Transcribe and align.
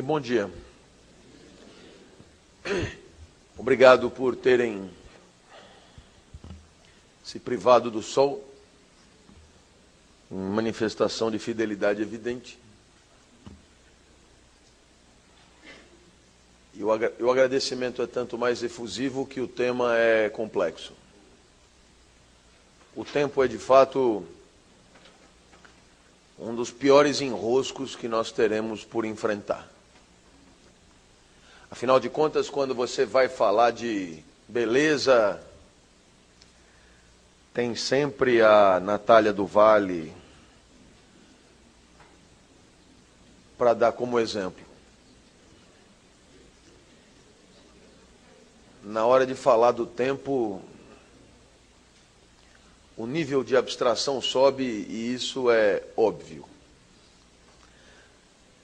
E 0.00 0.02
bom 0.02 0.18
dia. 0.18 0.50
Obrigado 3.58 4.10
por 4.10 4.34
terem 4.34 4.90
se 7.22 7.38
privado 7.38 7.90
do 7.90 8.00
sol. 8.00 8.42
Manifestação 10.30 11.30
de 11.30 11.38
fidelidade 11.38 12.00
evidente. 12.00 12.58
E 16.72 16.82
o 16.82 17.30
agradecimento 17.30 18.00
é 18.00 18.06
tanto 18.06 18.38
mais 18.38 18.62
efusivo 18.62 19.26
que 19.26 19.42
o 19.42 19.46
tema 19.46 19.98
é 19.98 20.30
complexo. 20.30 20.94
O 22.96 23.04
tempo 23.04 23.44
é 23.44 23.46
de 23.46 23.58
fato 23.58 24.24
um 26.38 26.54
dos 26.54 26.70
piores 26.70 27.20
enroscos 27.20 27.94
que 27.94 28.08
nós 28.08 28.32
teremos 28.32 28.82
por 28.82 29.04
enfrentar. 29.04 29.68
Afinal 31.70 32.00
de 32.00 32.10
contas, 32.10 32.50
quando 32.50 32.74
você 32.74 33.06
vai 33.06 33.28
falar 33.28 33.70
de 33.70 34.24
beleza, 34.48 35.40
tem 37.54 37.76
sempre 37.76 38.42
a 38.42 38.80
Natália 38.80 39.32
do 39.32 39.46
Vale 39.46 40.12
para 43.56 43.72
dar 43.72 43.92
como 43.92 44.18
exemplo. 44.18 44.66
Na 48.82 49.06
hora 49.06 49.24
de 49.24 49.36
falar 49.36 49.70
do 49.70 49.86
tempo, 49.86 50.60
o 52.96 53.06
nível 53.06 53.44
de 53.44 53.56
abstração 53.56 54.20
sobe 54.20 54.64
e 54.64 55.14
isso 55.14 55.48
é 55.48 55.84
óbvio. 55.96 56.49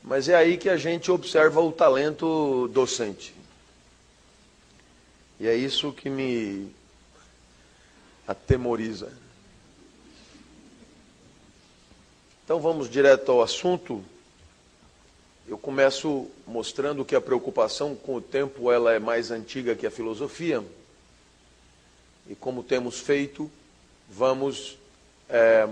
Mas 0.07 0.29
é 0.29 0.37
aí 0.37 0.57
que 0.57 0.69
a 0.69 0.77
gente 0.77 1.11
observa 1.11 1.61
o 1.61 1.73
talento 1.73 2.69
docente. 2.69 3.35
E 5.41 5.49
é 5.49 5.55
isso 5.57 5.93
que 5.93 6.09
me 6.09 6.73
atemoriza. 8.25 9.13
Então 12.45 12.61
vamos 12.61 12.89
direto 12.89 13.33
ao 13.33 13.43
assunto. 13.43 14.01
Eu 15.49 15.59
começo 15.59 16.31
mostrando 16.47 17.05
que 17.05 17.17
a 17.17 17.21
preocupação 17.21 17.97
com 17.97 18.15
o 18.15 18.21
tempo 18.21 18.71
ela 18.71 18.93
é 18.93 19.01
mais 19.01 19.33
antiga 19.33 19.75
que 19.75 19.89
a 19.89 19.91
filosofia. 19.91 20.65
E 22.29 22.37
como 22.37 22.63
temos 22.63 23.01
feito, 23.01 23.51
vamos 24.09 24.79
é, 25.29 25.69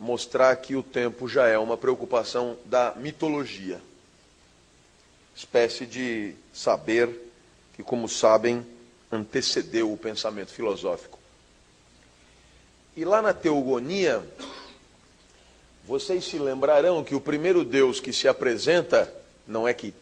mostrar 0.00 0.56
que 0.56 0.74
o 0.74 0.82
tempo 0.82 1.28
já 1.28 1.46
é 1.46 1.58
uma 1.58 1.76
preocupação 1.76 2.56
da 2.64 2.94
mitologia, 2.96 3.82
espécie 5.36 5.84
de 5.84 6.34
saber 6.54 7.30
que, 7.74 7.82
como 7.82 8.08
sabem, 8.08 8.66
antecedeu 9.12 9.92
o 9.92 9.98
pensamento 9.98 10.52
filosófico. 10.52 11.18
E 12.96 13.04
lá 13.04 13.20
na 13.20 13.34
Teogonia, 13.34 14.24
vocês 15.84 16.24
se 16.24 16.38
lembrarão 16.38 17.04
que 17.04 17.14
o 17.14 17.20
primeiro 17.20 17.62
Deus 17.62 18.00
que 18.00 18.12
se 18.12 18.26
apresenta 18.26 19.12
não 19.46 19.68
é 19.68 19.74
que 19.74 19.92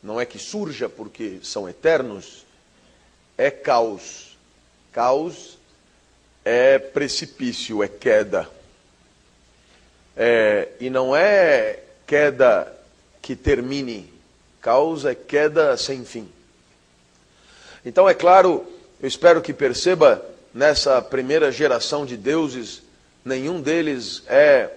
não 0.00 0.20
é 0.20 0.26
que 0.26 0.38
surja 0.38 0.88
porque 0.88 1.40
são 1.42 1.68
eternos, 1.68 2.44
é 3.36 3.50
caos. 3.50 4.36
Caos 4.92 5.58
é 6.44 6.78
precipício, 6.78 7.82
é 7.82 7.88
queda. 7.88 8.53
É, 10.16 10.68
e 10.80 10.88
não 10.90 11.14
é 11.14 11.80
queda 12.06 12.72
que 13.20 13.34
termine, 13.34 14.12
causa 14.60 15.12
é 15.12 15.14
queda 15.14 15.76
sem 15.76 16.04
fim. 16.04 16.28
Então, 17.84 18.08
é 18.08 18.14
claro, 18.14 18.66
eu 19.00 19.08
espero 19.08 19.42
que 19.42 19.52
perceba, 19.52 20.24
nessa 20.52 21.02
primeira 21.02 21.50
geração 21.50 22.06
de 22.06 22.16
deuses, 22.16 22.82
nenhum 23.24 23.60
deles 23.60 24.22
é 24.26 24.70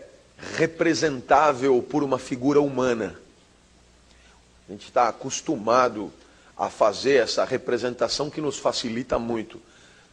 representável 0.56 1.81
por 1.81 2.03
uma 2.03 2.18
figura 2.18 2.62
humana. 2.62 3.20
A 4.68 4.72
gente 4.72 4.86
está 4.86 5.08
acostumado 5.08 6.12
a 6.58 6.70
fazer 6.70 7.24
essa 7.24 7.46
representação 7.46 8.30
que 8.30 8.42
nos 8.42 8.58
facilita 8.58 9.18
muito. 9.18 9.62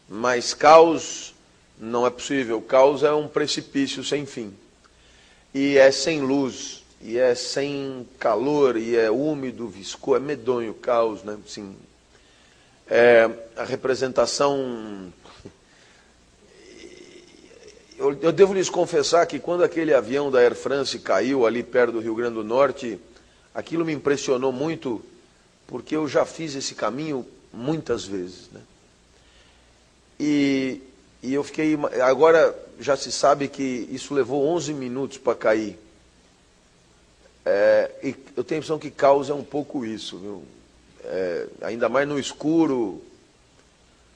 Mas 0.08 0.54
caos 0.54 1.34
não 1.78 2.06
é 2.06 2.10
possível. 2.10 2.60
Caos 2.60 3.02
é 3.02 3.12
um 3.12 3.26
precipício 3.26 4.04
sem 4.04 4.26
fim. 4.26 4.54
E 5.54 5.78
é 5.78 5.92
sem 5.92 6.20
luz, 6.20 6.82
e 7.00 7.16
é 7.16 7.32
sem 7.36 8.08
calor, 8.18 8.76
e 8.76 8.96
é 8.96 9.08
úmido, 9.08 9.68
viscoso, 9.68 10.16
é 10.16 10.18
medonho 10.20 10.74
caos, 10.74 11.22
né? 11.22 11.38
Sim. 11.46 11.76
É, 12.88 13.30
a 13.56 13.62
representação. 13.62 15.12
Eu, 17.96 18.12
eu 18.22 18.32
devo 18.32 18.52
lhes 18.52 18.68
confessar 18.68 19.24
que 19.24 19.38
quando 19.38 19.62
aquele 19.62 19.94
avião 19.94 20.28
da 20.28 20.40
Air 20.40 20.56
France 20.56 20.98
caiu 20.98 21.46
ali 21.46 21.62
perto 21.62 21.92
do 21.92 22.00
Rio 22.00 22.16
Grande 22.16 22.34
do 22.34 22.42
Norte, 22.42 22.98
aquilo 23.54 23.84
me 23.84 23.92
impressionou 23.92 24.50
muito, 24.50 25.00
porque 25.68 25.94
eu 25.94 26.08
já 26.08 26.26
fiz 26.26 26.56
esse 26.56 26.74
caminho 26.74 27.24
muitas 27.52 28.04
vezes. 28.04 28.50
Né? 28.50 28.60
E 30.18 30.82
e 31.24 31.32
eu 31.32 31.42
fiquei. 31.42 31.74
Agora 32.02 32.54
já 32.78 32.98
se 32.98 33.10
sabe 33.10 33.48
que 33.48 33.88
isso 33.90 34.12
levou 34.12 34.46
11 34.46 34.74
minutos 34.74 35.16
para 35.16 35.34
cair. 35.34 35.78
É, 37.46 37.90
e 38.02 38.14
eu 38.36 38.44
tenho 38.44 38.58
a 38.58 38.60
impressão 38.60 38.78
que 38.78 38.90
causa 38.90 39.34
um 39.34 39.42
pouco 39.42 39.86
isso, 39.86 40.18
viu? 40.18 40.44
É, 41.02 41.46
ainda 41.62 41.88
mais 41.88 42.06
no 42.06 42.18
escuro. 42.18 43.02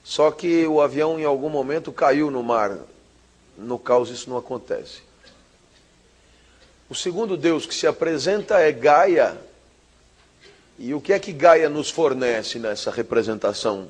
Só 0.03 0.29
que 0.29 0.67
o 0.67 0.81
avião 0.81 1.19
em 1.19 1.25
algum 1.25 1.49
momento 1.49 1.91
caiu 1.91 2.29
no 2.29 2.43
mar. 2.43 2.77
No 3.57 3.79
caos 3.79 4.11
isso 4.11 4.29
não 4.29 4.37
acontece. 4.37 5.01
O 6.87 6.93
segundo 6.93 7.35
Deus 7.35 7.65
que 7.65 7.73
se 7.73 7.87
apresenta 7.87 8.59
é 8.59 8.71
Gaia. 8.71 9.35
E 10.77 10.93
o 10.93 11.01
que 11.01 11.11
é 11.11 11.19
que 11.19 11.33
Gaia 11.33 11.69
nos 11.69 11.89
fornece 11.89 12.59
nessa 12.59 12.91
representação? 12.91 13.89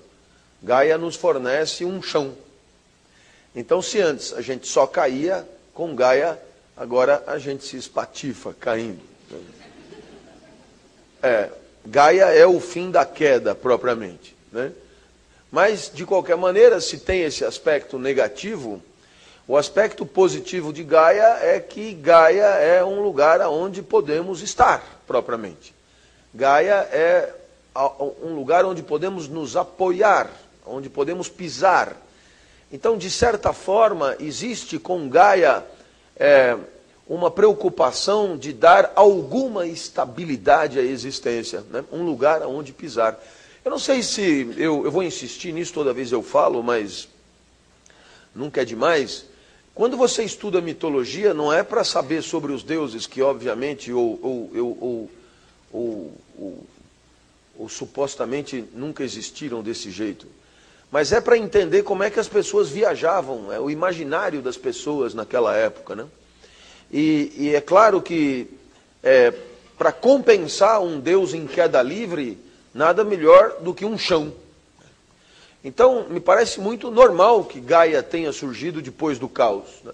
Gaia 0.63 0.97
nos 0.97 1.18
fornece 1.18 1.84
um 1.84 2.02
chão. 2.02 2.34
Então, 3.59 3.81
se 3.81 4.00
antes 4.00 4.31
a 4.31 4.40
gente 4.40 4.66
só 4.70 4.88
caía 4.88 5.46
com 5.74 5.94
Gaia, 5.94 6.40
agora 6.78 7.22
a 7.28 7.38
gente 7.38 7.66
se 7.66 7.75
espatifa 7.75 8.56
caindo. 8.58 9.02
É, 11.22 11.50
Gaia 11.86 12.34
é 12.34 12.47
o 12.47 12.62
fim 12.62 12.90
da 12.90 13.03
queda 13.03 13.53
propriamente. 13.53 14.34
Né? 14.50 14.72
Mas, 15.52 15.92
de 15.94 16.06
qualquer 16.06 16.38
maneira, 16.38 16.80
se 16.80 17.00
tem 17.00 17.24
esse 17.24 17.44
aspecto 17.44 18.00
negativo, 18.00 18.81
o 19.46 19.58
aspecto 19.58 20.06
positivo 20.06 20.72
de 20.72 20.86
Gaia 20.86 21.40
é 21.41 21.59
que 21.59 21.94
Gaia 21.96 22.46
é 22.46 22.81
um 22.81 23.02
lugar 23.02 23.41
onde 23.41 23.81
podemos 23.81 24.41
estar 24.41 25.02
propriamente. 25.06 25.76
Gaia 26.34 26.88
é 26.94 27.34
um 28.24 28.36
lugar 28.36 28.64
onde 28.64 28.81
podemos 28.81 29.28
nos 29.28 29.58
apoiar, 29.58 30.31
onde 30.66 30.90
podemos 30.90 31.28
pisar 31.28 31.94
então, 32.72 32.97
de 32.97 33.09
certa 33.09 33.52
forma, 33.52 34.16
existe 34.20 34.78
com 34.78 35.09
Gaia 35.09 35.66
é, 36.16 36.55
uma 37.08 37.32
preocupação 37.32 38.38
de 38.38 38.53
dar 38.53 38.91
alguma 38.96 39.66
estabilidade 39.66 40.78
à 40.78 40.84
existência, 40.84 41.64
né? 41.72 41.84
um 41.91 42.03
lugar 42.03 42.43
aonde 42.43 42.72
pisar. 42.72 43.20
Eu 43.66 43.72
não 43.72 43.79
sei 43.79 44.03
se 44.03 44.53
eu, 44.55 44.85
eu 44.85 44.91
vou 44.91 45.02
insistir 45.02 45.52
nisso 45.52 45.73
toda 45.73 45.93
vez 45.93 46.11
eu 46.11 46.22
falo, 46.22 46.61
mas 46.61 47.08
nunca 48.35 48.61
é 48.61 48.66
demais. 48.66 49.26
Quando 49.73 49.97
você 49.97 50.23
estuda 50.23 50.61
mitologia, 50.61 51.34
não 51.34 51.52
é 51.52 51.64
para 51.64 51.84
saber 51.84 52.22
sobre 52.22 52.52
os 52.52 52.61
deuses 52.61 53.08
que, 53.08 53.22
obviamente, 53.22 53.91
ou, 53.91 54.20
ou, 54.22 55.09
ou, 55.72 56.64
ou 57.58 57.70
supostamente 57.70 58.64
nunca 58.73 59.03
existiram 59.03 59.64
desse 59.64 59.90
jeito 59.90 60.28
mas 60.91 61.12
é 61.12 61.22
para 61.22 61.38
entender 61.38 61.84
como 61.84 62.03
é 62.03 62.09
que 62.09 62.20
as 62.20 62.28
pessoas 62.28 62.70
viajavam, 62.70 63.52
é 63.53 63.59
o 63.59 63.70
imaginário 63.70 64.41
das 64.41 64.58
pessoas 64.58 65.14
naquela 65.14 65.56
época. 65.56 65.96
Né? 65.96 66.06
E, 66.91 67.32
e 67.38 67.56
é 67.56 67.62
claro 67.62 68.02
que 68.02 68.50
é, 69.03 69.34
para 69.78 69.91
compensar 69.91 70.82
um 70.82 71.00
Deus 71.00 71.34
em 71.34 71.46
queda 71.46 71.82
livre, 71.82 72.38
nada 72.74 73.03
melhor 73.03 73.58
do 73.62 73.74
que 73.74 73.86
um 73.86 73.97
chão. 73.97 74.34
Então, 75.64 76.08
me 76.09 76.20
parece 76.20 76.59
muito 76.59 76.90
normal 76.90 77.44
que 77.44 77.59
Gaia 77.59 78.02
tenha 78.02 78.32
surgido 78.32 78.82
depois 78.82 79.20
do 79.20 79.28
caos. 79.28 79.68
Né? 79.84 79.91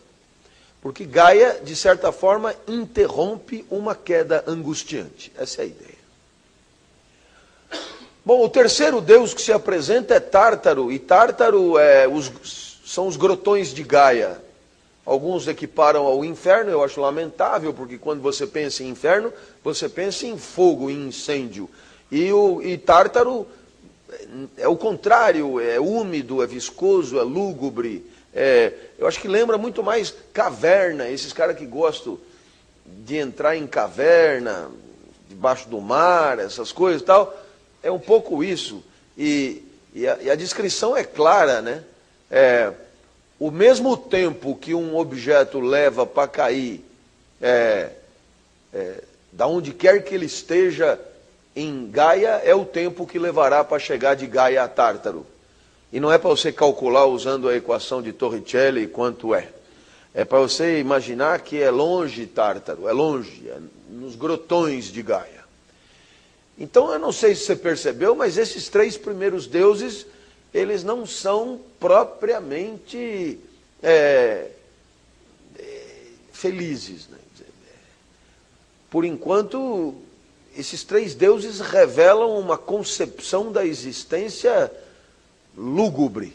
Porque 0.81 1.03
Gaia, 1.05 1.59
de 1.63 1.75
certa 1.75 2.11
forma, 2.11 2.55
interrompe 2.67 3.65
uma 3.69 3.95
queda 3.95 4.43
angustiante. 4.47 5.31
Essa 5.35 5.61
é 5.61 5.65
a 5.65 5.67
ideia. 5.67 5.94
Bom, 8.25 8.43
o 8.43 8.49
terceiro 8.49 9.01
deus 9.01 9.35
que 9.35 9.41
se 9.41 9.53
apresenta 9.53 10.15
é 10.15 10.19
Tártaro, 10.19 10.91
e 10.91 10.97
Tártaro 10.97 11.77
é 11.77 12.07
os, 12.07 12.79
são 12.83 13.05
os 13.05 13.15
grotões 13.15 13.71
de 13.71 13.83
Gaia. 13.83 14.41
Alguns 15.05 15.47
equiparam 15.47 16.07
ao 16.07 16.25
inferno, 16.25 16.71
eu 16.71 16.83
acho 16.83 16.99
lamentável, 16.99 17.71
porque 17.71 17.99
quando 17.99 18.23
você 18.23 18.47
pensa 18.47 18.83
em 18.83 18.89
inferno, 18.89 19.31
você 19.63 19.87
pensa 19.87 20.25
em 20.25 20.39
fogo, 20.39 20.89
em 20.89 21.09
incêndio. 21.09 21.69
E, 22.11 22.33
o, 22.33 22.63
e 22.63 22.79
Tártaro 22.79 23.45
é 24.57 24.67
o 24.67 24.75
contrário, 24.75 25.59
é 25.59 25.79
úmido, 25.79 26.41
é 26.41 26.47
viscoso, 26.47 27.19
é 27.19 27.23
lúgubre. 27.23 28.09
É, 28.33 28.73
eu 28.97 29.05
acho 29.05 29.21
que 29.21 29.27
lembra 29.27 29.55
muito 29.55 29.83
mais 29.83 30.11
caverna, 30.33 31.07
esses 31.07 31.31
caras 31.31 31.55
que 31.55 31.65
gostam 31.67 32.17
de 32.83 33.17
entrar 33.17 33.55
em 33.55 33.67
caverna, 33.67 34.71
debaixo 35.29 35.69
do 35.69 35.79
mar, 35.79 36.39
essas 36.39 36.71
coisas 36.71 37.03
e 37.03 37.05
tal. 37.05 37.44
É 37.85 37.91
um 37.91 37.99
pouco 37.99 38.43
isso. 38.43 38.83
E, 39.15 39.61
e, 39.93 40.07
a, 40.07 40.17
e 40.23 40.29
a 40.31 40.33
descrição 40.33 40.97
é 40.97 41.03
clara, 41.03 41.61
né? 41.61 41.83
É, 42.31 42.73
o 43.39 43.51
mesmo 43.51 43.95
tempo 43.95 44.55
que 44.55 44.73
um 44.73 44.97
objeto 44.97 45.59
leva 45.59 46.03
para 46.03 46.27
cair, 46.27 46.83
é, 47.39 47.91
é, 48.73 49.03
da 49.31 49.45
onde 49.45 49.71
quer 49.71 50.03
que 50.03 50.15
ele 50.15 50.25
esteja 50.25 50.99
em 51.55 51.87
Gaia, 51.91 52.41
é 52.43 52.55
o 52.55 52.65
tempo 52.65 53.05
que 53.05 53.19
levará 53.19 53.63
para 53.63 53.77
chegar 53.77 54.15
de 54.15 54.25
Gaia 54.25 54.63
a 54.63 54.67
Tártaro. 54.67 55.23
E 55.93 55.99
não 55.99 56.11
é 56.11 56.17
para 56.17 56.31
você 56.31 56.51
calcular 56.51 57.05
usando 57.05 57.47
a 57.47 57.55
equação 57.55 58.01
de 58.01 58.11
Torricelli 58.11 58.87
quanto 58.87 59.35
é. 59.35 59.49
É 60.11 60.25
para 60.25 60.39
você 60.39 60.79
imaginar 60.79 61.41
que 61.41 61.61
é 61.61 61.69
longe 61.69 62.25
Tártaro, 62.25 62.87
é 62.87 62.91
longe, 62.91 63.47
é 63.47 63.59
nos 63.91 64.15
grotões 64.15 64.85
de 64.85 65.03
Gaia. 65.03 65.34
Então 66.57 66.91
eu 66.91 66.99
não 66.99 67.11
sei 67.11 67.35
se 67.35 67.45
você 67.45 67.55
percebeu, 67.55 68.15
mas 68.15 68.37
esses 68.37 68.69
três 68.69 68.97
primeiros 68.97 69.45
deuses 69.45 70.05
eles 70.53 70.85
não 70.85 71.05
são 71.05 71.59
propriamente 71.79 73.37
é, 73.83 74.47
é, 75.59 75.87
felizes. 76.31 77.09
Né? 77.09 77.17
Por 78.89 79.03
enquanto, 79.03 79.93
esses 80.55 80.85
três 80.85 81.13
deuses 81.13 81.59
revelam 81.59 82.39
uma 82.39 82.57
concepção 82.57 83.51
da 83.51 83.65
existência 83.65 84.71
lúgubre. 85.57 86.33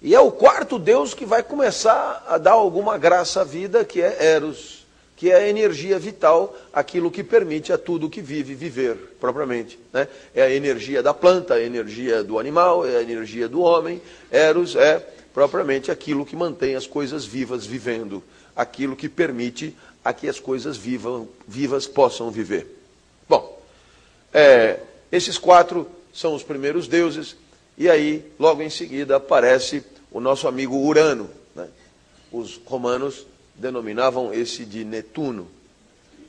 E 0.00 0.16
é 0.16 0.20
o 0.20 0.32
quarto 0.32 0.80
deus 0.80 1.14
que 1.14 1.24
vai 1.24 1.44
começar 1.44 2.24
a 2.26 2.38
dar 2.38 2.54
alguma 2.54 2.98
graça 2.98 3.42
à 3.42 3.44
vida, 3.44 3.84
que 3.84 4.02
é 4.02 4.24
Eros 4.34 4.81
que 5.22 5.30
é 5.30 5.36
a 5.36 5.48
energia 5.48 6.00
vital, 6.00 6.52
aquilo 6.72 7.08
que 7.08 7.22
permite 7.22 7.72
a 7.72 7.78
tudo 7.78 8.10
que 8.10 8.20
vive 8.20 8.56
viver 8.56 8.96
propriamente. 9.20 9.78
Né? 9.92 10.08
É 10.34 10.42
a 10.42 10.50
energia 10.50 11.00
da 11.00 11.14
planta, 11.14 11.54
a 11.54 11.62
energia 11.62 12.24
do 12.24 12.40
animal, 12.40 12.84
é 12.84 12.96
a 12.96 13.02
energia 13.02 13.48
do 13.48 13.60
homem. 13.60 14.02
Eros 14.32 14.74
é 14.74 14.98
propriamente 15.32 15.92
aquilo 15.92 16.26
que 16.26 16.34
mantém 16.34 16.74
as 16.74 16.88
coisas 16.88 17.24
vivas 17.24 17.64
vivendo, 17.64 18.20
aquilo 18.56 18.96
que 18.96 19.08
permite 19.08 19.76
a 20.04 20.12
que 20.12 20.28
as 20.28 20.40
coisas 20.40 20.76
vivam, 20.76 21.28
vivas 21.46 21.86
possam 21.86 22.28
viver. 22.28 22.66
Bom, 23.28 23.62
é, 24.34 24.80
esses 25.12 25.38
quatro 25.38 25.88
são 26.12 26.34
os 26.34 26.42
primeiros 26.42 26.88
deuses, 26.88 27.36
e 27.78 27.88
aí, 27.88 28.24
logo 28.40 28.60
em 28.60 28.70
seguida, 28.70 29.18
aparece 29.18 29.84
o 30.10 30.18
nosso 30.18 30.48
amigo 30.48 30.76
Urano. 30.78 31.30
Né? 31.54 31.68
Os 32.32 32.60
romanos 32.66 33.24
denominavam 33.62 34.34
esse 34.34 34.64
de 34.64 34.84
Netuno. 34.84 35.48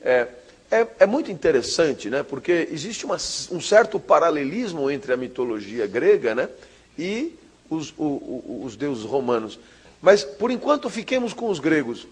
É, 0.00 0.28
é, 0.70 0.86
é 1.00 1.06
muito 1.06 1.32
interessante, 1.32 2.08
né, 2.08 2.22
porque 2.22 2.68
existe 2.70 3.04
uma, 3.04 3.16
um 3.16 3.60
certo 3.60 3.98
paralelismo 3.98 4.88
entre 4.88 5.12
a 5.12 5.16
mitologia 5.16 5.86
grega 5.86 6.34
né, 6.34 6.48
e 6.96 7.34
os, 7.68 7.92
o, 7.98 8.04
o, 8.04 8.62
os 8.64 8.76
deuses 8.76 9.04
romanos. 9.04 9.58
Mas, 10.00 10.22
por 10.22 10.50
enquanto, 10.50 10.88
fiquemos 10.88 11.32
com 11.32 11.48
os 11.48 11.58
gregos. 11.58 12.06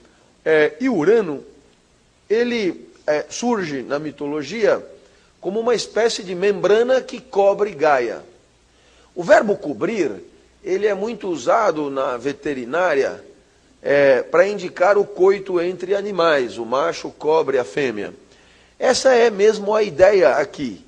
É, 0.45 0.77
e 0.81 0.89
Urano, 0.89 1.45
ele 2.29 2.89
é, 3.07 3.25
surge 3.29 3.83
na 3.83 3.99
mitologia 3.99 4.85
como 5.41 5.61
uma 5.61 5.75
espécie 5.75 6.25
de 6.25 6.35
membrana 6.35 7.01
que 7.01 7.21
cobre 7.21 7.71
Gaia. 7.73 8.23
O 9.15 9.23
verbo 9.23 9.57
cobrir, 9.57 10.11
ele 10.65 10.87
é 10.87 10.95
muito 10.95 11.29
usado 11.29 11.91
na 11.91 12.17
veterinária 12.17 13.23
é, 13.83 14.23
para 14.23 14.47
indicar 14.47 14.97
o 14.97 15.05
coito 15.05 15.61
entre 15.61 15.95
animais, 15.95 16.57
o 16.57 16.65
macho 16.65 17.11
cobre 17.11 17.59
a 17.59 17.65
fêmea. 17.65 18.15
Essa 18.79 19.15
é 19.15 19.29
mesmo 19.29 19.75
a 19.75 19.83
ideia 19.83 20.37
aqui. 20.37 20.85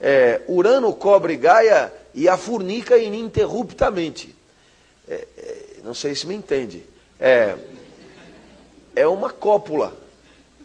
É, 0.00 0.40
Urano 0.48 0.92
cobre 0.94 1.36
Gaia 1.36 1.92
e 2.14 2.28
a 2.28 2.36
furnica 2.36 2.96
ininterruptamente. 2.96 4.34
É, 5.08 5.26
é, 5.36 5.64
não 5.84 5.92
sei 5.92 6.14
se 6.14 6.26
me 6.26 6.34
entende. 6.34 6.84
É, 7.20 7.54
é 8.96 9.06
uma 9.06 9.30
cópula. 9.30 9.94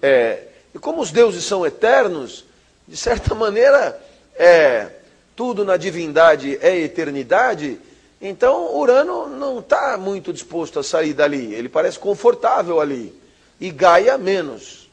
É, 0.02 0.44
e 0.74 0.80
como 0.80 1.02
os 1.02 1.12
deuses 1.12 1.44
são 1.44 1.66
eternos, 1.66 2.46
de 2.88 2.96
certa 2.96 3.34
maneira, 3.36 4.00
é, 4.36 4.90
tudo 5.36 5.66
na 5.66 5.78
divindade 5.78 6.58
é 6.62 6.78
eternidade, 6.78 7.80
então, 8.26 8.74
Urano 8.78 9.28
não 9.28 9.60
está 9.60 9.98
muito 9.98 10.32
disposto 10.32 10.80
a 10.80 10.84
sair 10.84 11.14
dali. 11.14 11.54
Ele 11.54 11.68
parece 11.68 12.00
confortável 12.00 12.80
ali. 12.80 13.14
E 13.60 13.70
Gaia 13.70 14.18
menos. 14.18 14.90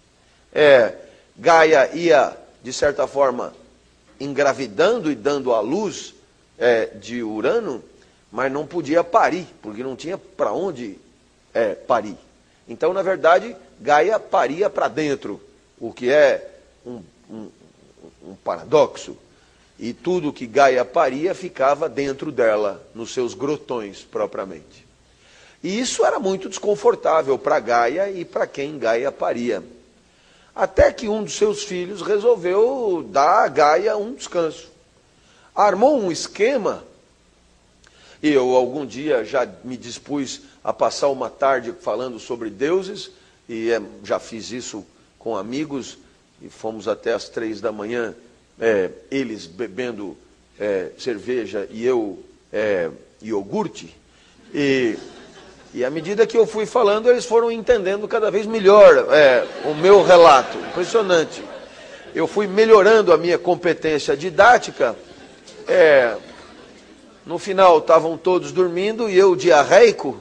É, 0.52 0.96
Gaia 1.36 1.94
ia, 1.94 2.36
de 2.60 2.72
certa 2.72 3.06
forma, 3.06 3.54
engravidando 4.18 5.12
e 5.12 5.14
dando 5.14 5.54
à 5.54 5.60
luz 5.60 6.12
é, 6.58 6.86
de 6.86 7.22
Urano, 7.22 7.84
mas 8.32 8.50
não 8.50 8.66
podia 8.66 9.04
parir, 9.04 9.46
porque 9.62 9.84
não 9.84 9.94
tinha 9.94 10.18
para 10.18 10.52
onde 10.52 10.98
é, 11.54 11.76
parir. 11.76 12.18
Então, 12.68 12.92
na 12.92 13.00
verdade, 13.00 13.56
Gaia 13.80 14.18
paria 14.18 14.68
para 14.68 14.88
dentro, 14.88 15.40
o 15.78 15.92
que 15.92 16.10
é 16.10 16.50
um, 16.84 17.00
um, 17.30 17.48
um 18.24 18.34
paradoxo 18.42 19.16
e 19.80 19.94
tudo 19.94 20.30
que 20.30 20.46
Gaia 20.46 20.84
paria 20.84 21.34
ficava 21.34 21.88
dentro 21.88 22.30
dela, 22.30 22.86
nos 22.94 23.14
seus 23.14 23.32
grotões 23.32 24.02
propriamente. 24.02 24.86
E 25.62 25.80
isso 25.80 26.04
era 26.04 26.18
muito 26.18 26.50
desconfortável 26.50 27.38
para 27.38 27.58
Gaia 27.58 28.10
e 28.10 28.22
para 28.22 28.46
quem 28.46 28.78
Gaia 28.78 29.10
paria. 29.10 29.64
Até 30.54 30.92
que 30.92 31.08
um 31.08 31.24
dos 31.24 31.32
seus 31.32 31.64
filhos 31.64 32.02
resolveu 32.02 33.08
dar 33.08 33.44
a 33.44 33.48
Gaia 33.48 33.96
um 33.96 34.12
descanso. 34.12 34.68
Armou 35.54 35.98
um 35.98 36.12
esquema, 36.12 36.84
e 38.22 38.30
eu 38.30 38.54
algum 38.54 38.84
dia 38.84 39.24
já 39.24 39.48
me 39.64 39.78
dispus 39.78 40.42
a 40.62 40.74
passar 40.74 41.08
uma 41.08 41.30
tarde 41.30 41.72
falando 41.80 42.18
sobre 42.18 42.50
deuses, 42.50 43.10
e 43.48 43.70
é, 43.70 43.80
já 44.04 44.18
fiz 44.18 44.50
isso 44.50 44.84
com 45.18 45.38
amigos, 45.38 45.96
e 46.42 46.50
fomos 46.50 46.86
até 46.86 47.14
as 47.14 47.30
três 47.30 47.62
da 47.62 47.72
manhã 47.72 48.14
é, 48.60 48.90
eles 49.10 49.46
bebendo 49.46 50.16
é, 50.58 50.90
cerveja 50.98 51.66
e 51.70 51.84
eu 51.84 52.18
é, 52.52 52.90
iogurte. 53.22 53.96
E, 54.52 54.96
e 55.72 55.84
à 55.84 55.90
medida 55.90 56.26
que 56.26 56.36
eu 56.36 56.46
fui 56.46 56.66
falando, 56.66 57.10
eles 57.10 57.24
foram 57.24 57.50
entendendo 57.50 58.06
cada 58.06 58.30
vez 58.30 58.46
melhor 58.46 59.06
é, 59.10 59.46
o 59.64 59.74
meu 59.74 60.02
relato. 60.02 60.58
Impressionante. 60.58 61.42
Eu 62.14 62.26
fui 62.26 62.46
melhorando 62.46 63.12
a 63.12 63.16
minha 63.16 63.38
competência 63.38 64.16
didática. 64.16 64.96
É, 65.66 66.16
no 67.24 67.38
final 67.38 67.78
estavam 67.78 68.18
todos 68.18 68.50
dormindo 68.50 69.08
e 69.08 69.16
eu 69.16 69.36
diarreico. 69.36 70.20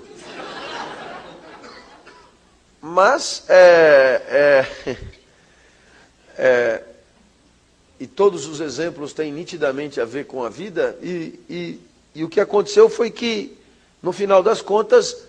Mas 2.79 3.43
é, 3.50 4.65
é, 4.86 4.98
é, 6.38 6.81
e 7.99 8.07
todos 8.07 8.47
os 8.47 8.61
exemplos 8.61 9.13
têm 9.13 9.31
nitidamente 9.31 9.99
a 9.99 10.05
ver 10.05 10.25
com 10.25 10.43
a 10.43 10.49
vida, 10.49 10.97
e, 11.01 11.39
e, 11.49 11.79
e 12.15 12.23
o 12.23 12.29
que 12.29 12.39
aconteceu 12.39 12.89
foi 12.89 13.11
que, 13.11 13.57
no 14.01 14.13
final 14.13 14.41
das 14.41 14.61
contas, 14.61 15.25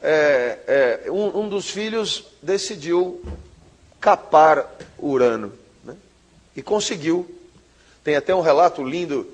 é, 0.00 1.02
é, 1.06 1.10
um, 1.10 1.40
um, 1.40 1.48
dos 1.48 1.70
filhos 1.70 2.24
decidiu 2.42 3.22
capar 4.00 4.68
Urano. 4.98 5.52
Né? 5.84 5.96
E 6.56 6.62
conseguiu. 6.62 7.28
Tem 8.02 8.16
até 8.16 8.34
um 8.34 8.40
relato 8.40 8.82
lindo 8.82 9.26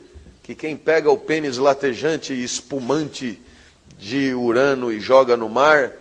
que 0.43 0.55
quem 0.55 0.77
pega 0.77 1.11
o 1.11 1.19
pênis 1.19 1.57
latejante 1.57 2.33
e 2.33 2.45
espumante 2.45 3.41
de 3.99 4.35
Urano 4.35 4.93
e 4.93 5.01
joga 5.01 5.37
no 5.37 5.49
mar, 5.49 5.93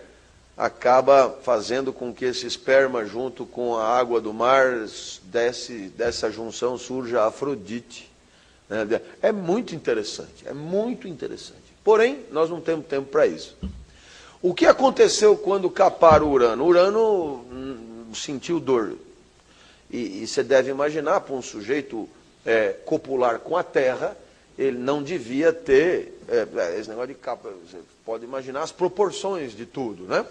acaba 0.58 1.38
fazendo 1.42 1.92
com 1.92 2.12
que 2.12 2.24
esse 2.24 2.44
esperma, 2.44 3.04
junto 3.04 3.46
com 3.46 3.76
a 3.76 3.96
água 3.96 4.20
do 4.20 4.34
mar, 4.34 4.86
desse, 5.22 5.88
dessa 5.96 6.32
junção 6.32 6.76
surja 6.76 7.22
a 7.22 7.28
Afrodite. 7.28 8.10
Né? 8.68 9.00
É 9.22 9.30
muito 9.30 9.72
interessante, 9.74 10.46
é 10.46 10.52
muito 10.52 11.06
interessante. 11.06 11.62
Porém, 11.84 12.24
nós 12.32 12.50
não 12.50 12.60
temos 12.60 12.86
tempo 12.86 13.08
para 13.08 13.26
isso. 13.26 13.56
O 14.42 14.52
que 14.52 14.66
aconteceu 14.66 15.36
quando 15.36 15.70
caparam 15.70 16.30
Urano? 16.30 16.66
Urano 16.66 17.44
hum, 17.50 18.06
sentiu 18.12 18.58
dor. 18.58 18.96
E, 19.88 20.22
e 20.22 20.26
você 20.26 20.42
deve 20.42 20.70
imaginar 20.70 21.20
para 21.20 21.36
um 21.36 21.42
sujeito 21.42 22.08
é, 22.44 22.70
copular 22.84 23.38
com 23.38 23.56
a 23.56 23.62
Terra 23.62 24.16
ele 24.58 24.76
não 24.76 25.02
devia 25.02 25.52
ter. 25.52 26.18
É, 26.28 26.46
é, 26.56 26.80
esse 26.80 26.90
negócio 26.90 27.08
de 27.08 27.14
capa, 27.14 27.48
você 27.64 27.78
pode 28.04 28.24
imaginar 28.24 28.62
as 28.62 28.72
proporções 28.72 29.56
de 29.56 29.64
tudo, 29.64 30.02
né? 30.04 30.26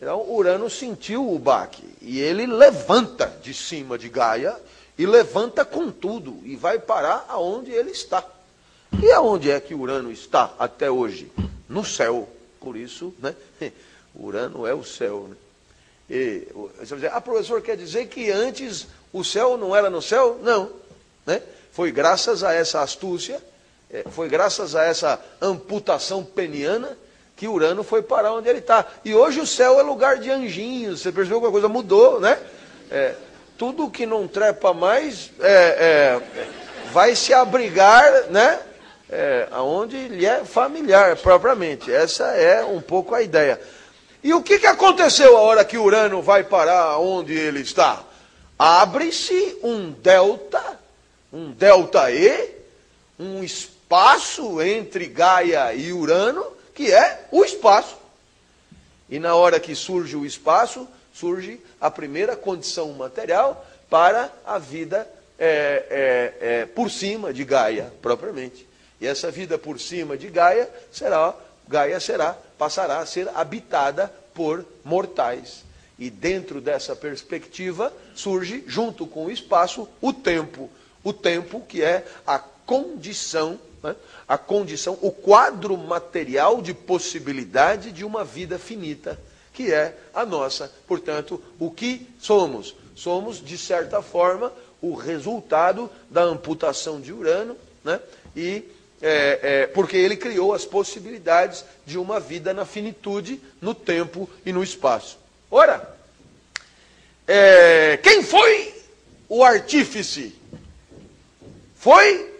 Então, 0.00 0.24
Urano 0.30 0.70
sentiu 0.70 1.30
o 1.30 1.38
baque 1.38 1.84
e 2.00 2.20
ele 2.20 2.46
levanta 2.46 3.26
de 3.42 3.52
cima 3.52 3.98
de 3.98 4.08
Gaia 4.08 4.56
e 4.96 5.04
levanta 5.04 5.62
com 5.62 5.90
tudo 5.90 6.40
e 6.42 6.56
vai 6.56 6.78
parar 6.78 7.26
aonde 7.28 7.70
ele 7.70 7.90
está. 7.90 8.26
E 9.02 9.12
aonde 9.12 9.50
é 9.50 9.60
que 9.60 9.74
Urano 9.74 10.10
está 10.10 10.54
até 10.58 10.90
hoje? 10.90 11.30
No 11.68 11.84
céu. 11.84 12.26
Por 12.58 12.76
isso, 12.76 13.14
né? 13.18 13.34
Urano 14.18 14.66
é 14.66 14.72
o 14.72 14.82
céu. 14.82 15.28
Né? 15.28 15.36
E, 16.08 16.48
você 16.78 16.86
vai 16.86 16.98
dizer, 16.98 17.12
ah, 17.12 17.20
professor, 17.20 17.60
quer 17.60 17.76
dizer 17.76 18.08
que 18.08 18.30
antes 18.30 18.86
o 19.12 19.22
céu 19.22 19.58
não 19.58 19.76
era 19.76 19.90
no 19.90 20.00
céu? 20.00 20.40
Não. 20.42 20.70
Né? 21.26 21.42
Foi 21.72 21.92
graças 21.92 22.42
a 22.42 22.54
essa 22.54 22.80
astúcia, 22.80 23.40
é, 23.90 24.04
foi 24.10 24.30
graças 24.30 24.74
a 24.74 24.82
essa 24.82 25.22
amputação 25.42 26.24
peniana 26.24 26.96
que 27.40 27.48
Urano 27.48 27.82
foi 27.82 28.02
parar 28.02 28.34
onde 28.34 28.50
ele 28.50 28.58
está. 28.58 28.84
E 29.02 29.14
hoje 29.14 29.40
o 29.40 29.46
céu 29.46 29.80
é 29.80 29.82
lugar 29.82 30.18
de 30.18 30.30
anjinhos. 30.30 31.00
Você 31.00 31.10
percebeu 31.10 31.40
que 31.40 31.46
a 31.46 31.50
coisa 31.50 31.70
mudou, 31.70 32.20
né? 32.20 32.38
É, 32.90 33.14
tudo 33.56 33.88
que 33.88 34.04
não 34.04 34.28
trepa 34.28 34.74
mais 34.74 35.30
é, 35.40 35.50
é, 35.50 36.20
vai 36.92 37.16
se 37.16 37.32
abrigar, 37.32 38.24
né? 38.24 38.60
É, 39.08 39.48
aonde 39.52 40.08
lhe 40.08 40.26
é 40.26 40.44
familiar 40.44 41.16
propriamente. 41.16 41.90
Essa 41.90 42.26
é 42.26 42.62
um 42.62 42.78
pouco 42.78 43.14
a 43.14 43.22
ideia. 43.22 43.58
E 44.22 44.34
o 44.34 44.42
que, 44.42 44.58
que 44.58 44.66
aconteceu 44.66 45.38
a 45.38 45.40
hora 45.40 45.64
que 45.64 45.78
Urano 45.78 46.20
vai 46.20 46.44
parar 46.44 46.98
onde 46.98 47.32
ele 47.32 47.60
está? 47.60 48.02
Abre-se 48.58 49.56
um 49.62 49.92
delta, 49.92 50.78
um 51.32 51.52
delta 51.52 52.10
E, 52.10 52.50
um 53.18 53.42
espaço 53.42 54.60
entre 54.60 55.06
Gaia 55.06 55.72
e 55.72 55.90
Urano, 55.90 56.59
que 56.74 56.92
é 56.92 57.26
o 57.30 57.44
espaço. 57.44 57.96
E 59.08 59.18
na 59.18 59.34
hora 59.34 59.58
que 59.58 59.74
surge 59.74 60.16
o 60.16 60.24
espaço, 60.24 60.86
surge 61.12 61.60
a 61.80 61.90
primeira 61.90 62.36
condição 62.36 62.92
material 62.92 63.66
para 63.88 64.32
a 64.46 64.58
vida 64.58 65.08
é, 65.38 65.86
é, 65.90 66.60
é, 66.60 66.66
por 66.66 66.90
cima 66.90 67.32
de 67.32 67.44
Gaia, 67.44 67.92
propriamente. 68.00 68.68
E 69.00 69.06
essa 69.06 69.30
vida 69.30 69.58
por 69.58 69.80
cima 69.80 70.16
de 70.16 70.28
Gaia 70.28 70.68
será, 70.92 71.34
Gaia 71.66 71.98
será, 71.98 72.36
passará 72.58 72.98
a 72.98 73.06
ser 73.06 73.28
habitada 73.34 74.12
por 74.34 74.64
mortais. 74.84 75.64
E 75.98 76.08
dentro 76.08 76.60
dessa 76.60 76.94
perspectiva 76.94 77.92
surge, 78.14 78.64
junto 78.66 79.06
com 79.06 79.26
o 79.26 79.30
espaço, 79.30 79.88
o 80.00 80.12
tempo. 80.12 80.70
O 81.02 81.12
tempo 81.12 81.60
que 81.66 81.82
é 81.82 82.04
a 82.26 82.38
condição 82.38 83.58
né, 83.82 83.96
a 84.28 84.38
condição, 84.38 84.98
o 85.00 85.10
quadro 85.10 85.76
material 85.76 86.60
de 86.60 86.74
possibilidade 86.74 87.92
de 87.92 88.04
uma 88.04 88.24
vida 88.24 88.58
finita, 88.58 89.18
que 89.52 89.72
é 89.72 89.96
a 90.14 90.24
nossa. 90.24 90.72
Portanto, 90.86 91.42
o 91.58 91.70
que 91.70 92.06
somos? 92.18 92.74
Somos, 92.94 93.42
de 93.42 93.56
certa 93.56 94.02
forma, 94.02 94.52
o 94.80 94.94
resultado 94.94 95.90
da 96.08 96.22
amputação 96.22 97.00
de 97.00 97.12
Urano, 97.12 97.56
né? 97.84 98.00
e 98.34 98.64
é, 99.02 99.40
é, 99.42 99.66
porque 99.66 99.96
ele 99.96 100.16
criou 100.16 100.52
as 100.52 100.64
possibilidades 100.64 101.64
de 101.86 101.96
uma 101.96 102.20
vida 102.20 102.52
na 102.52 102.66
finitude, 102.66 103.40
no 103.60 103.74
tempo 103.74 104.28
e 104.44 104.52
no 104.52 104.62
espaço. 104.62 105.18
Ora, 105.50 105.96
é, 107.26 107.98
quem 108.02 108.22
foi 108.22 108.74
o 109.28 109.42
artífice? 109.42 110.34
Foi 111.76 112.39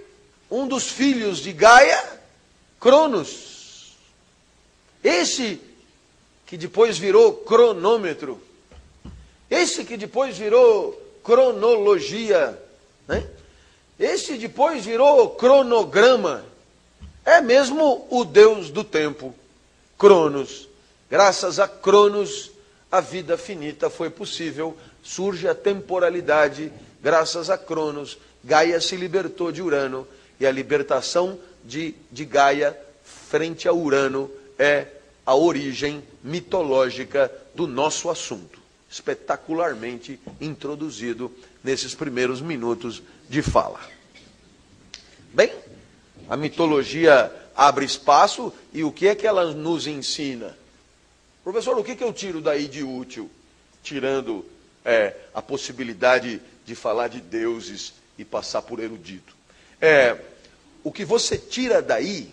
um 0.50 0.66
dos 0.66 0.90
filhos 0.90 1.38
de 1.38 1.52
Gaia, 1.52 2.02
Cronos. 2.80 3.94
Esse 5.02 5.60
que 6.46 6.56
depois 6.56 6.98
virou 6.98 7.32
cronômetro. 7.32 8.40
Esse 9.48 9.84
que 9.84 9.96
depois 9.96 10.36
virou 10.36 10.92
cronologia. 11.22 12.60
Né? 13.06 13.26
Esse 13.98 14.36
depois 14.36 14.84
virou 14.84 15.30
cronograma. 15.30 16.44
É 17.24 17.40
mesmo 17.40 18.06
o 18.10 18.24
Deus 18.24 18.70
do 18.70 18.82
tempo, 18.82 19.34
Cronos. 19.96 20.68
Graças 21.08 21.60
a 21.60 21.68
Cronos, 21.68 22.50
a 22.90 23.00
vida 23.00 23.38
finita 23.38 23.88
foi 23.88 24.10
possível. 24.10 24.76
Surge 25.02 25.46
a 25.46 25.54
temporalidade. 25.54 26.72
Graças 27.02 27.48
a 27.48 27.56
Cronos, 27.56 28.18
Gaia 28.42 28.80
se 28.80 28.96
libertou 28.96 29.52
de 29.52 29.62
Urano 29.62 30.06
e 30.40 30.46
a 30.46 30.50
libertação 30.50 31.38
de, 31.62 31.94
de 32.10 32.24
Gaia 32.24 32.76
frente 33.04 33.68
a 33.68 33.72
Urano 33.72 34.30
é 34.58 34.86
a 35.24 35.34
origem 35.34 36.02
mitológica 36.24 37.30
do 37.54 37.66
nosso 37.66 38.08
assunto, 38.08 38.58
espetacularmente 38.90 40.18
introduzido 40.40 41.30
nesses 41.62 41.94
primeiros 41.94 42.40
minutos 42.40 43.02
de 43.28 43.42
fala. 43.42 43.78
Bem, 45.32 45.52
a 46.28 46.36
mitologia 46.36 47.30
abre 47.54 47.84
espaço 47.84 48.52
e 48.72 48.82
o 48.82 48.90
que 48.90 49.06
é 49.06 49.14
que 49.14 49.26
ela 49.26 49.52
nos 49.52 49.86
ensina? 49.86 50.56
Professor, 51.44 51.78
o 51.78 51.84
que, 51.84 51.94
que 51.94 52.04
eu 52.04 52.12
tiro 52.12 52.40
daí 52.40 52.66
de 52.66 52.82
útil? 52.82 53.30
Tirando 53.82 54.44
é, 54.84 55.14
a 55.34 55.42
possibilidade 55.42 56.40
de 56.64 56.74
falar 56.74 57.08
de 57.08 57.20
deuses 57.20 57.92
e 58.18 58.24
passar 58.24 58.62
por 58.62 58.80
erudito. 58.80 59.36
É, 59.80 60.16
o 60.82 60.90
que 60.92 61.04
você 61.04 61.36
tira 61.36 61.82
daí 61.82 62.32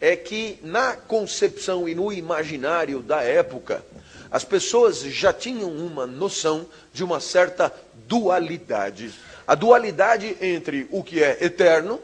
é 0.00 0.16
que 0.16 0.58
na 0.62 0.96
concepção 0.96 1.88
e 1.88 1.94
no 1.94 2.12
imaginário 2.12 3.00
da 3.00 3.22
época, 3.22 3.84
as 4.30 4.44
pessoas 4.44 5.00
já 5.00 5.32
tinham 5.32 5.70
uma 5.70 6.06
noção 6.06 6.66
de 6.92 7.04
uma 7.04 7.20
certa 7.20 7.72
dualidade. 8.06 9.12
A 9.46 9.54
dualidade 9.54 10.36
entre 10.40 10.86
o 10.90 11.02
que 11.02 11.22
é 11.22 11.38
eterno, 11.44 12.00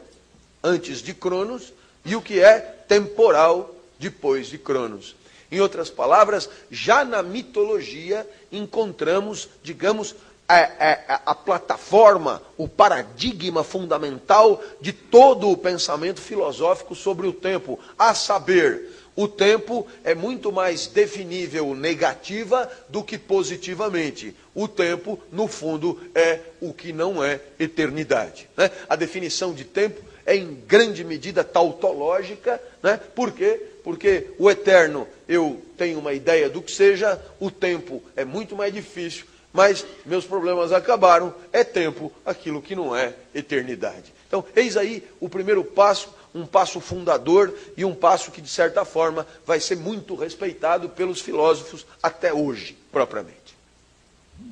antes 0.63 1.01
de 1.01 1.13
Cronos, 1.13 1.73
e 2.05 2.15
o 2.15 2.21
que 2.21 2.39
é 2.39 2.59
temporal, 2.59 3.73
depois 3.99 4.47
de 4.47 4.57
Cronos. 4.57 5.15
Em 5.51 5.59
outras 5.61 5.89
palavras, 5.89 6.49
já 6.69 7.05
na 7.05 7.23
mitologia 7.23 8.27
encontramos, 8.51 9.47
digamos, 9.63 10.13
a, 10.47 10.57
é, 10.57 10.63
a, 10.63 10.85
é, 10.85 11.05
é 11.09 11.19
a, 11.25 11.35
plataforma, 11.35 12.41
o 12.57 12.67
paradigma 12.67 13.63
fundamental 13.63 14.63
de 14.79 14.93
todo 14.93 15.49
o 15.49 15.57
pensamento 15.57 16.21
filosófico 16.21 16.95
sobre 16.95 17.27
o 17.27 17.33
tempo, 17.33 17.77
a 17.99 18.13
saber, 18.13 18.93
o 19.15 19.27
tempo 19.27 19.87
é 20.03 20.13
muito 20.13 20.51
mais 20.51 20.85
definível 20.85 21.73
negativa 21.73 22.71
do 22.87 23.03
que 23.03 23.17
positivamente. 23.17 24.35
O 24.53 24.67
tempo, 24.67 25.19
no 25.31 25.47
fundo, 25.47 25.99
é 26.13 26.39
o 26.61 26.71
que 26.71 26.93
não 26.93 27.23
é 27.23 27.41
eternidade. 27.59 28.47
Né? 28.55 28.69
A 28.87 28.95
definição 28.95 29.53
de 29.53 29.63
tempo 29.63 30.01
é 30.23 30.35
em 30.35 30.53
grande 30.67 31.03
medida 31.03 31.43
tautológica, 31.43 32.61
né? 32.83 32.99
por 33.15 33.31
quê? 33.31 33.59
Porque 33.83 34.27
o 34.37 34.51
eterno, 34.51 35.07
eu 35.27 35.63
tenho 35.75 35.97
uma 35.97 36.13
ideia 36.13 36.47
do 36.47 36.61
que 36.61 36.71
seja, 36.71 37.19
o 37.39 37.49
tempo 37.49 38.03
é 38.15 38.23
muito 38.23 38.55
mais 38.55 38.71
difícil 38.71 39.25
mas 39.53 39.85
meus 40.05 40.25
problemas 40.25 40.71
acabaram, 40.71 41.33
é 41.51 41.63
tempo, 41.63 42.11
aquilo 42.25 42.61
que 42.61 42.75
não 42.75 42.95
é 42.95 43.13
eternidade. 43.33 44.13
Então, 44.27 44.43
eis 44.55 44.75
aí 44.75 45.07
o 45.19 45.29
primeiro 45.29 45.63
passo, 45.63 46.09
um 46.35 46.45
passo 46.45 46.79
fundador 46.79 47.53
e 47.75 47.85
um 47.85 47.95
passo 47.95 48.31
que, 48.31 48.41
de 48.41 48.49
certa 48.49 48.83
forma, 48.83 49.25
vai 49.45 49.59
ser 49.59 49.77
muito 49.77 50.15
respeitado 50.15 50.89
pelos 50.89 51.21
filósofos 51.21 51.85
até 52.03 52.33
hoje, 52.33 52.77
propriamente. 52.91 53.57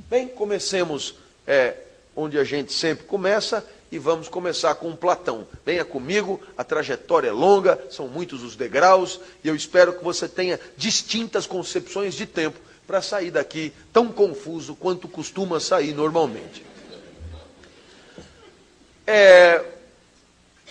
Bem, 0.09 0.27
comecemos 0.27 1.15
é, 1.45 1.75
onde 2.15 2.39
a 2.39 2.43
gente 2.43 2.73
sempre 2.73 3.05
começa 3.05 3.65
e 3.91 3.99
vamos 3.99 4.27
começar 4.27 4.75
com 4.75 4.95
Platão. 4.95 5.47
Venha 5.65 5.85
comigo, 5.85 6.41
a 6.57 6.63
trajetória 6.63 7.29
é 7.29 7.31
longa, 7.31 7.79
são 7.91 8.07
muitos 8.07 8.43
os 8.43 8.55
degraus 8.55 9.19
e 9.43 9.47
eu 9.47 9.55
espero 9.55 9.93
que 9.93 10.03
você 10.03 10.27
tenha 10.27 10.59
distintas 10.75 11.45
concepções 11.45 12.15
de 12.15 12.25
tempo 12.25 12.59
para 12.85 13.01
sair 13.01 13.31
daqui 13.31 13.73
tão 13.91 14.11
confuso 14.11 14.75
quanto 14.75 15.07
costuma 15.07 15.59
sair 15.59 15.93
normalmente. 15.93 16.65
É, 19.07 19.63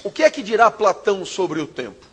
o 0.02 0.10
que 0.10 0.22
é 0.22 0.30
que 0.30 0.42
dirá 0.42 0.70
Platão 0.70 1.24
sobre 1.24 1.60
o 1.60 1.66
tempo? 1.66 2.04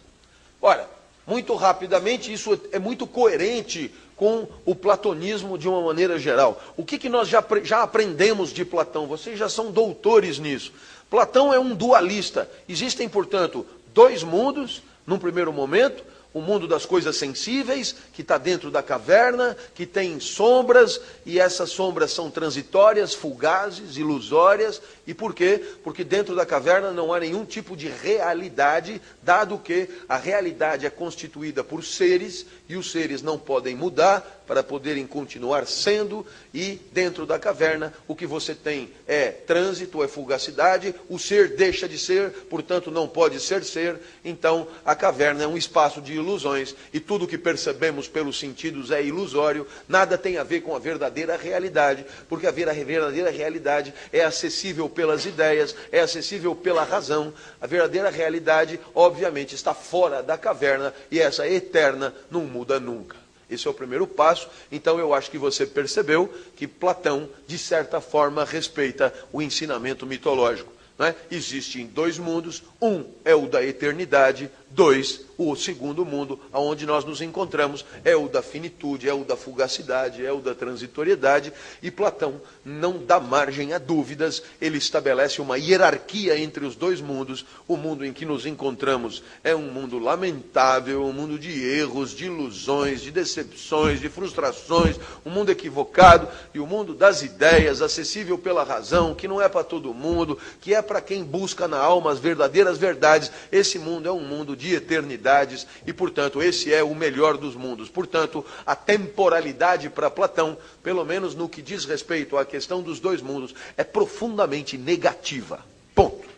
Ora, 0.61 0.87
muito 1.25 1.55
rapidamente, 1.55 2.31
isso 2.31 2.59
é 2.71 2.79
muito 2.79 3.07
coerente 3.07 3.93
com 4.15 4.47
o 4.65 4.75
platonismo 4.75 5.57
de 5.57 5.67
uma 5.67 5.81
maneira 5.81 6.19
geral. 6.19 6.61
O 6.77 6.85
que, 6.85 6.99
que 6.99 7.09
nós 7.09 7.27
já, 7.27 7.43
já 7.63 7.81
aprendemos 7.81 8.53
de 8.53 8.63
Platão? 8.63 9.07
Vocês 9.07 9.37
já 9.37 9.49
são 9.49 9.71
doutores 9.71 10.37
nisso. 10.37 10.71
Platão 11.09 11.53
é 11.53 11.59
um 11.59 11.73
dualista. 11.73 12.49
Existem, 12.69 13.09
portanto, 13.09 13.65
dois 13.93 14.21
mundos, 14.23 14.83
num 15.07 15.17
primeiro 15.17 15.51
momento, 15.51 16.03
o 16.33 16.39
mundo 16.39 16.67
das 16.67 16.85
coisas 16.85 17.17
sensíveis, 17.17 17.95
que 18.13 18.21
está 18.21 18.37
dentro 18.37 18.71
da 18.71 18.81
caverna, 18.81 19.55
que 19.75 19.85
tem 19.85 20.19
sombras, 20.19 21.01
e 21.25 21.39
essas 21.39 21.71
sombras 21.71 22.11
são 22.11 22.31
transitórias, 22.31 23.13
fugazes, 23.13 23.97
ilusórias. 23.97 24.81
E 25.05 25.13
por 25.13 25.33
quê? 25.33 25.61
Porque 25.83 26.03
dentro 26.03 26.35
da 26.35 26.45
caverna 26.45 26.91
não 26.91 27.13
há 27.13 27.19
nenhum 27.19 27.43
tipo 27.43 27.75
de 27.75 27.89
realidade, 27.89 29.01
dado 29.21 29.57
que 29.57 29.89
a 30.07 30.15
realidade 30.15 30.85
é 30.85 30.89
constituída 30.89 31.63
por 31.63 31.83
seres, 31.83 32.45
e 32.71 32.77
os 32.77 32.89
seres 32.89 33.21
não 33.21 33.37
podem 33.37 33.75
mudar 33.75 34.41
para 34.47 34.63
poderem 34.63 35.07
continuar 35.07 35.65
sendo, 35.65 36.25
e 36.53 36.77
dentro 36.91 37.25
da 37.25 37.39
caverna 37.39 37.93
o 38.05 38.13
que 38.13 38.25
você 38.25 38.53
tem 38.53 38.91
é 39.07 39.29
trânsito, 39.29 40.03
é 40.03 40.09
fugacidade, 40.09 40.93
o 41.07 41.17
ser 41.17 41.55
deixa 41.55 41.87
de 41.87 41.97
ser, 41.97 42.31
portanto 42.49 42.91
não 42.91 43.07
pode 43.07 43.39
ser 43.39 43.63
ser, 43.63 43.97
então 44.25 44.67
a 44.83 44.93
caverna 44.93 45.43
é 45.43 45.47
um 45.47 45.55
espaço 45.55 46.01
de 46.01 46.13
ilusões. 46.13 46.75
E 46.93 46.99
tudo 46.99 47.27
que 47.27 47.37
percebemos 47.37 48.09
pelos 48.09 48.37
sentidos 48.37 48.91
é 48.91 49.01
ilusório, 49.01 49.65
nada 49.87 50.17
tem 50.17 50.37
a 50.37 50.43
ver 50.43 50.61
com 50.61 50.75
a 50.75 50.79
verdadeira 50.79 51.37
realidade, 51.37 52.05
porque 52.27 52.47
a 52.47 52.51
verdadeira 52.51 53.29
realidade 53.29 53.93
é 54.11 54.21
acessível 54.21 54.89
pelas 54.89 55.25
ideias, 55.25 55.75
é 55.91 56.01
acessível 56.01 56.53
pela 56.53 56.83
razão. 56.83 57.33
A 57.61 57.67
verdadeira 57.67 58.09
realidade, 58.09 58.79
obviamente, 58.93 59.55
está 59.55 59.73
fora 59.73 60.21
da 60.21 60.37
caverna 60.37 60.93
e 61.09 61.19
essa 61.19 61.47
eterna 61.47 62.13
não 62.29 62.45
muda 62.61 62.79
nunca. 62.79 63.17
Esse 63.49 63.67
é 63.67 63.71
o 63.71 63.73
primeiro 63.73 64.05
passo. 64.05 64.47
Então 64.71 64.99
eu 64.99 65.15
acho 65.15 65.31
que 65.31 65.37
você 65.37 65.65
percebeu 65.65 66.31
que 66.55 66.67
Platão, 66.67 67.27
de 67.47 67.57
certa 67.57 67.99
forma, 67.99 68.45
respeita 68.45 69.11
o 69.33 69.41
ensinamento 69.41 70.05
mitológico. 70.05 70.71
Né? 70.97 71.15
Existem 71.31 71.87
dois 71.87 72.19
mundos, 72.19 72.61
um 72.79 73.03
é 73.25 73.33
o 73.33 73.47
da 73.47 73.63
eternidade, 73.65 74.51
dois 74.73 75.21
o 75.49 75.55
segundo 75.55 76.05
mundo, 76.05 76.39
aonde 76.51 76.85
nós 76.85 77.03
nos 77.03 77.21
encontramos, 77.21 77.83
é 78.05 78.15
o 78.15 78.27
da 78.27 78.41
finitude, 78.41 79.09
é 79.09 79.13
o 79.13 79.23
da 79.23 79.35
fugacidade, 79.35 80.25
é 80.25 80.31
o 80.31 80.39
da 80.39 80.53
transitoriedade, 80.53 81.51
e 81.81 81.89
Platão 81.89 82.41
não 82.63 83.03
dá 83.03 83.19
margem 83.19 83.73
a 83.73 83.79
dúvidas, 83.79 84.43
ele 84.61 84.77
estabelece 84.77 85.41
uma 85.41 85.57
hierarquia 85.57 86.37
entre 86.37 86.65
os 86.65 86.75
dois 86.75 87.01
mundos. 87.01 87.45
O 87.67 87.75
mundo 87.75 88.05
em 88.05 88.13
que 88.13 88.25
nos 88.25 88.45
encontramos 88.45 89.23
é 89.43 89.55
um 89.55 89.71
mundo 89.71 89.97
lamentável, 89.97 91.03
um 91.05 91.13
mundo 91.13 91.39
de 91.39 91.63
erros, 91.63 92.11
de 92.11 92.25
ilusões, 92.25 93.01
de 93.01 93.11
decepções, 93.11 93.99
de 93.99 94.09
frustrações, 94.09 94.99
um 95.25 95.29
mundo 95.29 95.51
equivocado, 95.51 96.27
e 96.53 96.59
o 96.59 96.67
mundo 96.67 96.93
das 96.93 97.23
ideias, 97.23 97.81
acessível 97.81 98.37
pela 98.37 98.63
razão, 98.63 99.15
que 99.15 99.27
não 99.27 99.41
é 99.41 99.49
para 99.49 99.63
todo 99.63 99.93
mundo, 99.93 100.37
que 100.59 100.75
é 100.75 100.81
para 100.81 101.01
quem 101.01 101.23
busca 101.23 101.67
na 101.67 101.79
alma 101.79 102.11
as 102.11 102.19
verdadeiras 102.19 102.77
verdades. 102.77 103.31
Esse 103.51 103.79
mundo 103.79 104.07
é 104.07 104.11
um 104.11 104.23
mundo 104.23 104.55
de 104.55 104.60
eternidade 104.69 105.67
e, 105.85 105.93
portanto, 105.93 106.41
esse 106.41 106.73
é 106.73 106.83
o 106.83 106.93
melhor 106.93 107.37
dos 107.37 107.55
mundos. 107.55 107.89
Portanto, 107.89 108.45
a 108.65 108.75
temporalidade 108.75 109.89
para 109.89 110.09
Platão, 110.09 110.57
pelo 110.83 111.03
menos 111.03 111.35
no 111.35 111.49
que 111.49 111.61
diz 111.61 111.85
respeito 111.85 112.37
à 112.37 112.45
questão 112.45 112.81
dos 112.81 112.99
dois 112.99 113.21
mundos, 113.21 113.53
é 113.75 113.83
profundamente 113.83 114.77
negativa. 114.77 115.63
Ponto. 115.95 116.29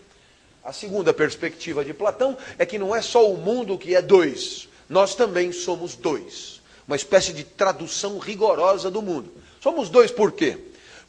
A 0.64 0.72
segunda 0.72 1.14
perspectiva 1.14 1.84
de 1.84 1.94
Platão 1.94 2.38
é 2.58 2.66
que 2.66 2.80
não 2.80 2.96
é 2.96 3.02
só 3.02 3.30
o 3.30 3.38
mundo 3.38 3.78
que 3.78 3.96
é 3.96 4.02
dois, 4.02 4.70
nós 4.90 5.14
também 5.14 5.52
somos 5.52 5.96
dois. 5.96 6.62
Uma 6.88 6.96
espécie 6.96 7.34
de 7.34 7.44
tradução 7.44 8.18
rigorosa 8.18 8.90
do 8.90 9.02
mundo. 9.02 9.32
Somos 9.62 9.90
dois 9.90 10.12
por 10.12 10.32
quê? 10.32 10.58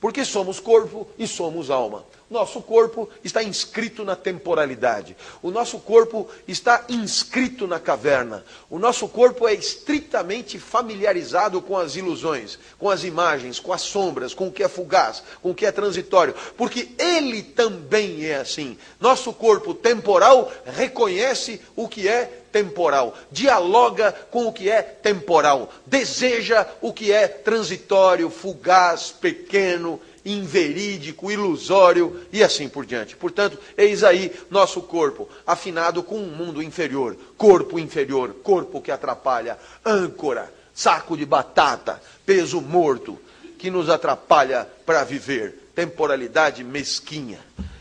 Porque 0.05 0.23
somos 0.23 0.61
corpo 0.61 1.09
e 1.19 1.27
somos 1.27 1.71
alma. 1.71 2.05
Nosso 2.29 2.61
corpo 2.61 3.09
está 3.25 3.43
inscrito 3.43 4.05
na 4.05 4.15
temporalidade. 4.15 5.17
O 5.41 5.51
nosso 5.51 5.79
corpo 5.79 6.29
está 6.47 6.85
inscrito 6.91 7.67
na 7.67 7.81
caverna. 7.81 8.45
O 8.69 8.79
nosso 8.79 9.09
corpo 9.09 9.49
é 9.49 9.55
estritamente 9.55 10.59
familiarizado 10.59 11.63
com 11.63 11.75
as 11.75 11.97
ilusões, 11.97 12.59
com 12.79 12.91
as 12.91 13.03
imagens, 13.03 13.59
com 13.59 13.73
as 13.73 13.81
sombras, 13.81 14.35
com 14.35 14.49
o 14.49 14.53
que 14.53 14.63
é 14.63 14.69
fugaz, 14.69 15.23
com 15.41 15.53
o 15.53 15.55
que 15.55 15.65
é 15.65 15.73
transitório. 15.73 16.35
Porque 16.55 16.91
ele 16.99 17.43
também 17.43 18.27
é 18.27 18.37
assim. 18.37 18.77
Nosso 19.01 19.33
corpo 19.33 19.73
temporal 19.73 20.53
reconhece 20.67 21.63
o 21.75 21.89
que 21.89 22.07
é 22.07 22.44
temporal, 22.55 23.19
dialoga 23.33 24.13
com 24.31 24.47
o 24.47 24.53
que 24.53 24.71
é 24.71 24.81
temporal, 24.81 25.75
deseja 25.85 26.65
o 26.81 26.93
que 26.93 27.11
é 27.11 27.27
transitório, 27.27 28.31
fugaz, 28.31 29.11
pequeno 29.11 30.01
inverídico, 30.25 31.33
ilusório 31.33 32.25
e 32.33 32.45
assim 32.45 32.69
por 32.69 32.87
diante. 32.87 33.17
Portanto, 33.17 33.59
eis 33.77 34.05
aí 34.05 34.33
nosso 34.49 34.81
corpo, 34.83 35.29
afinado 35.45 36.01
com 36.01 36.17
um 36.17 36.29
mundo 36.29 36.63
inferior, 36.63 37.17
corpo 37.37 37.77
inferior, 37.77 38.33
corpo 38.45 38.81
que 38.81 38.93
atrapalha, 38.93 39.59
âncora, 39.85 40.49
saco 40.73 41.17
de 41.17 41.27
batata, 41.27 42.01
peso 42.25 42.61
morto, 42.61 43.19
que 43.59 43.69
nos 43.69 43.91
atrapalha 43.91 44.65
para 44.87 45.03
viver, 45.03 45.71
temporalidade 45.75 46.63
mesquinha. 46.63 47.41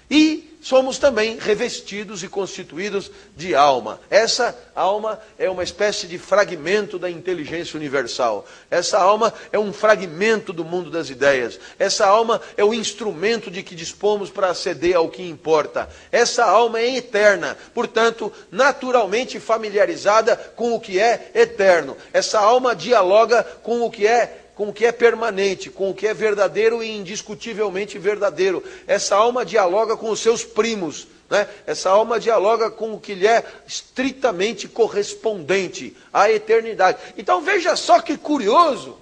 E 0.09 0.52
somos 0.63 0.97
também 0.97 1.37
revestidos 1.37 2.23
e 2.23 2.29
constituídos 2.29 3.11
de 3.35 3.53
alma. 3.53 3.99
Essa 4.09 4.57
alma 4.73 5.19
é 5.37 5.49
uma 5.49 5.61
espécie 5.61 6.07
de 6.07 6.17
fragmento 6.17 6.97
da 6.97 7.11
inteligência 7.11 7.75
universal. 7.77 8.45
Essa 8.71 8.97
alma 8.97 9.33
é 9.51 9.59
um 9.59 9.73
fragmento 9.73 10.53
do 10.53 10.63
mundo 10.63 10.89
das 10.89 11.09
ideias. 11.09 11.59
Essa 11.77 12.05
alma 12.07 12.41
é 12.55 12.63
o 12.63 12.73
instrumento 12.73 13.51
de 13.51 13.61
que 13.61 13.75
dispomos 13.75 14.29
para 14.29 14.47
aceder 14.47 14.95
ao 14.95 15.09
que 15.09 15.21
importa. 15.21 15.89
Essa 16.09 16.45
alma 16.45 16.79
é 16.79 16.95
eterna, 16.95 17.57
portanto, 17.73 18.31
naturalmente 18.49 19.41
familiarizada 19.41 20.37
com 20.55 20.73
o 20.73 20.79
que 20.79 20.97
é 20.97 21.29
eterno. 21.35 21.97
Essa 22.13 22.39
alma 22.39 22.73
dialoga 22.73 23.43
com 23.61 23.81
o 23.81 23.91
que 23.91 24.07
é 24.07 24.42
com 24.55 24.69
o 24.69 24.73
que 24.73 24.85
é 24.85 24.91
permanente, 24.91 25.69
com 25.69 25.89
o 25.89 25.93
que 25.93 26.07
é 26.07 26.13
verdadeiro 26.13 26.83
e 26.83 26.91
indiscutivelmente 26.91 27.97
verdadeiro. 27.97 28.63
Essa 28.85 29.15
alma 29.15 29.45
dialoga 29.45 29.97
com 29.97 30.09
os 30.09 30.19
seus 30.19 30.43
primos, 30.43 31.07
né? 31.29 31.47
essa 31.65 31.89
alma 31.89 32.19
dialoga 32.19 32.69
com 32.69 32.93
o 32.93 32.99
que 32.99 33.15
lhe 33.15 33.27
é 33.27 33.43
estritamente 33.67 34.67
correspondente 34.67 35.95
à 36.11 36.29
eternidade. 36.29 36.99
Então 37.17 37.41
veja 37.41 37.75
só 37.75 37.99
que 37.99 38.17
curioso, 38.17 38.97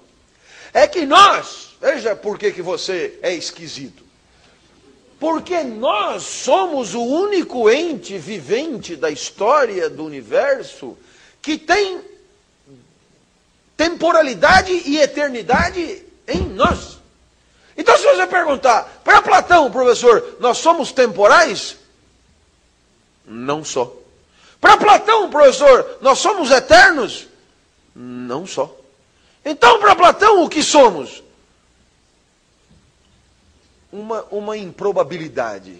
é 0.72 0.86
que 0.86 1.04
nós, 1.04 1.76
veja 1.80 2.16
por 2.16 2.38
que, 2.38 2.50
que 2.50 2.62
você 2.62 3.18
é 3.22 3.34
esquisito. 3.34 4.02
Porque 5.20 5.62
nós 5.62 6.22
somos 6.24 6.94
o 6.94 7.02
único 7.02 7.70
ente 7.70 8.18
vivente 8.18 8.96
da 8.96 9.10
história 9.10 9.88
do 9.88 10.04
universo 10.04 10.98
que 11.40 11.58
tem 11.58 12.00
temporalidade 13.76 14.72
e 14.72 14.98
eternidade 14.98 16.04
em 16.26 16.40
nós. 16.48 16.98
Então, 17.76 17.96
se 17.96 18.04
você 18.04 18.26
perguntar, 18.26 19.00
para 19.02 19.22
Platão, 19.22 19.70
professor, 19.70 20.36
nós 20.40 20.58
somos 20.58 20.92
temporais? 20.92 21.76
Não 23.24 23.64
só. 23.64 23.94
Para 24.60 24.76
Platão, 24.76 25.30
professor, 25.30 25.98
nós 26.00 26.18
somos 26.18 26.50
eternos? 26.50 27.26
Não 27.94 28.46
só. 28.46 28.74
Então, 29.44 29.80
para 29.80 29.96
Platão, 29.96 30.44
o 30.44 30.48
que 30.48 30.62
somos? 30.62 31.22
Uma, 33.90 34.22
uma 34.30 34.56
improbabilidade. 34.56 35.78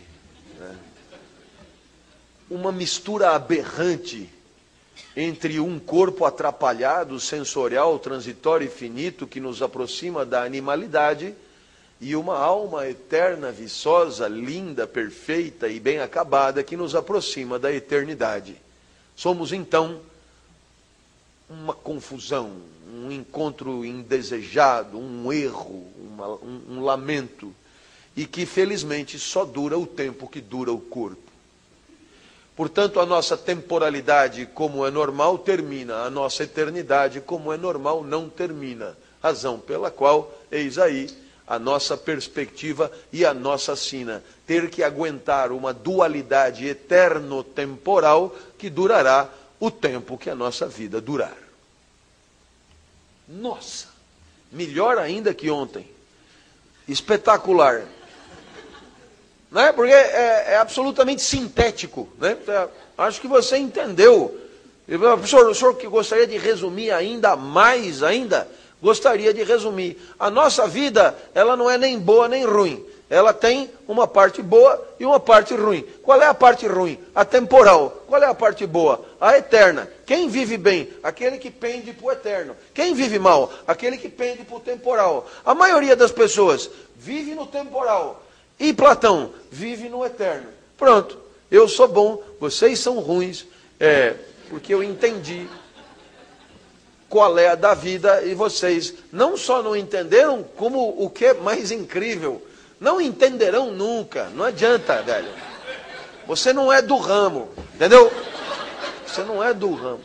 Né? 0.59 0.77
Uma 2.51 2.73
mistura 2.73 3.31
aberrante 3.31 4.29
entre 5.17 5.61
um 5.61 5.79
corpo 5.79 6.25
atrapalhado, 6.25 7.19
sensorial, 7.21 7.99
transitório 7.99 8.67
e 8.67 8.71
finito, 8.71 9.27
que 9.27 9.41
nos 9.41 9.63
aproxima 9.63 10.25
da 10.25 10.43
animalidade, 10.43 11.35
e 12.01 12.17
uma 12.17 12.37
alma 12.37 12.89
eterna, 12.89 13.53
viçosa, 13.53 14.27
linda, 14.27 14.87
perfeita 14.87 15.69
e 15.69 15.79
bem 15.79 16.01
acabada, 16.01 16.63
que 16.63 16.77
nos 16.77 16.95
aproxima 16.95 17.59
da 17.59 17.73
eternidade. 17.73 18.57
Somos 19.15 19.53
então 19.53 20.01
uma 21.49 21.75
confusão, 21.75 22.51
um 22.93 23.13
encontro 23.13 23.85
indesejado, 23.85 24.99
um 24.99 25.33
erro, 25.33 25.87
uma, 25.97 26.29
um, 26.29 26.63
um 26.71 26.81
lamento, 26.83 27.55
e 28.17 28.27
que 28.27 28.47
felizmente 28.47 29.19
só 29.19 29.45
dura 29.45 29.79
o 29.79 29.87
tempo 29.87 30.29
que 30.29 30.41
dura 30.41 30.73
o 30.73 30.81
corpo. 30.81 31.32
Portanto, 32.55 33.01
a 33.01 33.07
nossa 33.07 33.37
temporalidade, 33.37 34.47
como 34.47 34.87
é 34.87 34.91
normal, 34.91 35.39
termina, 35.39 36.03
a 36.03 36.11
nossa 36.11 36.45
eternidade, 36.45 37.21
como 37.21 37.53
é 37.53 37.57
normal, 37.57 38.05
não 38.05 38.29
termina. 38.29 38.97
Razão 39.23 39.59
pela 39.59 39.91
qual, 39.91 40.33
eis 40.51 40.79
aí, 40.79 41.09
a 41.47 41.59
nossa 41.59 41.97
perspectiva 41.97 42.91
e 43.13 43.25
a 43.25 43.33
nossa 43.33 43.75
sina. 43.75 44.23
Ter 44.47 44.69
que 44.69 44.83
aguentar 44.83 45.51
uma 45.51 45.73
dualidade 45.73 46.67
eterno-temporal 46.67 48.37
que 48.59 48.69
durará 48.69 49.29
o 49.59 49.71
tempo 49.71 50.19
que 50.19 50.29
a 50.29 50.35
nossa 50.35 50.67
vida 50.67 51.01
durar. 51.01 51.37
Nossa! 53.29 53.89
Melhor 54.51 54.99
ainda 54.99 55.33
que 55.33 55.51
ontem. 55.51 55.89
Espetacular 56.87 57.87
né? 59.53 59.73
porque 59.73 59.93
é, 59.93 60.53
é 60.53 60.57
absolutamente 60.57 61.23
sintético. 61.23 62.09
Né? 62.19 62.37
Então, 62.43 62.69
acho 62.99 63.21
que 63.21 63.29
você 63.29 63.57
entendeu 63.57 64.39
o 64.89 65.55
senhor 65.55 65.77
que 65.77 65.87
gostaria 65.87 66.27
de 66.27 66.37
resumir 66.39 66.91
ainda 66.91 67.37
mais 67.37 68.03
ainda? 68.03 68.49
Gostaria 68.83 69.33
de 69.33 69.45
resumir. 69.45 69.97
A 70.19 70.29
nossa 70.29 70.67
vida, 70.67 71.17
ela 71.35 71.57
não 71.57 71.71
é 71.71 71.79
nem 71.79 71.99
boa 71.99 72.29
nem 72.29 72.45
ruim. 72.45 72.85
Ela 73.09 73.33
tem 73.33 73.71
uma 73.87 74.09
parte 74.09 74.43
boa 74.43 74.83
e 74.99 75.05
uma 75.05 75.21
parte 75.21 75.55
ruim. 75.55 75.87
Qual 76.03 76.21
é 76.21 76.27
a 76.27 76.35
parte 76.35 76.67
ruim? 76.67 76.99
A 77.15 77.25
temporal. 77.25 78.03
Qual 78.09 78.21
é 78.23 78.27
a 78.27 78.35
parte 78.35 78.67
boa? 78.67 79.05
A 79.21 79.37
eterna. 79.37 79.89
Quem 80.07 80.29
vive 80.29 80.57
bem? 80.57 80.89
Aquele 81.03 81.37
que 81.37 81.51
pende 81.51 81.93
para 81.93 82.07
o 82.07 82.11
eterno. 82.11 82.57
Quem 82.73 82.95
vive 82.95 83.19
mal? 83.19 83.53
Aquele 83.67 83.99
que 83.99 84.09
pende 84.09 84.45
para 84.45 84.57
o 84.57 84.61
temporal. 84.61 85.29
A 85.45 85.55
maioria 85.55 85.95
das 85.95 86.11
pessoas 86.11 86.71
vive 86.97 87.35
no 87.35 87.47
temporal. 87.47 88.22
E 88.63 88.73
Platão 88.73 89.33
vive 89.51 89.89
no 89.89 90.07
eterno. 90.07 90.47
Pronto. 90.79 91.19
Eu 91.51 91.69
sou 91.69 91.89
bom, 91.89 92.23
vocês 92.39 92.79
são 92.79 93.01
ruins. 93.01 93.45
É, 93.81 94.15
porque 94.49 94.73
eu 94.73 94.85
entendi 94.85 95.49
qual 97.09 97.37
é 97.37 97.49
a 97.49 97.57
da 97.57 97.75
vida 97.75 98.23
e 98.23 98.35
vocês 98.35 98.95
não 99.11 99.37
só 99.37 99.65
não 99.65 99.75
entenderam, 99.75 100.45
como 100.57 100.95
o 100.97 101.11
que 101.11 101.25
é 101.25 101.35
mais 101.35 101.73
incrível, 101.73 102.41
não 102.79 103.01
entenderão 103.01 103.73
nunca. 103.73 104.31
Não 104.31 104.45
adianta, 104.45 105.03
velho. 105.03 105.29
Você 106.29 106.53
não 106.53 106.73
é 106.73 106.81
do 106.81 106.97
ramo, 106.99 107.51
entendeu? 107.75 108.13
Você 109.05 109.25
não 109.25 109.43
é 109.43 109.53
do 109.53 109.75
ramo, 109.75 110.05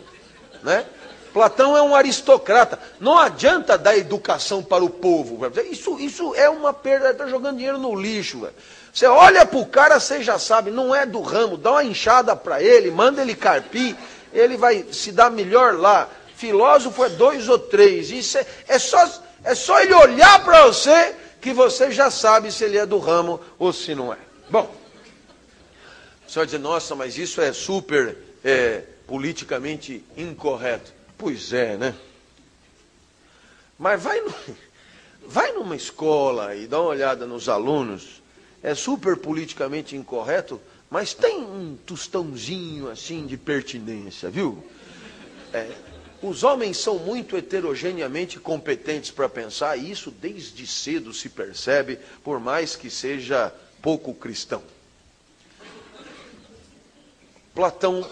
né? 0.64 0.84
Platão 1.34 1.76
é 1.76 1.82
um 1.82 1.96
aristocrata. 1.96 2.80
Não 3.00 3.18
adianta 3.18 3.78
dar 3.78 3.98
educação 3.98 4.64
para 4.64 4.84
o 4.84 4.90
povo. 4.90 5.40
Isso, 5.70 6.00
isso 6.00 6.34
é 6.36 6.50
uma 6.50 6.74
perda, 6.74 7.12
está 7.12 7.28
jogando 7.28 7.58
dinheiro 7.58 7.78
no 7.78 7.96
lixo. 7.96 8.42
Velho. 8.42 8.54
Você 8.94 9.06
olha 9.06 9.46
para 9.46 9.60
o 9.60 9.66
cara, 9.66 10.00
você 10.00 10.24
já 10.24 10.40
sabe, 10.40 10.72
não 10.72 10.94
é 10.96 11.06
do 11.06 11.22
ramo, 11.22 11.56
dá 11.58 11.74
uma 11.74 11.84
enxada 11.84 12.36
para 12.36 12.64
ele, 12.64 12.90
manda 12.90 13.22
ele 13.22 13.36
carpir, 13.36 13.96
ele 14.34 14.58
vai 14.58 14.88
se 14.92 15.12
dar 15.12 15.30
melhor 15.30 15.76
lá. 15.76 16.10
Filósofo 16.36 17.06
é 17.06 17.10
dois 17.10 17.48
ou 17.48 17.60
três. 17.60 18.10
Isso 18.10 18.38
é, 18.38 18.46
é 18.68 18.80
só, 18.80 19.08
é 19.44 19.54
só 19.54 19.80
ele 19.82 19.94
olhar 19.94 20.44
para 20.44 20.66
você 20.66 21.14
que 21.40 21.54
você 21.54 21.92
já 21.92 22.10
sabe 22.10 22.52
se 22.52 22.64
ele 22.64 22.78
é 22.78 22.86
do 22.86 22.98
ramo 22.98 23.40
ou 23.60 23.72
se 23.72 23.94
não 23.94 24.12
é. 24.12 24.18
Bom, 24.50 24.74
você 26.28 26.40
vai 26.40 26.46
dizer, 26.46 26.60
nossa, 26.60 26.96
mas 26.96 27.18
isso 27.18 27.40
é 27.40 27.54
super 27.54 28.18
é, 28.44 28.82
politicamente 29.06 30.04
incorreto. 30.18 30.97
Pois 31.18 31.54
é, 31.54 31.78
né? 31.78 31.96
Mas 33.78 34.02
vai, 34.02 34.22
no, 34.22 34.34
vai 35.26 35.52
numa 35.54 35.76
escola 35.76 36.56
e 36.56 36.68
dá 36.68 36.80
uma 36.80 36.90
olhada 36.90 37.26
nos 37.26 37.50
alunos. 37.50 38.22
É 38.62 38.74
super 38.76 39.18
politicamente 39.18 39.96
incorreto 39.96 40.60
mas 40.90 41.14
tem 41.14 41.42
um 41.42 41.78
tostãozinho 41.86 42.90
assim 42.90 43.26
de 43.26 43.38
pertinência, 43.38 44.30
viu? 44.30 44.64
É, 45.54 45.70
os 46.22 46.44
homens 46.44 46.78
são 46.78 46.98
muito 46.98 47.36
heterogeneamente 47.36 48.40
competentes 48.40 49.12
para 49.12 49.28
pensar, 49.28 49.78
e 49.78 49.92
isso 49.92 50.10
desde 50.10 50.66
cedo 50.66 51.14
se 51.14 51.30
percebe, 51.30 52.00
por 52.24 52.40
mais 52.40 52.76
que 52.76 52.90
seja 52.90 53.54
pouco 53.82 54.14
cristão. 54.14 54.64
Platão 57.54 58.08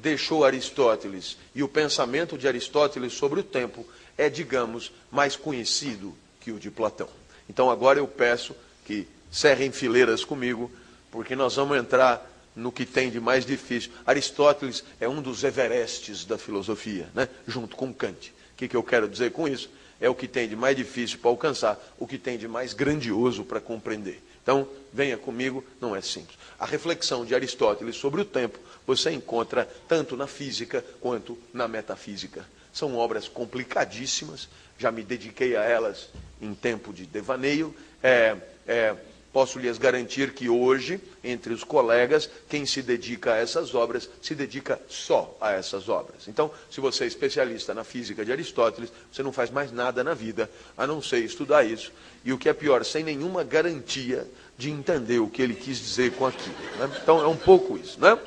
deixou 0.00 0.44
Aristóteles, 0.44 1.36
e 1.54 1.62
o 1.62 1.68
pensamento 1.68 2.36
de 2.36 2.46
Aristóteles 2.46 3.12
sobre 3.12 3.40
o 3.40 3.44
tempo 3.44 3.86
é, 4.16 4.28
digamos, 4.28 4.92
mais 5.10 5.36
conhecido 5.36 6.14
que 6.40 6.50
o 6.50 6.58
de 6.58 6.70
Platão. 6.70 7.08
Então 7.48 7.70
agora 7.70 7.98
eu 7.98 8.08
peço 8.08 8.54
que 8.84 9.06
cerrem 9.30 9.70
fileiras 9.72 10.24
comigo 10.24 10.70
porque 11.10 11.36
nós 11.36 11.56
vamos 11.56 11.76
entrar 11.76 12.30
no 12.54 12.72
que 12.72 12.86
tem 12.86 13.10
de 13.10 13.20
mais 13.20 13.44
difícil. 13.44 13.90
Aristóteles 14.06 14.82
é 14.98 15.08
um 15.08 15.20
dos 15.20 15.44
Everestes 15.44 16.24
da 16.24 16.38
filosofia, 16.38 17.08
né? 17.14 17.28
junto 17.46 17.76
com 17.76 17.92
Kant. 17.92 18.32
O 18.54 18.56
que, 18.56 18.68
que 18.68 18.76
eu 18.76 18.82
quero 18.82 19.08
dizer 19.08 19.32
com 19.32 19.46
isso? 19.46 19.68
É 20.00 20.08
o 20.08 20.14
que 20.14 20.26
tem 20.26 20.48
de 20.48 20.56
mais 20.56 20.76
difícil 20.76 21.18
para 21.18 21.30
alcançar, 21.30 21.78
o 21.98 22.06
que 22.06 22.18
tem 22.18 22.38
de 22.38 22.48
mais 22.48 22.72
grandioso 22.72 23.44
para 23.44 23.60
compreender. 23.60 24.22
Então, 24.46 24.68
venha 24.92 25.18
comigo, 25.18 25.64
não 25.80 25.96
é 25.96 26.00
simples. 26.00 26.38
A 26.56 26.64
reflexão 26.64 27.24
de 27.24 27.34
Aristóteles 27.34 27.96
sobre 27.96 28.20
o 28.20 28.24
tempo 28.24 28.60
você 28.86 29.10
encontra 29.10 29.68
tanto 29.88 30.16
na 30.16 30.28
física 30.28 30.84
quanto 31.00 31.36
na 31.52 31.66
metafísica. 31.66 32.46
São 32.72 32.96
obras 32.96 33.26
complicadíssimas, 33.26 34.48
já 34.78 34.92
me 34.92 35.02
dediquei 35.02 35.56
a 35.56 35.64
elas 35.64 36.10
em 36.40 36.54
tempo 36.54 36.92
de 36.92 37.06
devaneio. 37.06 37.74
É, 38.00 38.36
é, 38.68 38.94
Posso 39.36 39.58
lhes 39.58 39.76
garantir 39.76 40.32
que 40.32 40.48
hoje, 40.48 40.98
entre 41.22 41.52
os 41.52 41.62
colegas, 41.62 42.26
quem 42.48 42.64
se 42.64 42.80
dedica 42.80 43.34
a 43.34 43.36
essas 43.36 43.74
obras, 43.74 44.08
se 44.22 44.34
dedica 44.34 44.80
só 44.88 45.36
a 45.38 45.52
essas 45.52 45.90
obras. 45.90 46.26
Então, 46.26 46.50
se 46.70 46.80
você 46.80 47.04
é 47.04 47.06
especialista 47.06 47.74
na 47.74 47.84
física 47.84 48.24
de 48.24 48.32
Aristóteles, 48.32 48.90
você 49.12 49.22
não 49.22 49.32
faz 49.32 49.50
mais 49.50 49.70
nada 49.70 50.02
na 50.02 50.14
vida 50.14 50.50
a 50.74 50.86
não 50.86 51.02
ser 51.02 51.18
estudar 51.18 51.64
isso. 51.64 51.92
E 52.24 52.32
o 52.32 52.38
que 52.38 52.48
é 52.48 52.54
pior, 52.54 52.82
sem 52.82 53.04
nenhuma 53.04 53.44
garantia 53.44 54.26
de 54.56 54.70
entender 54.70 55.18
o 55.18 55.28
que 55.28 55.42
ele 55.42 55.54
quis 55.54 55.80
dizer 55.80 56.12
com 56.12 56.24
aquilo. 56.24 56.56
Né? 56.78 56.98
Então, 57.02 57.20
é 57.20 57.28
um 57.28 57.36
pouco 57.36 57.76
isso. 57.76 58.00
Né? 58.00 58.18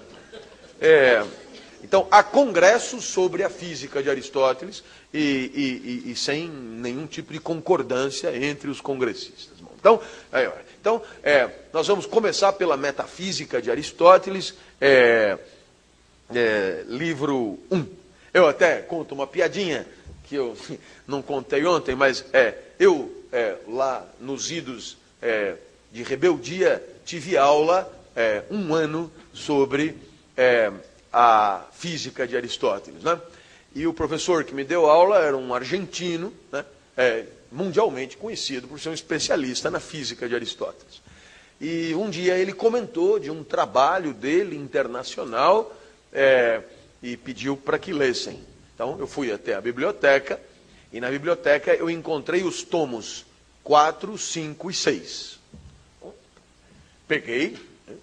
É, 0.79 1.25
então, 1.83 2.07
há 2.11 2.21
congressos 2.21 3.03
sobre 3.05 3.43
a 3.43 3.49
física 3.49 4.03
de 4.03 4.11
Aristóteles 4.11 4.83
e, 5.11 5.17
e, 5.17 6.07
e, 6.07 6.11
e 6.11 6.15
sem 6.15 6.47
nenhum 6.47 7.07
tipo 7.07 7.33
de 7.33 7.39
concordância 7.39 8.31
entre 8.37 8.69
os 8.69 8.79
congressistas. 8.79 9.57
Então, 9.79 10.01
é, 10.31 10.51
então 10.79 11.01
é, 11.21 11.49
nós 11.73 11.87
vamos 11.87 12.05
começar 12.05 12.53
pela 12.53 12.77
metafísica 12.77 13.61
de 13.61 13.69
Aristóteles, 13.69 14.53
é, 14.79 15.37
é 16.33 16.83
livro 16.87 17.59
1. 17.69 17.85
Eu 18.33 18.47
até 18.47 18.81
conto 18.81 19.13
uma 19.13 19.27
piadinha 19.27 19.85
que 20.23 20.35
eu 20.35 20.55
não 21.07 21.21
contei 21.21 21.65
ontem, 21.65 21.95
mas 21.95 22.23
é, 22.31 22.53
eu 22.79 23.13
é, 23.31 23.55
lá 23.67 24.05
nos 24.19 24.49
idos 24.51 24.97
é, 25.21 25.55
de 25.91 26.03
rebeldia 26.03 26.81
tive 27.05 27.37
aula 27.37 27.95
um 28.51 28.73
ano 28.73 29.09
sobre 29.33 29.95
a 31.13 31.65
física 31.71 32.27
de 32.27 32.35
Aristóteles. 32.35 33.01
Né? 33.01 33.17
E 33.73 33.87
o 33.87 33.93
professor 33.93 34.43
que 34.43 34.53
me 34.53 34.65
deu 34.65 34.87
aula 34.87 35.19
era 35.19 35.37
um 35.37 35.53
argentino, 35.53 36.33
né? 36.51 36.65
Mundialmente 37.51 38.17
conhecido 38.17 38.67
por 38.67 38.79
ser 38.79 38.89
um 38.89 38.93
especialista 38.93 39.69
na 39.71 39.79
física 39.79 40.27
de 40.27 40.35
Aristóteles. 40.35 41.01
E 41.59 41.93
um 41.95 42.09
dia 42.09 42.37
ele 42.37 42.53
comentou 42.53 43.19
de 43.19 43.29
um 43.29 43.43
trabalho 43.43 44.13
dele 44.13 44.55
internacional 44.55 45.75
é, 46.13 46.61
e 47.03 47.17
pediu 47.17 47.57
para 47.57 47.77
que 47.77 47.91
lessem. 47.91 48.41
Então 48.73 48.97
eu 48.99 49.07
fui 49.07 49.31
até 49.31 49.55
a 49.55 49.61
biblioteca 49.61 50.39
e 50.93 51.01
na 51.01 51.09
biblioteca 51.09 51.73
eu 51.73 51.89
encontrei 51.89 52.43
os 52.43 52.63
tomos 52.63 53.25
4, 53.63 54.17
5 54.17 54.71
e 54.71 54.73
6. 54.73 55.39
Peguei 57.07 57.57
né, 57.87 57.95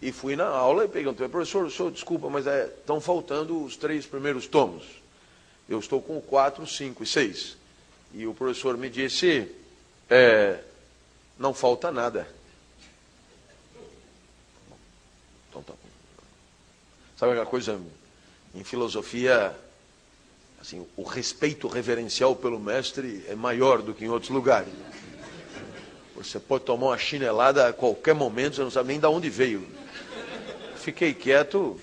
e 0.00 0.12
fui 0.12 0.36
na 0.36 0.46
aula 0.46 0.84
e 0.84 0.88
perguntei, 0.88 1.26
professor, 1.28 1.70
senhor, 1.70 1.90
desculpa, 1.90 2.30
mas 2.30 2.46
é, 2.46 2.66
estão 2.66 3.00
faltando 3.00 3.64
os 3.64 3.76
três 3.76 4.06
primeiros 4.06 4.46
tomos. 4.46 4.84
Eu 5.68 5.78
estou 5.78 6.00
com 6.00 6.18
o 6.18 6.22
4, 6.22 6.64
5 6.66 7.02
e 7.02 7.06
6. 7.06 7.61
E 8.14 8.26
o 8.26 8.34
professor 8.34 8.76
me 8.76 8.90
disse: 8.90 9.50
é, 10.08 10.58
não 11.38 11.54
falta 11.54 11.90
nada. 11.90 12.28
Então 15.48 15.62
tá 15.62 15.74
Sabe 17.16 17.32
aquela 17.32 17.46
coisa 17.46 17.80
em 18.54 18.64
filosofia, 18.64 19.56
assim, 20.60 20.86
o 20.96 21.02
respeito 21.02 21.68
reverencial 21.68 22.34
pelo 22.36 22.58
mestre 22.58 23.24
é 23.28 23.34
maior 23.34 23.80
do 23.80 23.94
que 23.94 24.04
em 24.04 24.08
outros 24.08 24.30
lugares. 24.30 24.72
Você 26.16 26.38
pode 26.38 26.64
tomar 26.64 26.88
uma 26.88 26.98
chinelada 26.98 27.68
a 27.68 27.72
qualquer 27.72 28.14
momento, 28.14 28.56
você 28.56 28.62
não 28.62 28.70
sabe 28.70 28.88
nem 28.88 29.00
de 29.00 29.06
onde 29.06 29.30
veio. 29.30 29.66
Fiquei 30.76 31.14
quieto, 31.14 31.80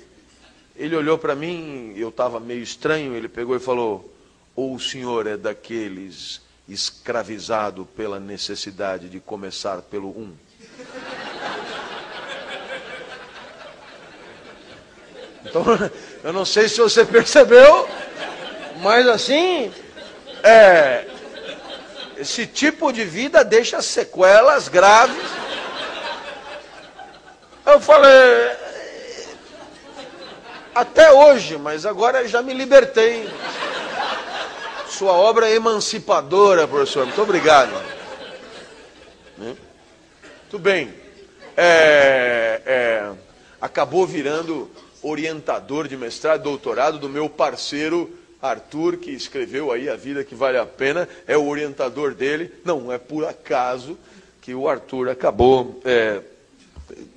ele 0.76 0.96
olhou 0.96 1.18
para 1.18 1.36
mim, 1.36 1.94
eu 1.96 2.10
estava 2.10 2.40
meio 2.40 2.62
estranho, 2.62 3.16
ele 3.16 3.28
pegou 3.28 3.56
e 3.56 3.60
falou: 3.60 4.14
ou 4.60 4.76
o 4.76 4.80
senhor 4.80 5.26
é 5.26 5.38
daqueles 5.38 6.42
escravizado 6.68 7.86
pela 7.96 8.20
necessidade 8.20 9.08
de 9.08 9.18
começar 9.18 9.82
pelo 9.84 10.10
um? 10.10 10.36
Então, 15.46 15.64
eu 16.22 16.34
não 16.34 16.44
sei 16.44 16.68
se 16.68 16.82
você 16.82 17.06
percebeu, 17.06 17.88
mas 18.82 19.08
assim, 19.08 19.74
é, 20.44 21.08
esse 22.18 22.46
tipo 22.46 22.92
de 22.92 23.06
vida 23.06 23.46
deixa 23.46 23.82
sequelas 23.82 24.68
graves. 24.68 25.26
Eu 27.66 27.80
falei, 27.80 28.58
até 30.76 31.14
hoje, 31.14 31.58
mas 31.58 31.86
agora 31.86 32.28
já 32.28 32.42
me 32.42 32.54
libertei. 32.54 33.26
Sua 35.00 35.14
obra 35.14 35.50
é 35.50 35.56
emancipadora, 35.56 36.68
professor. 36.68 37.06
Muito 37.06 37.22
obrigado. 37.22 37.72
Né? 39.38 39.56
Muito 40.42 40.60
bem. 40.60 40.94
É, 41.56 42.62
é, 42.66 43.12
acabou 43.62 44.06
virando 44.06 44.70
orientador 45.02 45.88
de 45.88 45.96
mestrado, 45.96 46.44
doutorado 46.44 47.00
do 47.00 47.08
meu 47.08 47.30
parceiro 47.30 48.14
Arthur, 48.42 48.98
que 48.98 49.12
escreveu 49.12 49.72
aí 49.72 49.90
A 49.90 49.96
Vida 49.96 50.22
que 50.22 50.36
Vale 50.36 50.58
a 50.58 50.66
Pena, 50.66 51.08
é 51.26 51.38
o 51.38 51.48
orientador 51.48 52.14
dele. 52.14 52.52
Não 52.66 52.92
é 52.92 52.98
por 52.98 53.24
acaso 53.24 53.98
que 54.42 54.54
o 54.54 54.68
Arthur 54.68 55.08
acabou 55.08 55.80
é, 55.86 56.20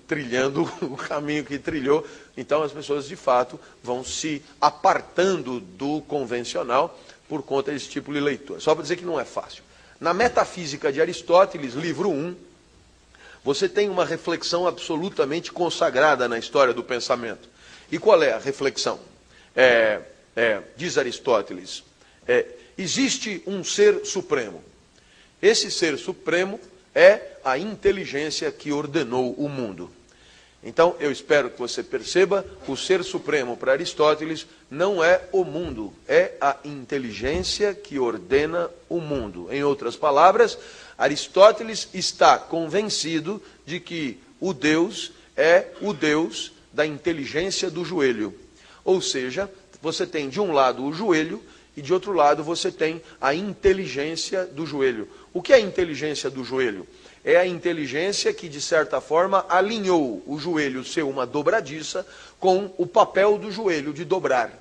trilhando 0.07 0.63
o 0.83 0.97
caminho 0.97 1.45
que 1.45 1.59
trilhou. 1.59 2.07
Então 2.37 2.63
as 2.63 2.71
pessoas 2.71 3.09
de 3.09 3.17
fato 3.17 3.59
vão 3.83 4.05
se 4.05 4.41
apartando 4.61 5.59
do 5.59 6.01
convencional 6.03 6.97
por 7.33 7.43
conta 7.43 7.73
desse 7.73 7.89
tipo 7.89 8.13
de 8.13 8.21
leitura. 8.21 8.61
Só 8.61 8.75
para 8.75 8.83
dizer 8.83 8.97
que 8.97 9.07
não 9.07 9.19
é 9.19 9.25
fácil. 9.25 9.63
Na 9.99 10.13
Metafísica 10.13 10.93
de 10.93 11.01
Aristóteles, 11.01 11.73
livro 11.73 12.11
1, 12.11 12.37
você 13.43 13.71
tem 13.71 13.89
uma 13.89 14.05
reflexão 14.05 14.67
absolutamente 14.67 15.51
consagrada 15.51 16.29
na 16.29 16.39
história 16.39 16.75
do 16.75 16.85
pensamento. 16.85 17.49
E 17.91 17.99
qual 17.99 18.23
é 18.23 18.35
a 18.35 18.39
reflexão? 18.39 19.01
É, 19.57 20.03
é, 20.37 20.61
diz 20.77 20.99
Aristóteles, 20.99 21.83
é, 22.29 22.45
existe 22.77 23.43
um 23.47 23.65
ser 23.65 24.05
supremo. 24.05 24.63
Esse 25.41 25.71
ser 25.71 25.97
supremo 25.97 26.61
é 26.95 27.39
a 27.43 27.57
inteligência 27.57 28.53
que 28.53 28.73
ordenou 28.73 29.33
o 29.39 29.49
mundo. 29.49 29.91
Então, 30.65 30.95
eu 31.01 31.11
espero 31.11 31.51
que 31.51 31.59
você 31.59 31.83
perceba, 31.83 32.47
o 32.69 32.77
ser 32.77 33.03
supremo 33.03 33.57
para 33.57 33.73
Aristóteles 33.73 34.47
não 34.71 35.03
é 35.03 35.23
o 35.33 35.45
mundo, 35.45 35.93
é 36.07 36.35
a 36.41 36.57
inteligência 36.65 37.75
que 37.75 37.99
ordena 37.99 38.71
o 38.89 39.01
mundo. 39.01 39.49
Em 39.51 39.65
outras 39.65 39.97
palavras, 39.97 40.57
Aristóteles 40.97 41.89
está 41.93 42.39
convencido 42.39 43.43
de 43.67 43.81
que 43.81 44.21
o 44.41 44.55
Deus 44.55 45.13
é 45.37 45.67
o 45.81 45.93
Deus 45.93 46.53
da 46.73 46.87
inteligência 46.87 47.69
do 47.69 47.85
joelho. 47.85 48.33
Ou 48.85 49.01
seja, 49.01 49.51
você 49.81 50.07
tem 50.07 50.29
de 50.29 50.41
um 50.41 50.53
lado 50.53 50.85
o 50.85 50.93
joelho 50.93 51.43
e 51.77 51.83
de 51.83 51.93
outro 51.93 52.13
lado 52.13 52.45
você 52.45 52.71
tem 52.71 53.03
a 53.21 53.35
inteligência 53.35 54.45
do 54.47 54.67
joelho. 54.67 55.09
O 55.33 55.41
que 55.41 55.53
é 55.53 55.57
a 55.57 55.61
inteligência 55.61 56.29
do 56.29 56.45
joelho? 56.45 56.87
É 57.25 57.37
a 57.37 57.47
inteligência 57.47 58.33
que, 58.33 58.49
de 58.49 58.61
certa 58.61 59.01
forma, 59.01 59.47
alinhou 59.49 60.23
o 60.27 60.39
joelho 60.39 60.85
ser 60.85 61.03
uma 61.03 61.27
dobradiça 61.27 62.07
com 62.39 62.73
o 62.77 62.87
papel 62.87 63.39
do 63.39 63.51
joelho 63.51 63.93
de 63.93 64.05
dobrar. 64.05 64.53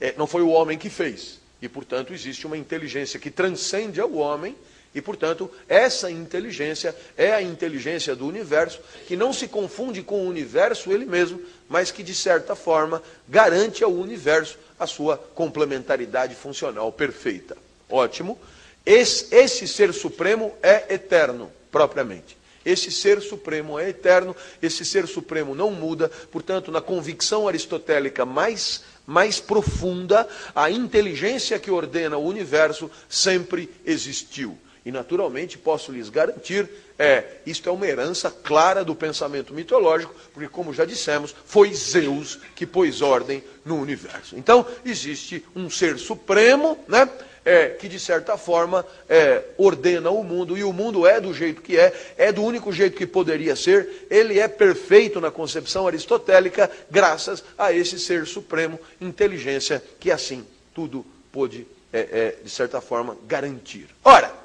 É, 0.00 0.14
não 0.16 0.26
foi 0.26 0.42
o 0.42 0.48
homem 0.48 0.78
que 0.78 0.88
fez. 0.88 1.40
E, 1.60 1.68
portanto, 1.68 2.12
existe 2.12 2.46
uma 2.46 2.56
inteligência 2.56 3.20
que 3.20 3.30
transcende 3.30 4.00
ao 4.00 4.14
homem 4.14 4.56
e, 4.94 5.00
portanto, 5.00 5.50
essa 5.68 6.10
inteligência 6.10 6.94
é 7.16 7.32
a 7.32 7.40
inteligência 7.40 8.14
do 8.14 8.26
universo, 8.26 8.80
que 9.06 9.16
não 9.16 9.32
se 9.32 9.48
confunde 9.48 10.02
com 10.02 10.24
o 10.24 10.28
universo 10.28 10.92
ele 10.92 11.06
mesmo, 11.06 11.40
mas 11.68 11.90
que, 11.90 12.02
de 12.02 12.14
certa 12.14 12.54
forma, 12.54 13.02
garante 13.28 13.82
ao 13.82 13.92
universo 13.92 14.58
a 14.78 14.86
sua 14.86 15.16
complementaridade 15.16 16.34
funcional 16.34 16.92
perfeita. 16.92 17.56
Ótimo. 17.88 18.38
Esse, 18.84 19.34
esse 19.34 19.66
ser 19.66 19.94
supremo 19.94 20.52
é 20.62 20.92
eterno, 20.94 21.50
propriamente. 21.70 22.36
Esse 22.64 22.90
ser 22.90 23.20
supremo 23.20 23.78
é 23.78 23.88
eterno, 23.88 24.36
esse 24.60 24.84
ser 24.84 25.06
supremo 25.08 25.54
não 25.54 25.70
muda, 25.70 26.10
portanto, 26.30 26.70
na 26.70 26.80
convicção 26.80 27.48
aristotélica 27.48 28.24
mais, 28.24 28.84
mais 29.06 29.40
profunda, 29.40 30.28
a 30.54 30.70
inteligência 30.70 31.58
que 31.58 31.70
ordena 31.70 32.16
o 32.18 32.26
universo 32.26 32.90
sempre 33.08 33.68
existiu. 33.84 34.56
E 34.84 34.90
naturalmente 34.90 35.56
posso 35.56 35.92
lhes 35.92 36.08
garantir, 36.08 36.68
é, 36.98 37.24
isto 37.46 37.68
é 37.68 37.72
uma 37.72 37.86
herança 37.86 38.30
clara 38.30 38.84
do 38.84 38.94
pensamento 38.94 39.54
mitológico, 39.54 40.14
porque 40.32 40.48
como 40.48 40.74
já 40.74 40.84
dissemos, 40.84 41.34
foi 41.44 41.72
Zeus 41.72 42.38
que 42.56 42.66
pôs 42.66 43.00
ordem 43.00 43.44
no 43.64 43.80
universo. 43.80 44.36
Então, 44.36 44.66
existe 44.84 45.44
um 45.54 45.70
ser 45.70 45.98
supremo, 45.98 46.78
né? 46.88 47.08
É, 47.44 47.70
que 47.70 47.88
de 47.88 47.98
certa 47.98 48.36
forma 48.38 48.86
é, 49.08 49.42
ordena 49.58 50.12
o 50.12 50.22
mundo, 50.22 50.56
e 50.56 50.62
o 50.62 50.72
mundo 50.72 51.04
é 51.04 51.20
do 51.20 51.34
jeito 51.34 51.60
que 51.60 51.76
é, 51.76 51.92
é 52.16 52.30
do 52.30 52.40
único 52.40 52.72
jeito 52.72 52.96
que 52.96 53.04
poderia 53.04 53.56
ser, 53.56 54.06
ele 54.08 54.38
é 54.38 54.46
perfeito 54.46 55.20
na 55.20 55.28
concepção 55.28 55.88
aristotélica, 55.88 56.70
graças 56.88 57.42
a 57.58 57.72
esse 57.72 57.98
ser 57.98 58.28
supremo, 58.28 58.78
inteligência, 59.00 59.82
que 59.98 60.12
assim 60.12 60.46
tudo 60.72 61.04
pôde, 61.32 61.66
é, 61.92 61.98
é 61.98 62.36
de 62.44 62.50
certa 62.50 62.80
forma, 62.80 63.16
garantir. 63.26 63.88
Ora, 64.04 64.41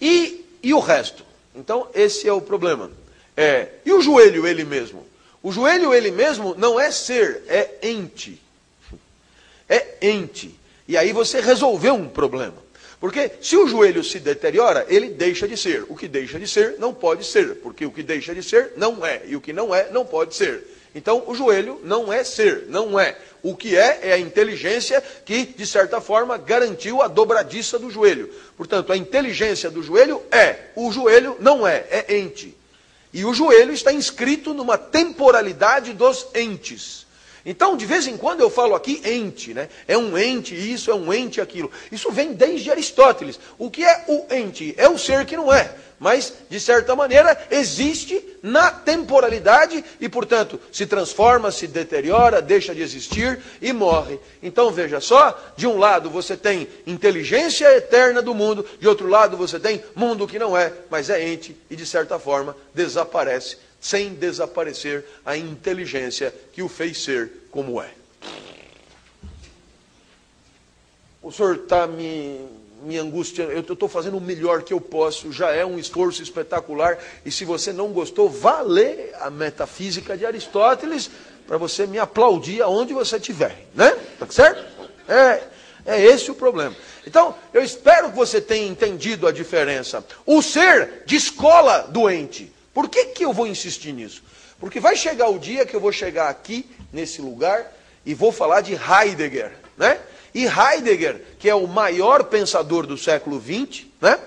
e, 0.00 0.44
e 0.62 0.72
o 0.72 0.80
resto? 0.80 1.24
Então, 1.54 1.88
esse 1.94 2.28
é 2.28 2.32
o 2.32 2.40
problema. 2.40 2.90
É, 3.36 3.68
e 3.84 3.92
o 3.92 4.00
joelho, 4.00 4.46
ele 4.46 4.64
mesmo? 4.64 5.06
O 5.42 5.50
joelho, 5.50 5.94
ele 5.94 6.10
mesmo, 6.10 6.54
não 6.56 6.78
é 6.78 6.90
ser, 6.90 7.42
é 7.48 7.78
ente. 7.82 8.40
É 9.68 9.96
ente. 10.02 10.54
E 10.86 10.96
aí 10.96 11.12
você 11.12 11.40
resolveu 11.40 11.94
um 11.94 12.08
problema. 12.08 12.70
Porque 13.00 13.30
se 13.40 13.56
o 13.56 13.66
joelho 13.66 14.04
se 14.04 14.20
deteriora, 14.20 14.84
ele 14.88 15.08
deixa 15.08 15.48
de 15.48 15.56
ser. 15.56 15.86
O 15.88 15.96
que 15.96 16.06
deixa 16.06 16.38
de 16.38 16.46
ser 16.46 16.76
não 16.78 16.92
pode 16.92 17.24
ser, 17.24 17.54
porque 17.56 17.86
o 17.86 17.90
que 17.90 18.02
deixa 18.02 18.34
de 18.34 18.42
ser 18.42 18.74
não 18.76 19.04
é, 19.04 19.22
e 19.26 19.34
o 19.34 19.40
que 19.40 19.54
não 19.54 19.74
é 19.74 19.90
não 19.90 20.04
pode 20.04 20.34
ser. 20.34 20.62
Então, 20.94 21.24
o 21.26 21.34
joelho 21.34 21.80
não 21.82 22.12
é 22.12 22.22
ser, 22.22 22.66
não 22.68 23.00
é. 23.00 23.16
O 23.42 23.56
que 23.56 23.76
é, 23.76 24.00
é 24.02 24.12
a 24.12 24.18
inteligência 24.18 25.02
que, 25.24 25.46
de 25.46 25.66
certa 25.66 26.00
forma, 26.00 26.36
garantiu 26.36 27.02
a 27.02 27.08
dobradiça 27.08 27.78
do 27.78 27.90
joelho. 27.90 28.30
Portanto, 28.56 28.92
a 28.92 28.96
inteligência 28.96 29.70
do 29.70 29.82
joelho 29.82 30.22
é, 30.30 30.56
o 30.76 30.90
joelho 30.92 31.36
não 31.40 31.66
é, 31.66 31.84
é 31.90 32.18
ente. 32.18 32.56
E 33.12 33.24
o 33.24 33.34
joelho 33.34 33.72
está 33.72 33.92
inscrito 33.92 34.54
numa 34.54 34.78
temporalidade 34.78 35.92
dos 35.92 36.26
entes. 36.34 37.06
Então, 37.44 37.76
de 37.76 37.86
vez 37.86 38.06
em 38.06 38.16
quando 38.16 38.40
eu 38.40 38.50
falo 38.50 38.74
aqui 38.74 39.00
ente, 39.04 39.54
né? 39.54 39.68
É 39.88 39.96
um 39.96 40.16
ente 40.16 40.54
isso, 40.54 40.90
é 40.90 40.94
um 40.94 41.12
ente 41.12 41.40
aquilo. 41.40 41.70
Isso 41.90 42.10
vem 42.12 42.34
desde 42.34 42.70
Aristóteles. 42.70 43.40
O 43.58 43.70
que 43.70 43.82
é 43.82 44.04
o 44.06 44.32
ente? 44.32 44.74
É 44.76 44.88
o 44.88 44.98
ser 44.98 45.24
que 45.24 45.36
não 45.36 45.52
é 45.52 45.74
mas, 46.00 46.32
de 46.48 46.58
certa 46.58 46.96
maneira, 46.96 47.38
existe 47.50 48.38
na 48.42 48.70
temporalidade 48.70 49.84
e, 50.00 50.08
portanto, 50.08 50.58
se 50.72 50.86
transforma, 50.86 51.52
se 51.52 51.66
deteriora, 51.66 52.40
deixa 52.40 52.74
de 52.74 52.80
existir 52.80 53.38
e 53.60 53.70
morre. 53.70 54.18
Então, 54.42 54.70
veja 54.70 54.98
só: 54.98 55.38
de 55.58 55.66
um 55.66 55.76
lado 55.76 56.08
você 56.08 56.38
tem 56.38 56.66
inteligência 56.86 57.66
eterna 57.76 58.22
do 58.22 58.34
mundo, 58.34 58.66
de 58.80 58.88
outro 58.88 59.08
lado 59.08 59.36
você 59.36 59.60
tem 59.60 59.84
mundo 59.94 60.26
que 60.26 60.38
não 60.38 60.56
é, 60.56 60.72
mas 60.88 61.10
é 61.10 61.22
ente 61.22 61.54
e, 61.68 61.76
de 61.76 61.84
certa 61.84 62.18
forma, 62.18 62.56
desaparece, 62.72 63.58
sem 63.78 64.14
desaparecer 64.14 65.04
a 65.24 65.36
inteligência 65.36 66.34
que 66.54 66.62
o 66.62 66.68
fez 66.68 67.04
ser 67.04 67.30
como 67.50 67.80
é. 67.80 67.90
O 71.22 71.30
senhor 71.30 71.56
está 71.56 71.86
me 71.86 72.40
minha 72.82 73.02
angústia, 73.02 73.42
eu 73.44 73.60
estou 73.60 73.88
fazendo 73.88 74.16
o 74.16 74.20
melhor 74.20 74.62
que 74.62 74.72
eu 74.72 74.80
posso, 74.80 75.32
já 75.32 75.50
é 75.50 75.64
um 75.64 75.78
esforço 75.78 76.22
espetacular. 76.22 76.98
E 77.24 77.30
se 77.30 77.44
você 77.44 77.72
não 77.72 77.88
gostou, 77.88 78.28
vá 78.28 78.60
ler 78.60 79.14
a 79.20 79.30
metafísica 79.30 80.16
de 80.16 80.24
Aristóteles 80.24 81.10
para 81.46 81.56
você 81.58 81.86
me 81.86 81.98
aplaudir 81.98 82.62
aonde 82.62 82.94
você 82.94 83.16
estiver, 83.16 83.66
né? 83.74 83.96
Tá 84.18 84.26
certo? 84.30 84.64
É, 85.08 85.42
é 85.84 86.00
esse 86.00 86.30
o 86.30 86.34
problema. 86.34 86.74
Então, 87.06 87.34
eu 87.52 87.62
espero 87.62 88.10
que 88.10 88.16
você 88.16 88.40
tenha 88.40 88.68
entendido 88.68 89.26
a 89.26 89.32
diferença. 89.32 90.04
O 90.24 90.42
ser 90.42 91.02
descola 91.06 91.88
doente. 91.88 92.52
Por 92.72 92.88
que, 92.88 93.06
que 93.06 93.24
eu 93.24 93.32
vou 93.32 93.46
insistir 93.46 93.92
nisso? 93.92 94.22
Porque 94.58 94.78
vai 94.78 94.94
chegar 94.94 95.28
o 95.28 95.38
dia 95.38 95.66
que 95.66 95.74
eu 95.74 95.80
vou 95.80 95.90
chegar 95.90 96.28
aqui, 96.28 96.68
nesse 96.92 97.20
lugar, 97.20 97.72
e 98.04 98.14
vou 98.14 98.30
falar 98.30 98.60
de 98.60 98.74
Heidegger, 98.74 99.52
né? 99.76 99.98
E 100.34 100.46
Heidegger, 100.46 101.20
que 101.38 101.48
é 101.48 101.54
o 101.54 101.66
maior 101.66 102.24
pensador 102.24 102.86
do 102.86 102.96
século 102.96 103.40
XX, 103.40 103.86
né? 104.00 104.18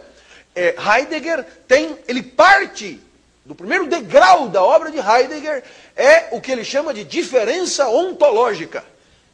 É, 0.56 0.76
Heidegger 0.78 1.46
tem, 1.68 1.98
ele 2.08 2.22
parte 2.22 3.00
do 3.46 3.56
primeiro 3.56 3.88
degrau 3.88 4.48
da 4.48 4.64
obra 4.64 4.92
de 4.92 4.98
Heidegger 4.98 5.64
é 5.96 6.28
o 6.32 6.40
que 6.40 6.52
ele 6.52 6.64
chama 6.64 6.94
de 6.94 7.04
diferença 7.04 7.88
ontológica. 7.90 8.84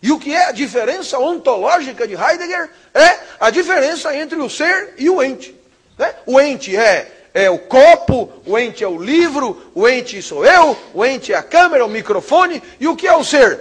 E 0.02 0.12
o 0.12 0.20
que 0.20 0.34
é 0.34 0.46
a 0.46 0.52
diferença 0.52 1.20
ontológica 1.20 2.08
de 2.08 2.14
Heidegger? 2.14 2.70
É 2.94 3.20
a 3.40 3.50
diferença 3.50 4.16
entre 4.16 4.40
o 4.40 4.50
ser 4.50 4.94
e 4.98 5.10
o 5.10 5.22
ente. 5.22 5.54
Né? 5.98 6.16
O 6.26 6.40
ente 6.40 6.76
é, 6.76 7.12
é 7.34 7.50
o 7.50 7.60
copo, 7.60 8.32
o 8.46 8.58
ente 8.58 8.84
é 8.84 8.88
o 8.88 9.02
livro, 9.02 9.72
o 9.76 9.88
ente 9.88 10.22
sou 10.22 10.46
eu, 10.46 10.78
o 10.94 11.06
ente 11.06 11.34
é 11.34 11.36
a 11.36 11.44
câmera, 11.44 11.86
o 11.86 11.90
microfone, 11.90 12.64
e 12.80 12.88
o 12.88 12.96
que 12.96 13.08
é 13.08 13.16
o 13.16 13.24
ser? 13.24 13.60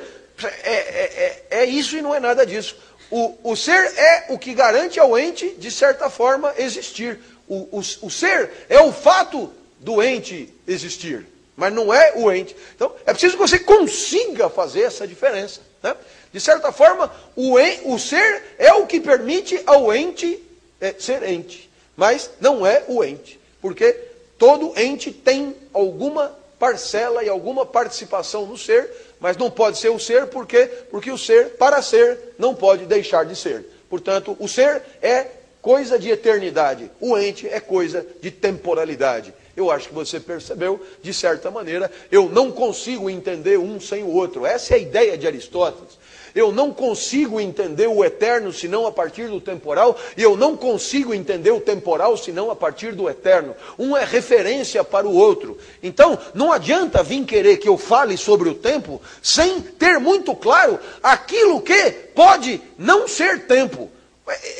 É, 0.63 0.71
é, 0.71 1.43
é, 1.51 1.63
é 1.63 1.65
isso 1.65 1.97
e 1.97 2.03
não 2.03 2.15
é 2.15 2.21
nada 2.21 2.47
disso. 2.47 2.77
O, 3.11 3.53
o 3.53 3.57
ser 3.57 3.99
é 3.99 4.27
o 4.29 4.39
que 4.39 4.53
garante 4.55 5.01
ao 5.01 5.19
ente, 5.19 5.51
de 5.59 5.71
certa 5.71 6.11
forma, 6.11 6.53
existir. 6.59 7.19
O, 7.49 7.79
o, 7.79 7.79
o 8.03 8.11
ser 8.11 8.51
é 8.69 8.81
o 8.81 8.93
fato 8.93 9.51
do 9.81 10.03
ente 10.03 10.53
existir, 10.67 11.27
mas 11.57 11.73
não 11.73 11.93
é 11.93 12.13
o 12.17 12.31
ente. 12.31 12.55
Então, 12.75 12.93
é 13.07 13.13
preciso 13.13 13.35
que 13.35 13.41
você 13.41 13.59
consiga 13.59 14.51
fazer 14.51 14.83
essa 14.83 15.07
diferença. 15.07 15.61
Né? 15.83 15.97
De 16.33 16.41
certa 16.41 16.71
forma, 16.71 17.11
o, 17.35 17.59
en, 17.59 17.81
o 17.85 17.99
ser 17.99 18.43
é 18.59 18.73
o 18.75 18.87
que 18.87 19.01
permite 19.01 19.61
ao 19.65 19.95
ente 19.95 20.43
é, 20.81 20.95
ser 20.99 21.23
ente, 21.23 21.71
mas 21.97 22.31
não 22.41 22.67
é 22.67 22.85
o 22.87 23.03
ente, 23.03 23.41
porque 23.61 23.93
todo 24.39 24.79
ente 24.79 25.11
tem 25.11 25.57
alguma 25.73 26.37
parcela 26.59 27.25
e 27.25 27.29
alguma 27.29 27.65
participação 27.65 28.45
no 28.45 28.59
ser, 28.59 28.91
mas 29.21 29.37
não 29.37 29.51
pode 29.51 29.79
ser 29.79 29.91
o 29.91 29.99
ser, 29.99 30.27
por 30.27 30.47
quê? 30.47 30.71
Porque 30.91 31.11
o 31.11 31.19
ser, 31.19 31.51
para 31.57 31.83
ser, 31.83 32.35
não 32.39 32.55
pode 32.55 32.87
deixar 32.87 33.25
de 33.25 33.35
ser. 33.35 33.65
Portanto, 33.89 34.37
o 34.39 34.49
ser 34.49 34.83
é 35.01 35.27
coisa 35.61 35.99
de 35.99 36.11
eternidade, 36.11 36.91
o 37.01 37.19
ente 37.19 37.49
é 37.49 37.61
coisa 37.61 38.07
de 38.21 38.31
temporalidade. 38.31 39.35
Eu 39.57 39.73
acho 39.73 39.89
que 39.89 39.95
você 39.95 40.21
percebeu, 40.21 40.81
de 41.03 41.13
certa 41.13 41.51
maneira, 41.51 41.91
eu 42.13 42.29
não 42.29 42.53
consigo 42.53 43.11
entender 43.11 43.59
um 43.59 43.81
sem 43.81 44.05
o 44.05 44.11
outro. 44.11 44.47
Essa 44.47 44.75
é 44.75 44.77
a 44.77 44.81
ideia 44.81 45.19
de 45.19 45.27
Aristóteles. 45.27 45.98
Eu 46.39 46.53
não 46.53 46.73
consigo 46.73 47.41
entender 47.41 47.89
o 47.89 48.05
eterno 48.05 48.53
senão 48.53 48.87
a 48.87 48.93
partir 48.93 49.27
do 49.27 49.41
temporal, 49.41 49.99
e 50.17 50.23
eu 50.23 50.37
não 50.37 50.57
consigo 50.57 51.13
entender 51.13 51.51
o 51.51 51.61
temporal 51.61 52.17
senão 52.17 52.49
a 52.49 52.55
partir 52.55 52.95
do 52.95 53.11
eterno. 53.11 53.57
Um 53.77 53.97
é 53.97 54.05
referência 54.05 54.85
para 54.85 55.09
o 55.09 55.17
outro. 55.17 55.59
Então, 55.83 56.17
não 56.35 56.53
adianta 56.53 57.03
vir 57.03 57.25
querer 57.25 57.57
que 57.57 57.69
eu 57.69 57.77
fale 57.77 58.17
sobre 58.17 58.49
o 58.49 58.55
tempo 58.55 59.03
sem 59.21 59.61
ter 59.61 59.99
muito 59.99 60.33
claro 60.33 60.79
aquilo 61.03 61.61
que 61.61 61.91
pode 62.15 62.63
não 62.79 63.09
ser 63.09 63.49
tempo. 63.49 63.91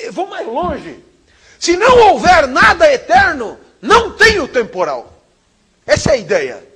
Eu 0.03 0.13
vou 0.13 0.27
mais 0.27 0.49
longe. 0.49 0.99
Se 1.61 1.77
não 1.77 2.09
houver 2.09 2.49
nada 2.49 2.93
eterno, 2.93 3.57
não 3.81 4.17
tem 4.17 4.41
o 4.41 4.49
temporal. 4.49 5.13
Essa 5.87 6.11
é 6.11 6.15
a 6.15 6.17
ideia. 6.17 6.68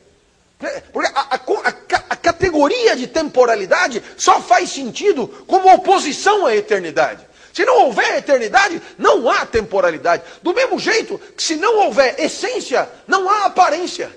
Porque 0.92 1.10
a, 1.14 1.20
a, 1.20 1.40
a, 2.10 2.16
categoria 2.16 2.94
de 2.94 3.06
temporalidade 3.06 4.02
só 4.16 4.40
faz 4.40 4.70
sentido 4.70 5.26
como 5.46 5.72
oposição 5.72 6.46
à 6.46 6.54
eternidade. 6.54 7.26
Se 7.52 7.64
não 7.64 7.86
houver 7.86 8.18
eternidade, 8.18 8.80
não 8.96 9.28
há 9.28 9.44
temporalidade. 9.44 10.22
Do 10.42 10.54
mesmo 10.54 10.78
jeito 10.78 11.18
que 11.36 11.42
se 11.42 11.56
não 11.56 11.80
houver 11.80 12.18
essência, 12.18 12.88
não 13.06 13.28
há 13.28 13.46
aparência. 13.46 14.10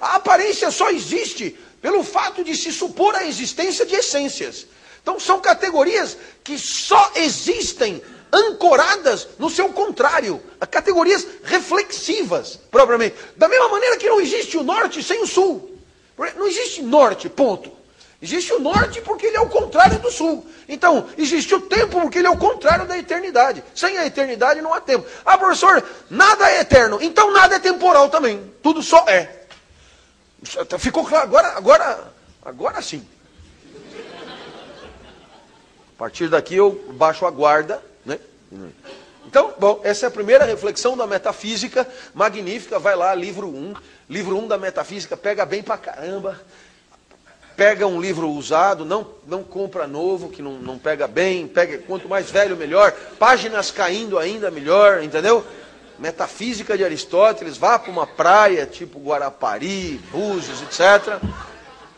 A 0.00 0.16
aparência 0.16 0.70
só 0.70 0.90
existe 0.90 1.58
pelo 1.80 2.02
fato 2.04 2.44
de 2.44 2.56
se 2.56 2.72
supor 2.72 3.14
a 3.14 3.26
existência 3.26 3.84
de 3.84 3.94
essências. 3.94 4.66
Então 5.02 5.18
são 5.18 5.40
categorias 5.40 6.16
que 6.44 6.58
só 6.58 7.12
existem 7.16 8.02
ancoradas 8.32 9.28
no 9.38 9.48
seu 9.48 9.70
contrário, 9.70 10.42
a 10.60 10.66
categorias 10.66 11.26
reflexivas, 11.44 12.58
propriamente. 12.70 13.16
Da 13.36 13.48
mesma 13.48 13.68
maneira 13.68 13.96
que 13.96 14.08
não 14.08 14.20
existe 14.20 14.56
o 14.56 14.62
norte 14.62 15.02
sem 15.02 15.22
o 15.22 15.26
sul. 15.26 15.77
Não 16.36 16.46
existe 16.46 16.82
norte, 16.82 17.28
ponto. 17.28 17.70
Existe 18.20 18.52
o 18.52 18.58
norte 18.58 19.00
porque 19.00 19.26
ele 19.26 19.36
é 19.36 19.40
o 19.40 19.48
contrário 19.48 19.98
do 20.00 20.10
sul. 20.10 20.44
Então, 20.68 21.08
existe 21.16 21.54
o 21.54 21.60
tempo 21.60 22.00
porque 22.00 22.18
ele 22.18 22.26
é 22.26 22.30
o 22.30 22.36
contrário 22.36 22.86
da 22.86 22.98
eternidade. 22.98 23.62
Sem 23.74 23.96
a 23.96 24.04
eternidade 24.04 24.60
não 24.60 24.74
há 24.74 24.80
tempo. 24.80 25.06
Ah, 25.24 25.38
professor, 25.38 25.82
nada 26.10 26.50
é 26.50 26.60
eterno, 26.60 26.98
então 27.00 27.32
nada 27.32 27.54
é 27.54 27.58
temporal 27.60 28.08
também. 28.08 28.52
Tudo 28.60 28.82
só 28.82 29.04
é. 29.08 29.44
Ficou 30.78 31.04
claro? 31.04 31.24
Agora, 31.24 31.48
agora, 31.56 32.12
agora 32.44 32.82
sim. 32.82 33.06
A 35.94 35.98
partir 35.98 36.28
daqui 36.28 36.56
eu 36.56 36.84
baixo 36.94 37.24
a 37.24 37.30
guarda 37.30 37.82
então, 39.28 39.52
bom, 39.58 39.82
essa 39.84 40.06
é 40.06 40.08
a 40.08 40.10
primeira 40.10 40.46
reflexão 40.46 40.96
da 40.96 41.06
metafísica, 41.06 41.86
magnífica, 42.14 42.78
vai 42.78 42.96
lá, 42.96 43.14
livro 43.14 43.46
1, 43.46 43.74
livro 44.08 44.38
1 44.38 44.48
da 44.48 44.56
metafísica, 44.56 45.18
pega 45.18 45.44
bem 45.44 45.62
pra 45.62 45.76
caramba, 45.76 46.40
pega 47.54 47.86
um 47.86 48.00
livro 48.00 48.30
usado, 48.30 48.86
não, 48.86 49.06
não 49.26 49.44
compra 49.44 49.86
novo, 49.86 50.30
que 50.30 50.40
não, 50.40 50.52
não 50.52 50.78
pega 50.78 51.06
bem, 51.06 51.46
pega 51.46 51.76
quanto 51.76 52.08
mais 52.08 52.30
velho 52.30 52.56
melhor, 52.56 52.90
páginas 53.18 53.70
caindo 53.70 54.18
ainda 54.18 54.50
melhor, 54.50 55.02
entendeu? 55.02 55.44
Metafísica 55.98 56.78
de 56.78 56.82
Aristóteles, 56.82 57.58
vá 57.58 57.78
para 57.78 57.92
uma 57.92 58.06
praia 58.06 58.64
tipo 58.64 58.98
Guarapari, 58.98 60.00
Búzios, 60.10 60.62
etc. 60.62 61.20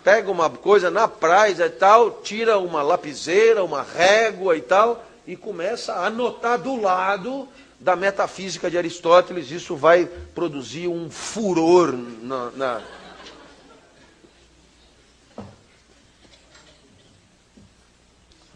Pega 0.03 0.33
uma 0.33 0.51
coisa 0.51 0.91
na 0.91 1.07
praia 1.07 1.67
e 1.67 1.71
tal, 1.71 2.11
tira 2.11 2.59
uma 2.59 2.83
lapiseira, 2.83 3.63
uma 3.63 3.85
régua 3.85 4.57
e 4.57 4.63
tal, 4.63 5.05
e 5.31 5.37
começa 5.37 5.93
a 5.93 6.07
anotar 6.07 6.61
do 6.61 6.75
lado 6.81 7.49
da 7.79 7.95
metafísica 7.95 8.69
de 8.69 8.77
Aristóteles. 8.77 9.49
Isso 9.53 9.77
vai 9.77 10.05
produzir 10.35 10.89
um 10.89 11.09
furor 11.09 11.93
na. 12.21 12.51
na... 12.51 12.83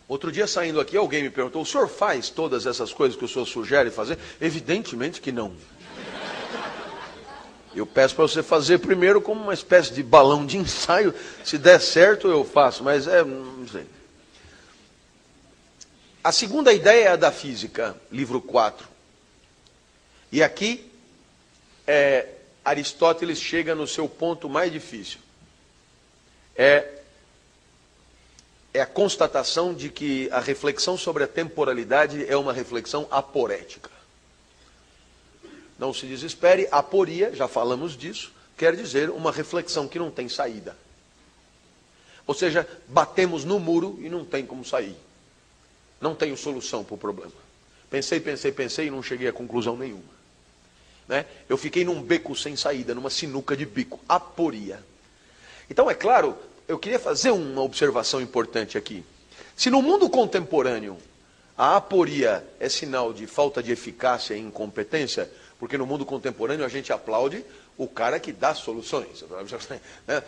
Outro 0.09 0.33
dia 0.33 0.49
saindo 0.49 0.81
aqui, 0.81 0.97
alguém 0.97 1.23
me 1.23 1.31
perguntou: 1.31 1.63
o 1.63 1.67
senhor 1.67 1.89
faz 1.89 2.29
todas 2.29 2.67
essas 2.67 2.93
coisas 2.93 3.17
que 3.17 3.25
o 3.25 3.29
senhor 3.29 3.47
sugere 3.47 3.93
fazer? 3.93 4.19
Evidentemente 4.41 5.21
que 5.21 5.31
não. 5.31 5.55
Eu 7.73 7.87
peço 7.87 8.17
para 8.17 8.27
você 8.27 8.43
fazer 8.43 8.79
primeiro 8.79 9.21
como 9.21 9.41
uma 9.41 9.55
espécie 9.55 9.93
de 9.93 10.03
balão 10.03 10.45
de 10.45 10.57
ensaio. 10.57 11.15
Se 11.45 11.57
der 11.57 11.81
certo, 11.81 12.27
eu 12.27 12.45
faço, 12.45 12.83
mas 12.83 13.07
é. 13.07 13.23
Não 13.23 13.67
sei. 13.69 13.87
A 16.25 16.33
segunda 16.33 16.73
ideia 16.73 17.05
é 17.05 17.09
a 17.09 17.17
da 17.17 17.31
física, 17.31 17.95
livro 18.11 18.41
4. 18.41 18.89
E 20.33 20.43
aqui 20.43 20.91
é, 21.87 22.29
Aristóteles 22.65 23.39
chega 23.39 23.75
no 23.75 23.87
seu 23.87 24.09
ponto 24.09 24.49
mais 24.49 24.73
difícil. 24.73 25.19
É, 26.57 27.03
é 28.73 28.81
a 28.81 28.87
constatação 28.87 29.75
de 29.75 29.91
que 29.91 30.31
a 30.33 30.41
reflexão 30.41 30.97
sobre 30.97 31.25
a 31.25 31.29
temporalidade 31.29 32.25
é 32.27 32.35
uma 32.39 32.55
reflexão 32.55 33.07
aporética. 33.11 33.91
Não 35.79 35.93
se 35.93 36.07
desespere, 36.07 36.67
aporia, 36.73 37.37
já 37.37 37.47
falamos 37.47 37.95
disso, 37.95 38.33
quer 38.57 38.75
dizer 38.75 39.11
uma 39.11 39.31
reflexão 39.31 39.87
que 39.87 39.99
não 39.99 40.11
tem 40.11 40.27
saída. 40.31 40.75
Ou 42.27 42.33
seja, 42.33 42.67
batemos 42.89 43.45
no 43.45 43.61
muro 43.61 43.99
e 44.01 44.09
não 44.09 44.25
tem 44.25 44.47
como 44.47 44.65
sair. 44.65 44.97
Não 46.05 46.15
tenho 46.15 46.37
solução 46.37 46.85
para 46.85 46.97
o 46.97 46.99
problema. 46.99 47.33
Pensei, 47.89 48.21
pensei, 48.21 48.53
pensei 48.53 48.89
e 48.89 48.91
não 48.91 49.03
cheguei 49.03 49.27
a 49.27 49.33
conclusão 49.33 49.75
nenhuma. 49.75 50.03
Né? 51.09 51.25
Eu 51.49 51.57
fiquei 51.57 51.83
num 51.83 52.03
beco 52.03 52.37
sem 52.37 52.55
saída, 52.57 52.95
numa 52.95 53.09
sinuca 53.09 53.57
de 53.57 53.65
bico, 53.65 53.99
aporia. 54.07 54.85
Então, 55.71 55.91
é 55.91 55.95
claro, 55.95 56.37
eu 56.69 56.79
queria 56.79 56.99
fazer 56.99 57.31
uma 57.31 57.63
observação 57.63 58.21
importante 58.21 58.77
aqui. 58.77 59.03
Se 59.57 59.71
no 59.71 59.81
mundo 59.81 60.11
contemporâneo 60.11 60.99
a 61.57 61.77
aporia 61.77 62.47
é 62.61 62.69
sinal 62.69 63.11
de 63.15 63.27
falta 63.27 63.63
de 63.63 63.73
eficácia 63.73 64.35
e 64.35 64.41
incompetência, 64.41 65.31
porque 65.59 65.79
no 65.79 65.87
mundo 65.87 66.05
contemporâneo 66.05 66.67
a 66.67 66.69
gente 66.69 66.93
aplaude 66.93 67.43
o 67.77 67.89
cara 67.89 68.21
que 68.21 68.33
dá 68.33 68.55
soluções. 68.55 69.25
Né? 70.07 70.23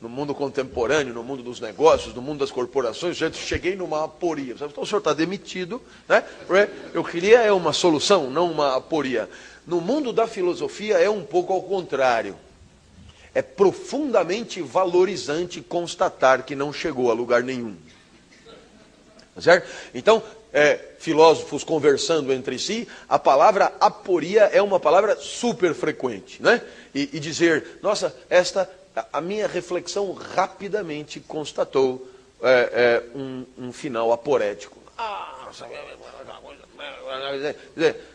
No 0.00 0.08
mundo 0.08 0.34
contemporâneo, 0.34 1.12
no 1.12 1.22
mundo 1.22 1.42
dos 1.42 1.60
negócios, 1.60 2.14
no 2.14 2.22
mundo 2.22 2.40
das 2.40 2.50
corporações, 2.50 3.20
eu 3.20 3.32
cheguei 3.32 3.74
numa 3.74 4.04
aporia. 4.04 4.54
Então 4.54 4.82
o 4.82 4.86
senhor 4.86 4.98
está 4.98 5.12
demitido, 5.12 5.82
né? 6.08 6.22
Eu 6.92 7.02
queria 7.02 7.40
é 7.40 7.50
uma 7.50 7.72
solução, 7.72 8.30
não 8.30 8.50
uma 8.50 8.76
aporia. 8.76 9.28
No 9.66 9.80
mundo 9.80 10.12
da 10.12 10.26
filosofia 10.26 10.98
é 10.98 11.10
um 11.10 11.24
pouco 11.24 11.52
ao 11.52 11.62
contrário. 11.62 12.36
É 13.34 13.42
profundamente 13.42 14.62
valorizante 14.62 15.60
constatar 15.60 16.44
que 16.44 16.54
não 16.54 16.72
chegou 16.72 17.10
a 17.10 17.14
lugar 17.14 17.42
nenhum. 17.42 17.76
Tá 19.34 19.40
certo? 19.42 19.68
Então, 19.94 20.22
é, 20.52 20.95
filósofos 20.98 21.64
conversando 21.64 22.32
entre 22.32 22.58
si, 22.58 22.88
a 23.08 23.18
palavra 23.18 23.72
aporia 23.80 24.42
é 24.52 24.62
uma 24.62 24.80
palavra 24.80 25.16
super 25.16 25.74
frequente, 25.74 26.42
né? 26.42 26.62
E, 26.94 27.10
e 27.12 27.20
dizer, 27.20 27.78
nossa, 27.82 28.14
esta, 28.28 28.70
a, 29.12 29.20
minha 29.20 29.46
reflexão 29.46 30.12
rapidamente 30.12 31.20
constatou 31.20 32.08
é, 32.42 33.02
é, 33.12 33.18
um, 33.18 33.44
um, 33.58 33.72
final 33.72 34.12
aporético. 34.12 34.78
Ah, 34.96 35.48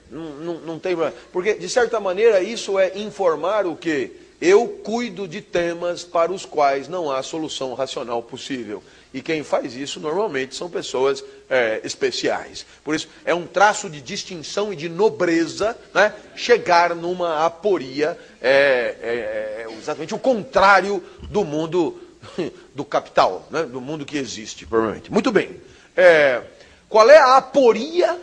não, 0.10 0.30
não, 0.30 0.54
não 0.60 0.80
tem 0.80 0.96
Porque, 1.32 1.54
de 1.54 1.70
certa 1.70 2.00
maneira, 2.00 2.42
isso 2.42 2.78
é 2.78 2.98
informar 2.98 3.66
o 3.66 3.76
que? 3.76 4.12
Eu 4.42 4.68
cuido 4.68 5.28
de 5.28 5.40
temas 5.40 6.04
para 6.04 6.32
os 6.32 6.46
quais 6.46 6.88
não 6.88 7.12
há 7.12 7.22
solução 7.22 7.76
racional 7.76 8.24
possível. 8.24 8.84
E 9.14 9.22
quem 9.22 9.44
faz 9.44 9.76
isso 9.76 10.00
normalmente 10.00 10.56
são 10.56 10.70
pessoas 10.70 11.24
é, 11.50 11.82
especiais. 11.84 12.66
Por 12.84 12.96
isso, 12.96 13.10
é 13.26 13.36
um 13.36 13.46
traço 13.46 13.90
de 13.90 14.02
distinção 14.02 14.72
e 14.72 14.76
de 14.76 14.88
nobreza 14.88 15.78
né, 15.94 16.14
chegar 16.36 16.96
numa 16.96 17.46
aporia, 17.46 18.18
é, 18.42 18.96
é, 19.02 19.66
é 19.68 19.78
exatamente 19.78 20.16
o 20.16 20.20
contrário 20.20 21.04
do 21.30 21.44
mundo 21.44 22.00
do 22.74 22.86
capital, 22.86 23.48
né, 23.52 23.64
do 23.64 23.82
mundo 23.82 24.06
que 24.06 24.18
existe, 24.18 24.66
provavelmente. 24.66 25.12
Muito 25.12 25.32
bem. 25.32 25.60
É, 25.96 26.42
qual 26.88 27.10
é 27.10 27.18
a 27.18 27.38
aporia 27.38 28.18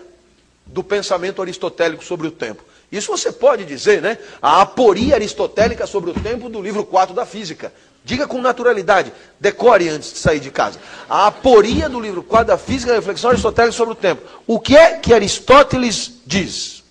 do 0.64 0.82
pensamento 0.82 1.42
aristotélico 1.42 2.04
sobre 2.04 2.28
o 2.28 2.30
tempo? 2.30 2.64
Isso 2.90 3.10
você 3.10 3.30
pode 3.30 3.66
dizer, 3.66 4.00
né? 4.00 4.16
A 4.40 4.62
aporia 4.62 5.14
aristotélica 5.14 5.86
sobre 5.86 6.10
o 6.10 6.14
tempo 6.14 6.48
do 6.48 6.62
livro 6.62 6.84
4 6.84 7.14
da 7.14 7.26
física. 7.26 7.70
Diga 8.08 8.26
com 8.26 8.40
naturalidade, 8.40 9.12
decore 9.38 9.86
antes 9.90 10.14
de 10.14 10.18
sair 10.18 10.40
de 10.40 10.50
casa. 10.50 10.80
A 11.10 11.26
aporia 11.26 11.90
do 11.90 12.00
livro 12.00 12.22
4 12.22 12.46
da 12.46 12.56
Física, 12.56 12.94
reflexão 12.94 13.28
aristotélica 13.28 13.76
sobre 13.76 13.92
o 13.92 13.94
tempo. 13.94 14.26
O 14.46 14.58
que 14.58 14.74
é 14.74 14.96
que 14.96 15.12
Aristóteles 15.12 16.12
diz? 16.24 16.82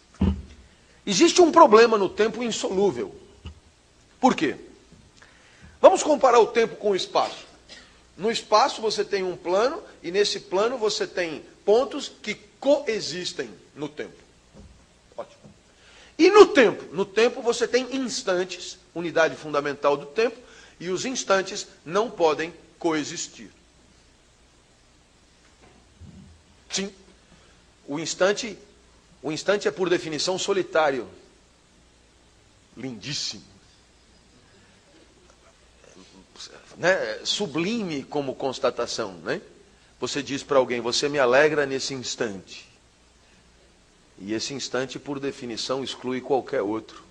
Existe 1.03 1.41
um 1.41 1.51
problema 1.51 1.97
no 1.97 2.07
tempo 2.07 2.43
insolúvel. 2.43 3.15
Por 4.21 4.35
quê? 4.35 4.57
Vamos 5.81 6.03
comparar 6.03 6.39
o 6.39 6.45
tempo 6.45 6.75
com 6.75 6.91
o 6.91 6.95
espaço. 6.95 7.47
No 8.15 8.29
espaço 8.29 8.79
você 8.79 9.03
tem 9.03 9.23
um 9.23 9.35
plano 9.35 9.81
e 10.03 10.11
nesse 10.11 10.41
plano 10.41 10.77
você 10.77 11.07
tem 11.07 11.43
pontos 11.65 12.11
que 12.21 12.35
coexistem 12.59 13.49
no 13.75 13.89
tempo. 13.89 14.13
Ótimo. 15.17 15.41
E 16.15 16.29
no 16.29 16.45
tempo? 16.45 16.95
No 16.95 17.05
tempo 17.05 17.41
você 17.41 17.67
tem 17.67 17.95
instantes, 17.95 18.77
unidade 18.93 19.35
fundamental 19.35 19.97
do 19.97 20.05
tempo, 20.05 20.45
e 20.79 20.89
os 20.89 21.05
instantes 21.05 21.67
não 21.85 22.09
podem 22.09 22.53
coexistir. 22.77 23.49
Sim. 26.69 26.93
O 27.87 27.99
instante, 27.99 28.57
o 29.21 29.31
instante 29.31 29.67
é 29.67 29.71
por 29.71 29.89
definição 29.89 30.37
solitário. 30.37 31.09
Lindíssimo. 32.75 33.43
Né? 36.77 37.25
Sublime 37.25 38.03
como 38.03 38.35
constatação, 38.35 39.13
né? 39.19 39.41
Você 39.99 40.21
diz 40.21 40.43
para 40.43 40.59
alguém: 40.59 40.79
"Você 40.79 41.09
me 41.09 41.17
alegra 41.17 41.65
nesse 41.65 41.93
instante". 41.95 42.67
E 44.19 44.33
esse 44.33 44.53
instante, 44.53 44.99
por 44.99 45.19
definição, 45.19 45.83
exclui 45.83 46.21
qualquer 46.21 46.61
outro. 46.61 47.06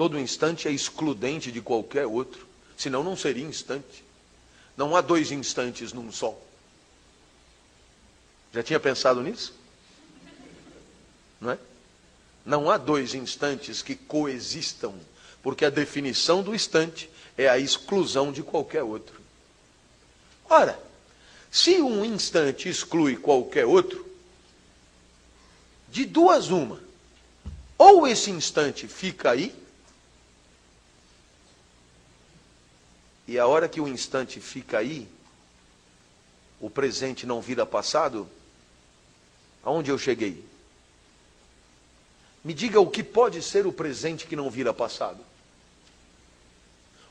Todo 0.00 0.18
instante 0.18 0.66
é 0.66 0.70
excludente 0.70 1.52
de 1.52 1.60
qualquer 1.60 2.06
outro, 2.06 2.46
senão 2.74 3.04
não 3.04 3.14
seria 3.14 3.44
instante. 3.44 4.02
Não 4.74 4.96
há 4.96 5.02
dois 5.02 5.30
instantes 5.30 5.92
num 5.92 6.10
só. 6.10 6.34
Já 8.50 8.62
tinha 8.62 8.80
pensado 8.80 9.20
nisso? 9.22 9.52
Não 11.38 11.50
é? 11.50 11.58
Não 12.46 12.70
há 12.70 12.78
dois 12.78 13.12
instantes 13.12 13.82
que 13.82 13.94
coexistam, 13.94 14.94
porque 15.42 15.66
a 15.66 15.70
definição 15.70 16.42
do 16.42 16.54
instante 16.54 17.10
é 17.36 17.46
a 17.46 17.58
exclusão 17.58 18.32
de 18.32 18.42
qualquer 18.42 18.82
outro. 18.82 19.20
Ora, 20.48 20.82
se 21.50 21.78
um 21.82 22.02
instante 22.06 22.70
exclui 22.70 23.16
qualquer 23.16 23.66
outro, 23.66 24.10
de 25.90 26.06
duas 26.06 26.48
uma, 26.48 26.80
ou 27.76 28.08
esse 28.08 28.30
instante 28.30 28.88
fica 28.88 29.32
aí, 29.32 29.60
e 33.30 33.38
a 33.38 33.46
hora 33.46 33.68
que 33.68 33.80
o 33.80 33.88
instante 33.88 34.40
fica 34.40 34.78
aí, 34.78 35.08
o 36.60 36.68
presente 36.68 37.26
não 37.26 37.40
vira 37.40 37.64
passado, 37.64 38.28
Aonde 39.62 39.90
eu 39.90 39.98
cheguei? 39.98 40.42
Me 42.42 42.54
diga 42.54 42.80
o 42.80 42.90
que 42.90 43.02
pode 43.02 43.42
ser 43.42 43.66
o 43.66 43.72
presente 43.72 44.26
que 44.26 44.34
não 44.34 44.50
vira 44.50 44.72
passado. 44.72 45.18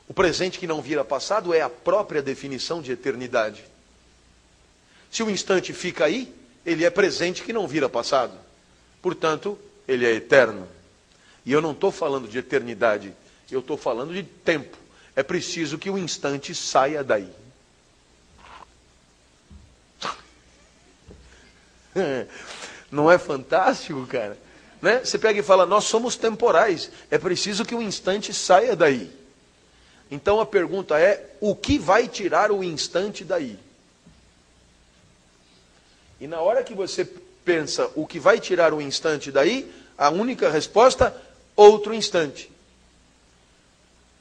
O 0.08 0.14
presente 0.14 0.58
que 0.58 0.66
não 0.66 0.82
vira 0.82 1.04
passado 1.04 1.54
é 1.54 1.60
a 1.60 1.70
própria 1.70 2.20
definição 2.20 2.82
de 2.82 2.90
eternidade. 2.90 3.64
Se 5.10 5.22
o 5.22 5.30
instante 5.30 5.72
fica 5.72 6.04
aí, 6.04 6.34
ele 6.66 6.84
é 6.84 6.90
presente 6.90 7.44
que 7.44 7.52
não 7.52 7.68
vira 7.68 7.88
passado. 7.88 8.36
Portanto, 9.00 9.56
ele 9.86 10.04
é 10.04 10.10
eterno. 10.10 10.66
E 11.46 11.52
eu 11.52 11.60
não 11.60 11.70
estou 11.70 11.92
falando 11.92 12.28
de 12.28 12.38
eternidade, 12.38 13.14
eu 13.50 13.60
estou 13.60 13.76
falando 13.76 14.12
de 14.12 14.24
tempo. 14.24 14.76
É 15.14 15.22
preciso 15.22 15.78
que 15.78 15.90
o 15.90 15.98
instante 15.98 16.54
saia 16.54 17.02
daí. 17.04 17.30
Não 22.90 23.10
é 23.10 23.18
fantástico, 23.18 24.06
cara? 24.06 24.36
Né? 24.80 25.04
Você 25.04 25.18
pega 25.18 25.40
e 25.40 25.42
fala, 25.42 25.66
nós 25.66 25.84
somos 25.84 26.16
temporais, 26.16 26.90
é 27.10 27.18
preciso 27.18 27.64
que 27.64 27.74
o 27.74 27.82
instante 27.82 28.32
saia 28.32 28.74
daí. 28.74 29.10
Então 30.10 30.40
a 30.40 30.46
pergunta 30.46 30.98
é: 30.98 31.36
o 31.40 31.54
que 31.54 31.78
vai 31.78 32.08
tirar 32.08 32.50
o 32.50 32.64
instante 32.64 33.24
daí? 33.24 33.58
E 36.20 36.26
na 36.26 36.40
hora 36.40 36.64
que 36.64 36.74
você 36.74 37.08
pensa 37.44 37.90
o 37.94 38.06
que 38.06 38.18
vai 38.18 38.40
tirar 38.40 38.74
o 38.74 38.80
instante 38.80 39.30
daí, 39.30 39.72
a 39.96 40.10
única 40.10 40.50
resposta, 40.50 41.14
outro 41.54 41.94
instante. 41.94 42.50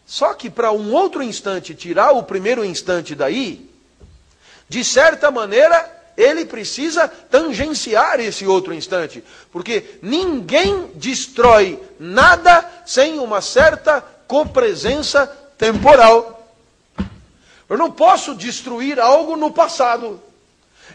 Só 0.10 0.34
que 0.34 0.50
para 0.50 0.72
um 0.72 0.92
outro 0.92 1.22
instante 1.22 1.76
tirar 1.76 2.14
o 2.14 2.24
primeiro 2.24 2.66
instante 2.66 3.14
daí, 3.14 3.70
de 4.68 4.84
certa 4.84 5.30
maneira, 5.30 5.88
ele 6.18 6.46
precisa 6.46 7.08
tangenciar 7.08 8.20
esse 8.20 8.44
outro 8.48 8.74
instante, 8.74 9.24
porque 9.52 10.00
ninguém 10.02 10.88
destrói 10.96 11.80
nada 12.00 12.68
sem 12.88 13.20
uma 13.20 13.40
certa 13.40 14.02
copresença 14.28 15.28
temporal. 15.60 16.56
Eu 17.70 17.78
não 17.78 17.92
posso 17.92 18.34
destruir 18.34 19.00
algo 19.00 19.36
no 19.36 19.52
passado. 19.52 20.20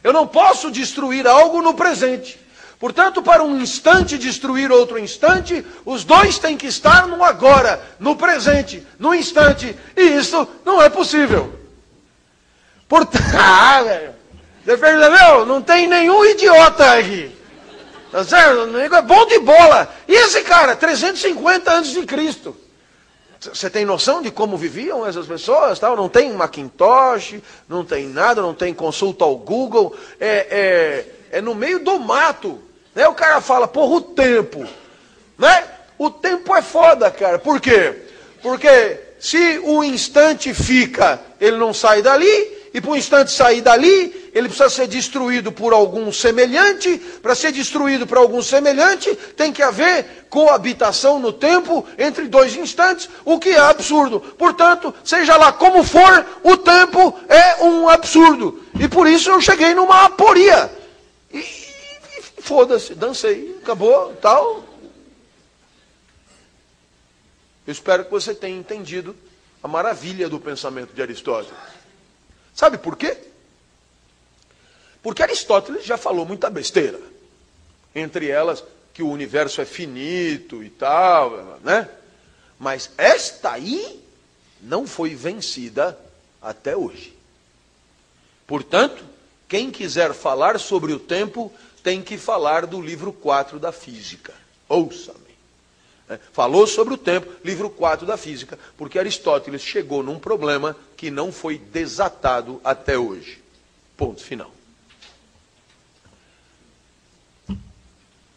Eu 0.03 0.13
não 0.13 0.27
posso 0.27 0.73
destruir 0.73 1.25
algo 1.25 1.63
no 1.63 1.75
presente. 1.75 2.44
Portanto, 2.85 3.23
para 3.23 3.43
um 3.43 3.63
instante 3.63 4.19
destruir 4.19 4.71
outro 4.71 4.99
instante, 4.99 5.65
os 5.87 6.05
dois 6.05 6.39
têm 6.39 6.55
que 6.55 6.67
estar 6.67 7.07
no 7.07 7.25
agora, 7.25 7.83
no 7.99 8.15
presente, 8.15 8.87
no 8.99 9.15
instante. 9.15 9.75
E 9.97 10.03
isso 10.03 10.47
não 10.67 10.83
é 10.83 10.91
possível. 10.91 11.59
Portanto, 12.87 13.25
ah, 13.41 13.83
velho. 13.83 14.15
Você 14.63 14.77
percebeu? 14.77 15.47
Não 15.47 15.63
tem 15.63 15.87
nenhum 15.87 16.27
idiota 16.27 16.99
aqui. 16.99 17.35
Tá 18.13 18.23
certo? 18.23 18.77
É 18.77 19.01
bom 19.01 19.27
de 19.29 19.39
bola. 19.39 19.91
E 20.07 20.13
esse 20.13 20.43
cara, 20.43 20.77
350 20.77 21.73
antes 21.73 21.91
de 21.91 22.05
Cristo. 22.05 22.55
Você 23.41 23.71
tem 23.71 23.87
noção 23.87 24.21
de 24.21 24.31
como 24.31 24.59
viviam 24.59 25.07
essas 25.07 25.27
pessoas? 25.27 25.79
Tal? 25.79 25.97
Não 25.97 26.11
tem 26.11 26.35
Macintosh, 26.35 27.37
não 27.67 27.83
tem 27.83 28.07
nada, 28.09 28.43
não 28.43 28.53
tem 28.53 28.75
consulta 28.75 29.25
ao 29.25 29.39
Google. 29.39 29.97
É, 30.21 31.07
é, 31.31 31.39
é 31.39 31.41
no 31.41 31.55
meio 31.55 31.83
do 31.83 31.99
mato. 31.99 32.61
Né? 32.95 33.09
O 33.09 33.15
cara 33.15 33.41
fala, 33.41 33.67
porra, 33.67 33.97
o 33.97 34.01
tempo. 34.01 34.67
Né? 35.39 35.65
O 35.99 36.11
tempo 36.11 36.55
é 36.55 36.63
foda, 36.63 37.11
cara. 37.11 37.39
Por 37.39 37.61
quê? 37.61 38.03
Porque 38.43 39.01
se 39.19 39.59
o 39.65 39.83
instante 39.83 40.53
fica, 40.53 41.21
ele 41.41 41.57
não 41.57 41.73
sai 41.73 42.03
dali, 42.03 42.65
e 42.75 42.81
para 42.81 42.91
um 42.91 42.97
instante 42.97 43.31
sair 43.31 43.61
dali, 43.61 44.31
ele 44.35 44.49
precisa 44.49 44.69
ser 44.69 44.89
destruído 44.89 45.53
por 45.53 45.73
algum 45.73 46.13
semelhante. 46.13 46.99
Para 47.23 47.33
ser 47.33 47.53
destruído 47.53 48.05
por 48.05 48.19
algum 48.19 48.43
semelhante, 48.43 49.15
tem 49.37 49.53
que 49.53 49.63
haver 49.63 50.27
coabitação 50.29 51.21
no 51.21 51.33
tempo 51.33 51.87
entre 51.97 52.27
dois 52.27 52.57
instantes, 52.57 53.09
o 53.25 53.39
que 53.39 53.51
é 53.51 53.61
absurdo. 53.61 54.19
Portanto, 54.19 54.93
seja 55.05 55.37
lá 55.37 55.53
como 55.53 55.85
for, 55.85 56.27
o 56.43 56.57
tempo 56.57 57.17
é 57.29 57.63
um 57.63 57.89
absurdo. 57.89 58.61
E 58.81 58.89
por 58.89 59.07
isso 59.07 59.31
eu 59.31 59.41
cheguei 59.41 59.73
numa 59.73 60.07
aporia. 60.07 60.69
E 61.33 61.64
foda-se, 62.45 62.95
dancei, 62.95 63.57
acabou, 63.63 64.15
tal. 64.17 64.63
Eu 67.67 67.73
espero 67.73 68.05
que 68.05 68.11
você 68.11 68.35
tenha 68.35 68.59
entendido 68.59 69.17
a 69.63 69.67
maravilha 69.67 70.29
do 70.29 70.39
pensamento 70.39 70.93
de 70.93 71.01
Aristóteles. 71.01 71.59
Sabe 72.55 72.77
por 72.77 72.97
quê? 72.97 73.17
Porque 75.03 75.23
Aristóteles 75.23 75.87
já 75.87 75.97
falou 75.97 76.27
muita 76.27 76.51
besteira. 76.51 77.01
Entre 77.95 78.29
elas, 78.29 78.63
que 78.93 79.03
o 79.03 79.09
universo 79.09 79.63
é 79.63 79.65
finito 79.65 80.63
e 80.63 80.69
tal, 80.69 81.59
né? 81.65 81.89
Mas 82.59 82.91
esta 82.99 83.53
aí 83.53 84.05
não 84.61 84.87
foi 84.87 85.15
vencida 85.15 85.99
até 86.43 86.77
hoje. 86.77 87.17
Portanto, 88.47 89.03
quem 89.49 89.71
quiser 89.71 90.13
falar 90.13 90.61
sobre 90.61 90.93
o 90.93 90.99
tempo 90.99 91.51
tem 91.85 92.03
que 92.03 92.17
falar 92.17 92.67
do 92.67 92.81
livro 92.81 93.13
4 93.13 93.61
da 93.61 93.71
física. 93.71 94.35
Ouça-me. 94.67 95.21
É, 96.09 96.19
falou 96.33 96.67
sobre 96.67 96.95
o 96.95 96.99
tempo, 96.99 97.31
livro 97.45 97.69
4 97.69 98.07
da 98.07 98.17
física, 98.17 98.59
porque 98.77 98.99
Aristóteles 98.99 99.63
chegou 99.63 100.03
num 100.03 100.19
problema 100.19 100.75
que 100.97 101.11
não 101.11 101.31
foi 101.31 101.59
desatado 101.59 102.61
até 102.65 102.99
hoje. 102.99 103.43
Ponto 103.97 104.23
final. 104.25 104.51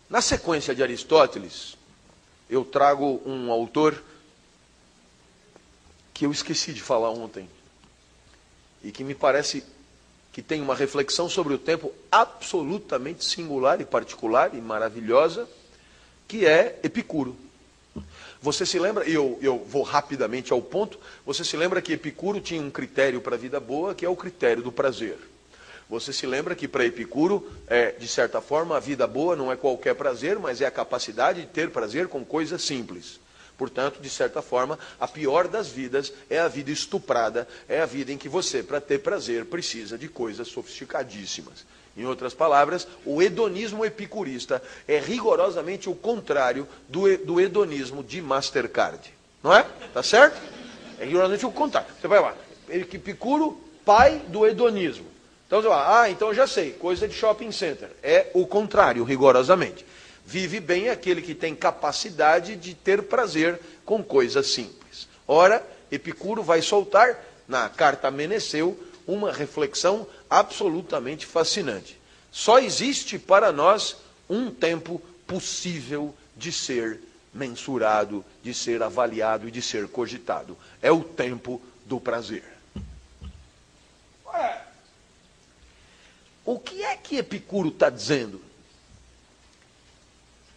Na 0.10 0.22
sequência 0.22 0.76
de 0.76 0.84
Aristóteles, 0.84 1.78
eu 2.50 2.64
trago 2.66 3.22
um 3.26 3.50
autor 3.52 4.02
que 6.14 6.26
eu 6.26 6.32
esqueci 6.32 6.74
de 6.74 6.82
falar 6.82 7.12
ontem 7.12 7.50
e 8.84 8.92
que 8.92 9.04
me 9.04 9.16
parece 9.16 9.64
que 10.38 10.42
tem 10.44 10.62
uma 10.62 10.76
reflexão 10.76 11.28
sobre 11.28 11.56
o 11.56 11.58
tempo 11.58 11.92
absolutamente 12.12 13.26
singular 13.26 13.82
e 13.82 13.84
particular 13.84 14.54
e 14.54 14.62
maravilhosa, 14.62 15.50
que 16.28 16.46
é 16.46 16.80
Epicuro. 16.84 17.36
Você 18.40 18.64
se 18.64 18.78
lembra, 18.78 19.04
eu, 19.10 19.40
eu 19.42 19.58
vou 19.58 19.82
rapidamente 19.82 20.54
ao 20.54 20.62
ponto, 20.62 21.00
você 21.26 21.44
se 21.44 21.58
lembra 21.58 21.82
que 21.82 21.94
Epicuro 21.94 22.40
tinha 22.40 22.62
um 22.62 22.70
critério 22.70 23.20
para 23.20 23.34
a 23.34 23.40
vida 23.40 23.60
boa, 23.60 23.96
que 23.96 24.06
é 24.06 24.10
o 24.10 24.16
critério 24.16 24.62
do 24.62 24.72
prazer. 24.72 25.18
Você 25.90 26.14
se 26.14 26.28
lembra 26.28 26.54
que 26.54 26.68
para 26.68 26.86
Epicuro, 26.86 27.52
é, 27.66 27.94
de 27.94 28.08
certa 28.08 28.40
forma, 28.40 28.78
a 28.78 28.80
vida 28.80 29.08
boa 29.08 29.36
não 29.36 29.52
é 29.52 29.56
qualquer 29.56 29.96
prazer, 29.96 30.38
mas 30.38 30.62
é 30.62 30.68
a 30.68 30.72
capacidade 30.72 31.42
de 31.42 31.48
ter 31.48 31.72
prazer 31.72 32.08
com 32.08 32.24
coisas 32.24 32.62
simples. 32.62 33.20
Portanto, 33.58 34.00
de 34.00 34.10
certa 34.10 34.42
forma, 34.42 34.78
a 35.00 35.08
pior 35.08 35.48
das 35.48 35.68
vidas 35.68 36.14
é 36.30 36.40
a 36.40 36.48
vida 36.48 36.70
estuprada, 36.70 37.48
é 37.68 37.82
a 37.82 37.86
vida 37.86 38.12
em 38.12 38.18
que 38.18 38.30
você, 38.30 38.62
para 38.62 38.80
ter 38.80 39.00
prazer, 39.00 39.46
precisa 39.46 39.98
de 39.98 40.08
coisas 40.08 40.48
sofisticadíssimas. 40.48 41.66
Em 41.98 42.06
outras 42.06 42.36
palavras, 42.36 42.88
o 43.04 43.22
hedonismo 43.24 43.84
epicurista 43.84 44.62
é 44.88 45.00
rigorosamente 45.00 45.90
o 45.90 45.96
contrário 45.96 46.68
do, 46.88 47.18
do 47.18 47.42
hedonismo 47.42 48.04
de 48.04 48.22
Mastercard. 48.22 49.12
Não 49.42 49.52
é? 49.52 49.66
Tá 49.92 50.04
certo? 50.04 50.40
É 51.00 51.06
rigorosamente 51.06 51.46
o 51.46 51.52
contrário. 51.52 51.90
Você 52.00 52.08
vai 52.08 52.20
lá, 52.22 52.36
Epicuro, 52.70 53.60
pai 53.84 54.22
do 54.28 54.46
hedonismo. 54.46 55.08
Então 55.48 55.62
você 55.62 55.70
vai, 55.70 56.04
ah, 56.04 56.10
então 56.10 56.34
já 56.34 56.46
sei, 56.46 56.72
coisa 56.74 57.08
de 57.08 57.16
shopping 57.16 57.52
center. 57.52 57.90
É 58.04 58.30
o 58.34 58.46
contrário, 58.46 59.04
rigorosamente. 59.04 59.86
Vive 60.30 60.60
bem 60.60 60.90
aquele 60.90 61.22
que 61.22 61.34
tem 61.34 61.56
capacidade 61.56 62.58
de 62.58 62.74
ter 62.74 63.02
prazer 63.04 63.62
com 63.86 64.04
coisas 64.04 64.48
simples. 64.48 65.08
Ora, 65.26 65.66
Epicuro 65.90 66.44
vai 66.44 66.62
soltar 66.62 67.18
na 67.48 67.70
carta 67.70 68.12
Meneceu 68.12 68.78
uma 69.08 69.32
reflexão 69.32 70.06
absolutamente 70.30 71.26
fascinante. 71.26 71.98
Só 72.30 72.60
existe 72.60 73.18
para 73.18 73.54
nós 73.54 73.96
um 74.30 74.52
tempo 74.52 75.02
possível 75.26 76.14
de 76.36 76.52
ser 76.52 77.00
mensurado, 77.34 78.26
de 78.44 78.54
ser 78.54 78.84
avaliado 78.84 79.48
e 79.48 79.52
de 79.52 79.62
ser 79.62 79.88
cogitado. 79.88 80.58
É 80.82 80.92
o 80.92 81.06
tempo 81.06 81.62
do 81.86 82.02
prazer. 82.02 82.44
O 86.44 86.60
que 86.60 86.84
é 86.84 86.98
que 86.98 87.16
Epicuro 87.16 87.70
está 87.70 87.90
dizendo? 87.90 88.42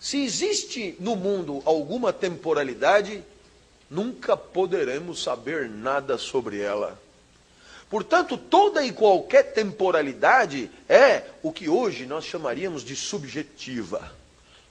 Se 0.01 0.25
existe 0.25 0.97
no 0.99 1.15
mundo 1.15 1.63
alguma 1.67 2.11
temporalidade, 2.11 3.23
nunca 3.91 4.35
poderemos 4.35 5.23
saber 5.23 5.69
nada 5.69 6.17
sobre 6.17 6.59
ela. 6.59 6.99
Portanto, 7.91 8.39
toda 8.39 8.83
e 8.83 8.93
qualquer 8.93 9.53
temporalidade 9.53 10.71
é 10.89 11.25
o 11.43 11.53
que 11.53 11.69
hoje 11.69 12.07
nós 12.07 12.25
chamaríamos 12.25 12.83
de 12.83 12.97
subjetiva. 12.97 14.11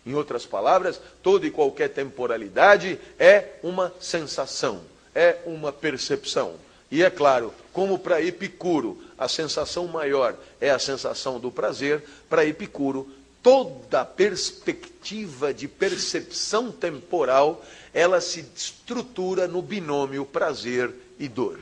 Em 0.03 0.15
outras 0.15 0.47
palavras, 0.47 0.99
toda 1.21 1.45
e 1.45 1.51
qualquer 1.51 1.89
temporalidade 1.89 2.99
é 3.19 3.59
uma 3.61 3.93
sensação, 3.99 4.81
é 5.13 5.37
uma 5.45 5.71
percepção. 5.71 6.55
E 6.89 7.03
é 7.03 7.09
claro, 7.11 7.53
como 7.71 7.99
para 7.99 8.19
Epicuro 8.19 8.99
a 9.15 9.27
sensação 9.27 9.85
maior 9.85 10.35
é 10.59 10.71
a 10.71 10.79
sensação 10.79 11.39
do 11.39 11.51
prazer, 11.51 12.03
para 12.27 12.45
Epicuro 12.45 13.07
toda 13.41 14.05
perspectiva 14.05 15.53
de 15.53 15.67
percepção 15.67 16.71
temporal 16.71 17.63
ela 17.93 18.21
se 18.21 18.45
estrutura 18.55 19.47
no 19.47 19.61
binômio 19.61 20.25
prazer 20.25 20.93
e 21.17 21.27
dor. 21.27 21.59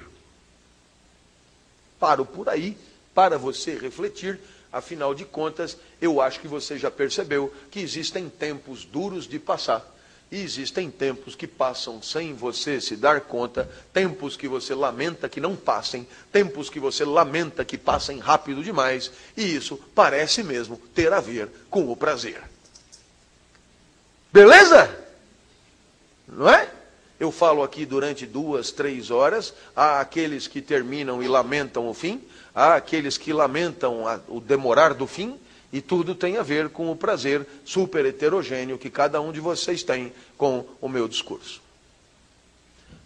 Paro 1.99 2.25
por 2.25 2.49
aí 2.49 2.78
para 3.13 3.38
você 3.38 3.75
refletir. 3.75 4.39
Afinal 4.71 5.15
de 5.15 5.25
contas, 5.25 5.78
eu 6.01 6.21
acho 6.21 6.39
que 6.39 6.47
você 6.47 6.78
já 6.78 6.91
percebeu 6.91 7.53
que 7.71 7.80
existem 7.80 8.30
tempos 8.30 8.86
duros 8.86 9.25
de 9.25 9.39
passar. 9.39 9.86
E 10.30 10.41
existem 10.41 10.91
tempos 10.91 11.36
que 11.36 11.47
passam 11.47 12.01
sem 12.01 12.34
você 12.34 12.82
se 12.82 12.97
dar 12.97 13.21
conta, 13.21 13.69
tempos 13.93 14.36
que 14.36 14.47
você 14.47 14.75
lamenta 14.75 15.30
que 15.30 15.39
não 15.39 15.55
passem, 15.55 16.05
tempos 16.32 16.69
que 16.69 16.80
você 16.80 17.05
lamenta 17.05 17.63
que 17.63 17.78
passem 17.78 18.19
rápido 18.19 18.61
demais, 18.61 19.09
e 19.38 19.55
isso 19.55 19.80
parece 19.95 20.43
mesmo 20.43 20.78
ter 20.93 21.13
a 21.13 21.21
ver 21.21 21.49
com 21.69 21.89
o 21.89 21.95
prazer. 21.95 22.41
Beleza? 24.34 24.93
Não 26.28 26.49
é? 26.49 26.69
Eu 27.19 27.32
falo 27.32 27.63
aqui 27.63 27.86
durante 27.86 28.25
duas, 28.25 28.69
três 28.69 29.09
horas. 29.09 29.53
Há 29.75 29.99
aqueles 29.99 30.47
que 30.47 30.61
terminam 30.61 31.23
e 31.23 31.28
lamentam 31.28 31.88
o 31.88 31.93
fim, 31.93 32.21
há 32.53 32.75
aqueles 32.75 33.17
que 33.17 33.34
lamentam 33.34 34.03
o 34.28 34.39
demorar 34.39 34.93
do 34.93 35.07
fim, 35.07 35.39
e 35.72 35.82
tudo 35.82 36.15
tem 36.15 36.38
a 36.38 36.43
ver 36.43 36.70
com 36.70 36.91
o 36.91 36.95
prazer 36.95 37.45
super 37.65 38.05
heterogêneo 38.05 38.78
que 38.78 38.89
cada 38.89 39.20
um 39.20 39.32
de 39.32 39.39
vocês 39.39 39.84
tem 39.84 40.13
com 40.38 40.65
o 40.80 40.88
meu 40.88 41.07
discurso. 41.07 41.61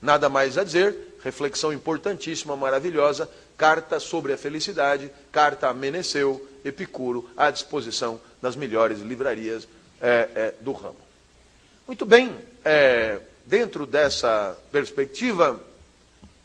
Nada 0.02 0.30
mais 0.30 0.58
a 0.58 0.64
dizer, 0.64 0.96
reflexão 1.24 1.72
importantíssima, 1.72 2.56
maravilhosa, 2.56 3.30
carta 3.58 4.00
sobre 4.00 4.34
a 4.34 4.38
felicidade, 4.38 5.12
carta 5.32 5.68
a 5.70 5.74
Meneceu, 5.74 6.48
Epicuro, 6.66 7.30
à 7.38 7.52
disposição 7.52 8.20
das 8.42 8.56
melhores 8.56 9.00
livrarias 9.00 9.68
é, 10.02 10.30
é, 10.34 10.54
do 10.62 10.72
ramo. 10.72 10.98
Muito 11.88 12.06
bem, 12.06 12.36
é, 12.66 13.20
dentro 13.46 13.86
dessa 13.86 14.58
perspectiva 14.72 15.62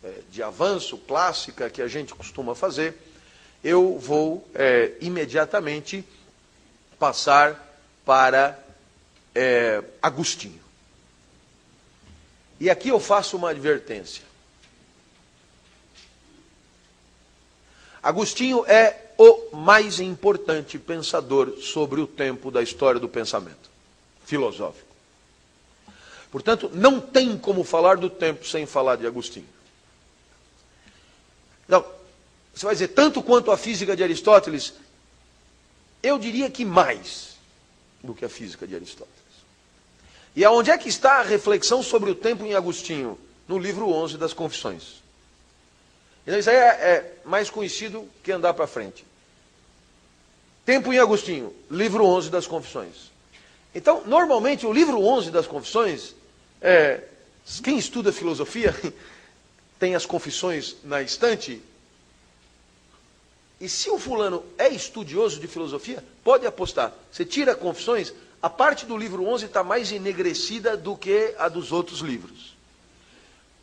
é, 0.02 0.12
de 0.30 0.42
avanço 0.42 0.98
clássica 0.98 1.70
que 1.70 1.80
a 1.80 1.88
gente 1.88 2.14
costuma 2.14 2.54
fazer, 2.54 2.94
eu 3.62 3.98
vou 3.98 4.48
é, 4.54 4.92
imediatamente 5.00 6.04
passar 6.98 7.62
para 8.04 8.58
é, 9.34 9.82
Agostinho. 10.00 10.60
E 12.58 12.70
aqui 12.70 12.88
eu 12.88 12.98
faço 12.98 13.36
uma 13.36 13.50
advertência. 13.50 14.24
Agostinho 18.02 18.64
é 18.66 19.06
o 19.18 19.56
mais 19.56 19.98
importante 20.00 20.78
pensador 20.78 21.58
sobre 21.60 22.00
o 22.00 22.06
tempo 22.06 22.50
da 22.50 22.62
história 22.62 23.00
do 23.00 23.08
pensamento 23.08 23.68
filosófico. 24.24 24.86
Portanto, 26.30 26.70
não 26.72 27.00
tem 27.00 27.36
como 27.38 27.64
falar 27.64 27.96
do 27.96 28.10
tempo 28.10 28.46
sem 28.46 28.66
falar 28.66 28.96
de 28.96 29.06
Agostinho. 29.06 29.48
Não, 31.66 31.84
você 32.58 32.66
vai 32.66 32.74
dizer, 32.74 32.88
tanto 32.88 33.22
quanto 33.22 33.50
a 33.50 33.56
física 33.56 33.94
de 33.94 34.02
Aristóteles, 34.02 34.72
eu 36.02 36.18
diria 36.18 36.50
que 36.50 36.64
mais 36.64 37.36
do 38.02 38.14
que 38.14 38.24
a 38.24 38.28
física 38.28 38.66
de 38.66 38.74
Aristóteles. 38.74 39.14
E 40.34 40.44
aonde 40.44 40.70
é 40.70 40.78
que 40.78 40.88
está 40.88 41.20
a 41.20 41.22
reflexão 41.22 41.82
sobre 41.82 42.10
o 42.10 42.14
tempo 42.14 42.44
em 42.44 42.54
Agostinho? 42.54 43.18
No 43.46 43.58
livro 43.58 43.88
11 43.88 44.18
das 44.18 44.32
Confissões. 44.32 45.02
Então, 46.26 46.38
isso 46.38 46.50
aí 46.50 46.56
é, 46.56 46.68
é 46.68 47.14
mais 47.24 47.48
conhecido 47.48 48.08
que 48.22 48.32
andar 48.32 48.54
para 48.54 48.66
frente. 48.66 49.04
Tempo 50.64 50.92
em 50.92 50.98
Agostinho, 50.98 51.54
livro 51.70 52.04
11 52.04 52.28
das 52.30 52.46
Confissões. 52.46 53.12
Então, 53.74 54.02
normalmente, 54.04 54.66
o 54.66 54.72
livro 54.72 55.00
11 55.00 55.30
das 55.30 55.46
Confissões 55.46 56.14
é, 56.60 57.02
quem 57.62 57.78
estuda 57.78 58.12
filosofia 58.12 58.74
tem 59.78 59.94
as 59.94 60.06
confissões 60.06 60.76
na 60.82 61.02
estante. 61.02 61.62
E 63.60 63.68
se 63.68 63.88
o 63.90 63.98
fulano 63.98 64.44
é 64.58 64.68
estudioso 64.68 65.40
de 65.40 65.46
filosofia, 65.46 66.04
pode 66.22 66.46
apostar. 66.46 66.92
Você 67.10 67.24
tira 67.24 67.54
confissões, 67.54 68.12
a 68.42 68.50
parte 68.50 68.84
do 68.84 68.96
livro 68.96 69.24
11 69.24 69.46
está 69.46 69.64
mais 69.64 69.90
enegrecida 69.90 70.76
do 70.76 70.96
que 70.96 71.34
a 71.38 71.48
dos 71.48 71.72
outros 71.72 72.00
livros. 72.00 72.54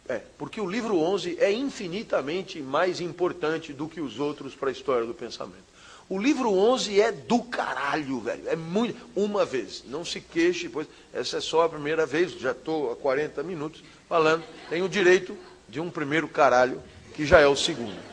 É, 0.10 0.22
porque 0.38 0.60
o 0.60 0.70
livro 0.70 1.00
11 1.00 1.38
é 1.39 1.52
infinitamente 1.52 2.60
mais 2.60 3.00
importante 3.00 3.72
do 3.72 3.88
que 3.88 4.02
os 4.02 4.20
outros 4.20 4.56
para 4.56 4.70
a 4.70 4.72
história 4.72 5.06
do 5.06 5.14
pensamento. 5.14 5.74
O 6.10 6.20
livro 6.20 6.52
11 6.52 7.00
é 7.00 7.12
do 7.12 7.41
caralho, 7.41 8.20
velho. 8.20 8.50
É 8.50 8.56
muito. 8.56 9.00
Uma 9.16 9.46
vez. 9.46 9.84
Não 9.88 10.04
se 10.04 10.20
queixe, 10.20 10.68
pois 10.68 10.88
essa 11.14 11.38
é 11.38 11.41
só 11.41 11.64
a 11.64 11.70
primeira 11.70 12.06
vez. 12.06 12.34
Já 12.34 12.52
estou 12.52 12.91
há 12.91 12.96
40 12.96 13.41
minutos 13.44 13.82
falando. 14.10 14.44
Tenho 14.70 14.86
o 14.86 14.89
direito 14.89 15.38
de 15.70 15.80
um 15.80 15.89
primeiro 15.89 16.28
caralho, 16.28 16.82
que 17.16 17.26
já 17.26 17.39
é 17.39 17.48
o 17.48 17.56
segundo. 17.56 18.12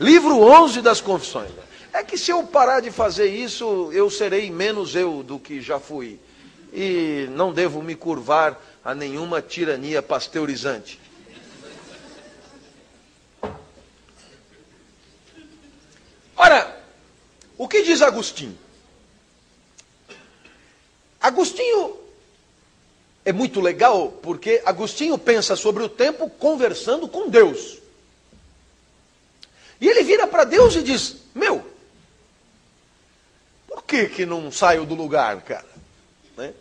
Livro 0.00 0.38
11 0.38 0.80
das 0.80 1.02
Confissões. 1.02 1.50
É 1.92 2.02
que 2.02 2.16
se 2.16 2.30
eu 2.30 2.42
parar 2.44 2.80
de 2.80 2.90
fazer 2.90 3.26
isso, 3.26 3.90
eu 3.92 4.08
serei 4.08 4.50
menos 4.50 4.94
eu 4.94 5.22
do 5.22 5.38
que 5.38 5.60
já 5.60 5.78
fui. 5.78 6.18
E 6.72 7.28
não 7.32 7.52
devo 7.52 7.82
me 7.82 7.94
curvar 7.94 8.58
a 8.82 8.94
nenhuma 8.94 9.42
tirania 9.42 10.00
pasteurizante. 10.00 10.98
Ora, 16.34 16.82
o 17.58 17.68
que 17.68 17.82
diz 17.82 18.00
Agostinho? 18.00 18.56
Agostinho 21.20 21.98
é 23.22 23.32
muito 23.32 23.60
legal 23.60 24.08
porque 24.22 24.62
Agostinho 24.64 25.18
pensa 25.18 25.54
sobre 25.56 25.82
o 25.82 25.88
tempo 25.90 26.30
conversando 26.30 27.06
com 27.06 27.28
Deus. 27.28 27.79
E 29.80 29.88
ele 29.88 30.02
vira 30.02 30.26
para 30.26 30.44
Deus 30.44 30.74
e 30.76 30.82
diz: 30.82 31.16
Meu, 31.34 31.64
por 33.66 33.82
que, 33.84 34.08
que 34.08 34.26
não 34.26 34.52
saio 34.52 34.84
do 34.84 34.94
lugar, 34.94 35.40
cara? 35.42 35.66
Né? 36.36 36.52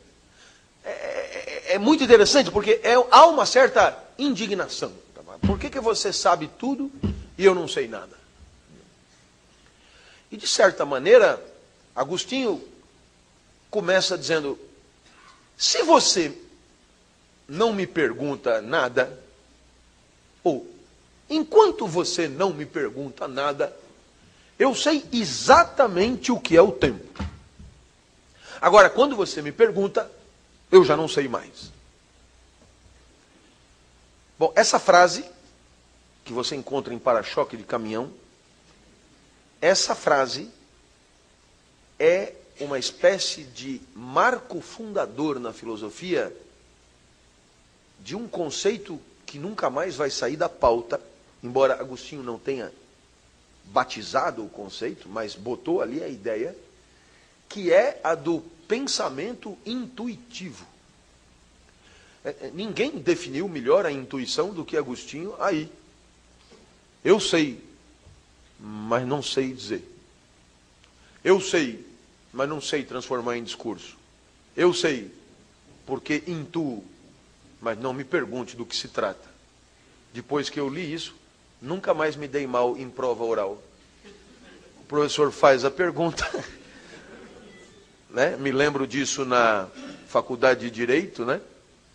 É, 0.84 0.90
é, 0.90 1.64
é, 1.74 1.78
muito 1.78 2.04
interessante 2.04 2.50
porque 2.50 2.80
é, 2.84 2.94
há 3.12 3.26
uma 3.28 3.46
certa 3.46 3.98
indignação. 4.18 4.94
Por 5.42 5.58
que, 5.58 5.70
que 5.70 5.80
você 5.80 6.12
sabe 6.12 6.50
tudo 6.60 6.92
e 7.38 7.46
eu 7.46 7.56
não 7.56 7.68
sei 7.68 7.88
nada? 7.88 8.18
E 10.32 10.38
de 10.38 10.48
certa 10.48 10.86
maneira, 10.86 11.44
Agostinho 11.96 12.64
começa 13.70 14.18
dizendo: 14.18 14.58
se 15.58 15.84
você 15.84 16.34
não 17.48 17.74
me 17.74 17.88
pergunta 17.88 18.62
nada, 18.62 19.20
ou 20.44 20.79
enquanto 21.30 21.88
você 21.88 22.28
não 22.28 22.54
me 22.54 22.66
pergunta 22.66 23.28
nada, 23.28 23.76
eu 24.58 24.74
sei 24.76 25.06
exatamente 25.12 26.32
o 26.32 26.40
que 26.40 26.58
é 26.58 26.62
o 26.62 26.72
tempo. 26.72 27.24
Agora, 28.62 28.90
quando 28.90 29.16
você 29.16 29.42
me 29.42 29.52
pergunta, 29.52 30.10
eu 30.72 30.84
já 30.84 30.98
não 30.98 31.08
sei 31.08 31.28
mais. 31.28 31.72
Bom, 34.38 34.52
essa 34.56 34.80
frase, 34.80 35.26
que 36.26 36.34
você 36.34 36.56
encontra 36.56 36.94
em 36.94 37.00
para-choque 37.00 37.56
de 37.56 37.64
caminhão, 37.64 38.12
essa 39.62 39.94
frase 39.94 40.50
é 41.98 42.34
uma 42.60 42.80
espécie 42.80 43.44
de 43.44 43.82
marco 43.94 44.62
fundador 44.62 45.40
na 45.40 45.54
filosofia 45.54 46.34
de 48.00 48.16
um 48.16 48.28
conceito 48.28 49.00
que 49.26 49.38
nunca 49.38 49.70
mais 49.70 49.96
vai 49.96 50.10
sair 50.10 50.36
da 50.36 50.50
pauta, 50.50 51.02
embora 51.44 51.80
Agostinho 51.80 52.24
não 52.24 52.38
tenha 52.38 52.72
batizado 53.66 54.44
o 54.44 54.50
conceito, 54.50 55.08
mas 55.08 55.36
botou 55.36 55.82
ali 55.82 56.04
a 56.04 56.08
ideia, 56.08 56.56
que 57.48 57.72
é 57.72 58.00
a 58.04 58.16
do 58.16 58.42
pensamento 58.68 59.58
intuitivo. 59.66 60.66
É, 62.24 62.30
é, 62.30 62.52
ninguém 62.54 62.92
definiu 62.98 63.48
melhor 63.48 63.86
a 63.86 63.92
intuição 63.92 64.54
do 64.54 64.66
que 64.66 64.78
Agostinho 64.78 65.36
aí. 65.42 65.72
Eu 67.04 67.20
sei, 67.20 67.64
mas 68.60 69.08
não 69.08 69.24
sei 69.24 69.54
dizer. 69.54 69.84
Eu 71.24 71.40
sei, 71.40 71.86
mas 72.34 72.50
não 72.50 72.62
sei 72.62 72.84
transformar 72.84 73.38
em 73.38 73.44
discurso. 73.44 73.98
Eu 74.56 74.74
sei, 74.74 75.12
porque 75.86 76.24
intuo, 76.28 76.84
mas 77.62 77.80
não 77.80 77.94
me 77.94 78.04
pergunte 78.04 78.56
do 78.56 78.66
que 78.66 78.76
se 78.76 78.88
trata. 78.88 79.30
Depois 80.14 80.50
que 80.50 80.60
eu 80.60 80.70
li 80.70 80.94
isso, 80.94 81.16
nunca 81.62 81.94
mais 81.94 82.16
me 82.16 82.28
dei 82.28 82.48
mal 82.48 82.78
em 82.78 82.90
prova 82.90 83.24
oral. 83.24 83.62
O 84.82 84.86
professor 84.88 85.32
faz 85.32 85.66
a 85.66 85.72
pergunta, 85.72 86.28
né? 88.10 88.36
Me 88.38 88.52
lembro 88.52 88.88
disso 88.88 89.26
na 89.26 89.68
faculdade 90.08 90.62
de 90.62 90.72
direito, 90.72 91.26
né? 91.26 91.42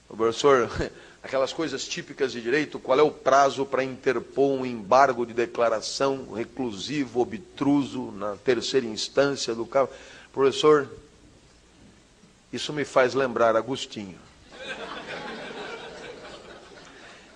O 0.08 0.16
professor, 0.16 0.70
aquelas 1.22 1.52
coisas 1.52 1.86
típicas 1.86 2.32
de 2.32 2.40
direito, 2.40 2.78
qual 2.78 2.98
é 2.98 3.02
o 3.02 3.10
prazo 3.10 3.66
para 3.66 3.82
interpor 3.82 4.50
um 4.58 4.64
embargo 4.64 5.26
de 5.26 5.32
declaração 5.32 6.32
reclusivo, 6.32 7.20
obtruso, 7.20 8.12
na 8.12 8.36
terceira 8.36 8.86
instância 8.86 9.54
do 9.54 9.66
caso. 9.66 9.88
Professor, 10.32 10.88
isso 12.52 12.72
me 12.72 12.84
faz 12.84 13.14
lembrar 13.14 13.56
Agostinho. 13.56 14.23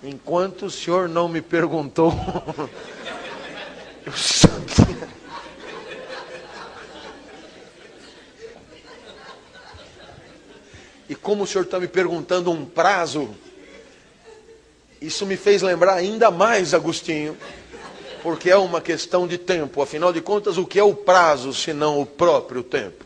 Enquanto 0.02 0.66
o 0.66 0.70
senhor 0.70 1.08
não 1.08 1.28
me 1.28 1.42
perguntou, 1.42 2.12
eu 4.06 4.12
sabia. 4.12 5.08
E 11.08 11.14
como 11.14 11.44
o 11.44 11.46
senhor 11.46 11.64
está 11.64 11.80
me 11.80 11.88
perguntando 11.88 12.50
um 12.50 12.64
prazo, 12.64 13.34
isso 15.00 15.26
me 15.26 15.36
fez 15.36 15.62
lembrar 15.62 15.94
ainda 15.94 16.30
mais 16.30 16.74
Agostinho, 16.74 17.36
porque 18.22 18.50
é 18.50 18.56
uma 18.56 18.80
questão 18.80 19.26
de 19.26 19.38
tempo. 19.38 19.82
Afinal 19.82 20.12
de 20.12 20.20
contas, 20.20 20.58
o 20.58 20.66
que 20.66 20.78
é 20.78 20.82
o 20.82 20.94
prazo 20.94 21.52
se 21.52 21.72
não 21.72 22.00
o 22.00 22.06
próprio 22.06 22.62
tempo? 22.62 23.04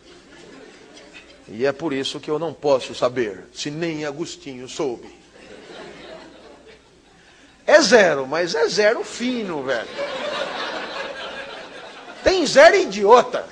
E 1.49 1.65
é 1.65 1.73
por 1.73 1.93
isso 1.93 2.21
que 2.21 2.31
eu 2.31 2.39
não 2.39 2.53
posso 2.53 2.95
saber, 2.95 3.45
se 3.53 3.71
nem 3.71 4.05
Agostinho 4.05 4.69
soube. 4.69 5.22
É 7.73 7.81
zero, 7.81 8.27
mas 8.27 8.55
é 8.55 8.69
zero 8.69 9.03
fino, 9.03 9.63
velho. 9.63 9.89
Tem 12.23 12.47
zero 12.47 12.77
idiota. 12.77 13.49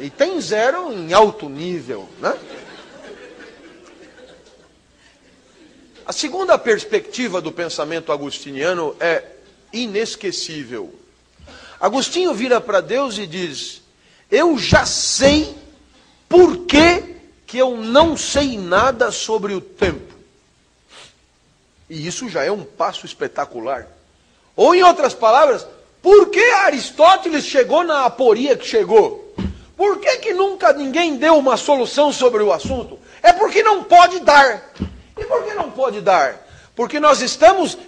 E 0.00 0.08
tem 0.08 0.40
zero 0.40 0.92
em 0.92 1.12
alto 1.12 1.48
nível, 1.48 2.08
né? 2.20 2.38
A 6.06 6.12
segunda 6.12 6.56
perspectiva 6.56 7.40
do 7.40 7.50
pensamento 7.50 8.12
agustiniano 8.12 8.94
é 9.00 9.24
inesquecível. 9.72 10.94
Agostinho 11.80 12.32
vira 12.32 12.60
para 12.60 12.80
Deus 12.80 13.18
e 13.18 13.26
diz: 13.26 13.82
Eu 14.30 14.56
já 14.56 14.86
sei 14.86 15.56
por 16.28 16.66
que, 16.66 17.16
que 17.44 17.58
eu 17.58 17.76
não 17.78 18.16
sei 18.16 18.56
nada 18.56 19.10
sobre 19.10 19.54
o 19.54 19.60
tempo. 19.60 20.17
E 21.88 22.06
isso 22.06 22.28
já 22.28 22.44
é 22.44 22.50
um 22.50 22.64
passo 22.64 23.06
espetacular. 23.06 23.86
Ou, 24.54 24.74
em 24.74 24.82
outras 24.82 25.14
palavras, 25.14 25.66
por 26.02 26.30
que 26.30 26.40
Aristóteles 26.40 27.44
chegou 27.44 27.84
na 27.84 28.04
aporia 28.04 28.56
que 28.56 28.66
chegou? 28.66 29.34
Por 29.76 30.00
que, 30.00 30.16
que 30.16 30.34
nunca 30.34 30.72
ninguém 30.72 31.16
deu 31.16 31.36
uma 31.36 31.56
solução 31.56 32.12
sobre 32.12 32.42
o 32.42 32.52
assunto? 32.52 32.98
É 33.22 33.32
porque 33.32 33.62
não 33.62 33.84
pode 33.84 34.20
dar. 34.20 34.72
E 35.16 35.24
por 35.24 35.44
que 35.44 35.54
não 35.54 35.70
pode 35.70 36.00
dar? 36.00 36.44
Porque 36.74 36.98
nós 36.98 37.20
estamos 37.20 37.78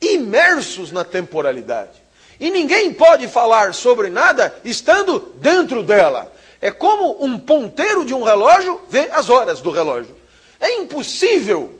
imersos 0.00 0.92
na 0.92 1.04
temporalidade. 1.04 2.00
E 2.38 2.50
ninguém 2.50 2.92
pode 2.92 3.28
falar 3.28 3.74
sobre 3.74 4.08
nada 4.08 4.54
estando 4.64 5.32
dentro 5.36 5.82
dela. 5.82 6.32
É 6.60 6.70
como 6.70 7.22
um 7.24 7.38
ponteiro 7.38 8.04
de 8.04 8.14
um 8.14 8.22
relógio 8.22 8.80
vê 8.88 9.08
as 9.12 9.28
horas 9.30 9.60
do 9.60 9.70
relógio. 9.70 10.14
É 10.58 10.76
impossível. 10.76 11.74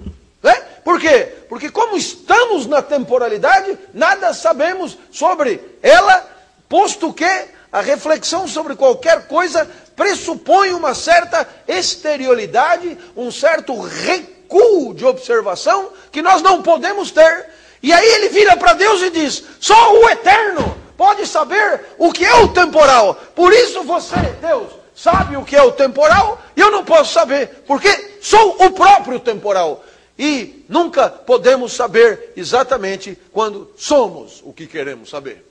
Por 0.85 1.01
quê? 1.01 1.29
Porque 1.49 1.71
como 1.71 1.97
estamos 1.97 2.67
na 2.67 2.83
temporalidade, 2.83 3.79
nada 3.93 4.33
sabemos 4.33 4.97
sobre 5.11 5.61
ela, 5.83 6.29
posto 6.69 7.13
que 7.13 7.49
a 7.73 7.81
reflexão 7.81 8.49
sobre 8.49 8.75
qualquer 8.75 9.27
coisa 9.29 9.69
pressupõe 9.95 10.73
uma 10.73 10.95
certa 10.95 11.47
exterioridade, 11.69 12.97
um 13.17 13.31
certo 13.31 13.79
recuo 13.81 14.95
de 14.95 15.05
observação 15.05 15.91
que 16.11 16.23
nós 16.23 16.43
não 16.43 16.63
podemos 16.63 17.11
ter. 17.11 17.47
E 17.83 17.93
aí 17.93 18.07
ele 18.15 18.29
vira 18.31 18.57
para 18.57 18.73
Deus 18.73 19.03
e 19.03 19.11
diz: 19.11 19.45
só 19.61 19.95
o 19.95 20.09
eterno 20.09 20.77
pode 20.97 21.27
saber 21.27 21.81
o 21.99 22.13
que 22.13 22.25
é 22.25 22.35
o 22.35 22.49
temporal. 22.49 23.15
Por 23.35 23.53
isso 23.53 23.83
você, 23.83 24.17
Deus, 24.41 24.73
sabe 24.95 25.37
o 25.37 25.45
que 25.45 25.57
é 25.57 25.63
o 25.63 25.73
temporal 25.73 26.41
e 26.57 26.61
eu 26.61 26.71
não 26.71 26.85
posso 26.85 27.13
saber, 27.13 27.65
porque 27.67 28.19
sou 28.21 28.57
o 28.59 28.71
próprio 28.71 29.21
temporal. 29.21 29.85
E 30.23 30.67
nunca 30.69 31.09
podemos 31.09 31.73
saber 31.73 32.35
exatamente 32.37 33.17
quando 33.33 33.73
somos 33.79 34.43
o 34.45 34.53
que 34.53 34.67
queremos 34.67 35.09
saber. 35.09 35.43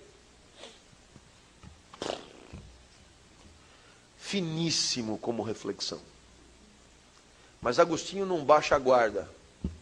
Finíssimo 4.20 5.18
como 5.18 5.42
reflexão. 5.42 6.00
Mas 7.60 7.80
Agostinho 7.80 8.28
não 8.28 8.46
baixa 8.46 8.76
a 8.76 8.78
guarda 8.80 9.28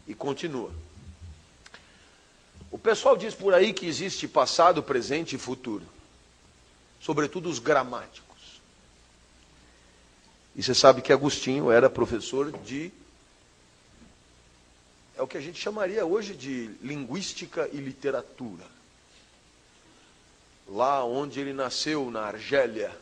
e 0.08 0.16
continua. 0.16 0.72
O 2.72 2.78
pessoal 2.78 3.18
diz 3.18 3.36
por 3.36 3.54
aí 3.54 3.74
que 3.74 3.86
existe 3.86 4.26
passado, 4.26 4.82
presente 4.82 5.36
e 5.36 5.38
futuro, 5.38 5.84
sobretudo 7.02 7.50
os 7.50 7.60
gramáticos. 7.60 8.62
E 10.56 10.64
você 10.64 10.74
sabe 10.74 11.02
que 11.02 11.12
Agostinho 11.12 11.70
era 11.70 11.90
professor 11.90 12.54
de. 12.60 12.90
É 15.18 15.22
o 15.22 15.28
que 15.28 15.38
a 15.38 15.42
gente 15.42 15.60
chamaria 15.60 16.06
hoje 16.06 16.36
de 16.36 16.68
linguística 16.80 17.68
e 17.74 17.78
literatura. 17.78 18.64
Lá 20.68 21.04
onde 21.04 21.40
ele 21.40 21.54
nasceu, 21.54 22.12
na 22.12 22.22
Argélia, 22.22 22.96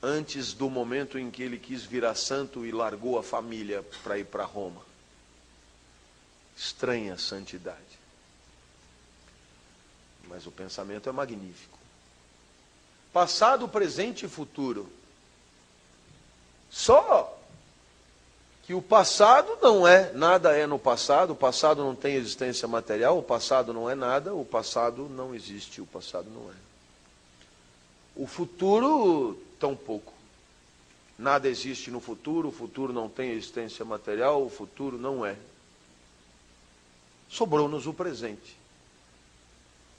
antes 0.00 0.52
do 0.52 0.70
momento 0.70 1.18
em 1.18 1.32
que 1.32 1.42
ele 1.42 1.58
quis 1.58 1.82
virar 1.82 2.14
santo 2.14 2.64
e 2.64 2.70
largou 2.70 3.18
a 3.18 3.24
família 3.24 3.84
para 4.04 4.16
ir 4.16 4.26
para 4.26 4.44
Roma. 4.44 4.82
Estranha 6.56 7.18
santidade. 7.18 7.98
Mas 10.28 10.46
o 10.46 10.52
pensamento 10.52 11.08
é 11.08 11.12
magnífico. 11.12 11.76
Passado, 13.12 13.68
presente 13.68 14.26
e 14.26 14.28
futuro. 14.28 14.88
Só 16.70 17.37
que 18.68 18.74
o 18.74 18.82
passado 18.82 19.56
não 19.62 19.88
é, 19.88 20.12
nada 20.12 20.54
é 20.54 20.66
no 20.66 20.78
passado, 20.78 21.32
o 21.32 21.34
passado 21.34 21.82
não 21.82 21.96
tem 21.96 22.16
existência 22.16 22.68
material, 22.68 23.18
o 23.18 23.22
passado 23.22 23.72
não 23.72 23.88
é 23.88 23.94
nada, 23.94 24.34
o 24.34 24.44
passado 24.44 25.08
não 25.08 25.34
existe, 25.34 25.80
o 25.80 25.86
passado 25.86 26.28
não 26.28 26.50
é. 26.50 26.54
O 28.14 28.26
futuro 28.26 29.42
tão 29.58 29.74
pouco. 29.74 30.12
Nada 31.18 31.48
existe 31.48 31.90
no 31.90 31.98
futuro, 31.98 32.48
o 32.48 32.52
futuro 32.52 32.92
não 32.92 33.08
tem 33.08 33.30
existência 33.30 33.86
material, 33.86 34.44
o 34.44 34.50
futuro 34.50 34.98
não 34.98 35.24
é. 35.24 35.34
Sobrou-nos 37.26 37.86
o 37.86 37.94
presente. 37.94 38.54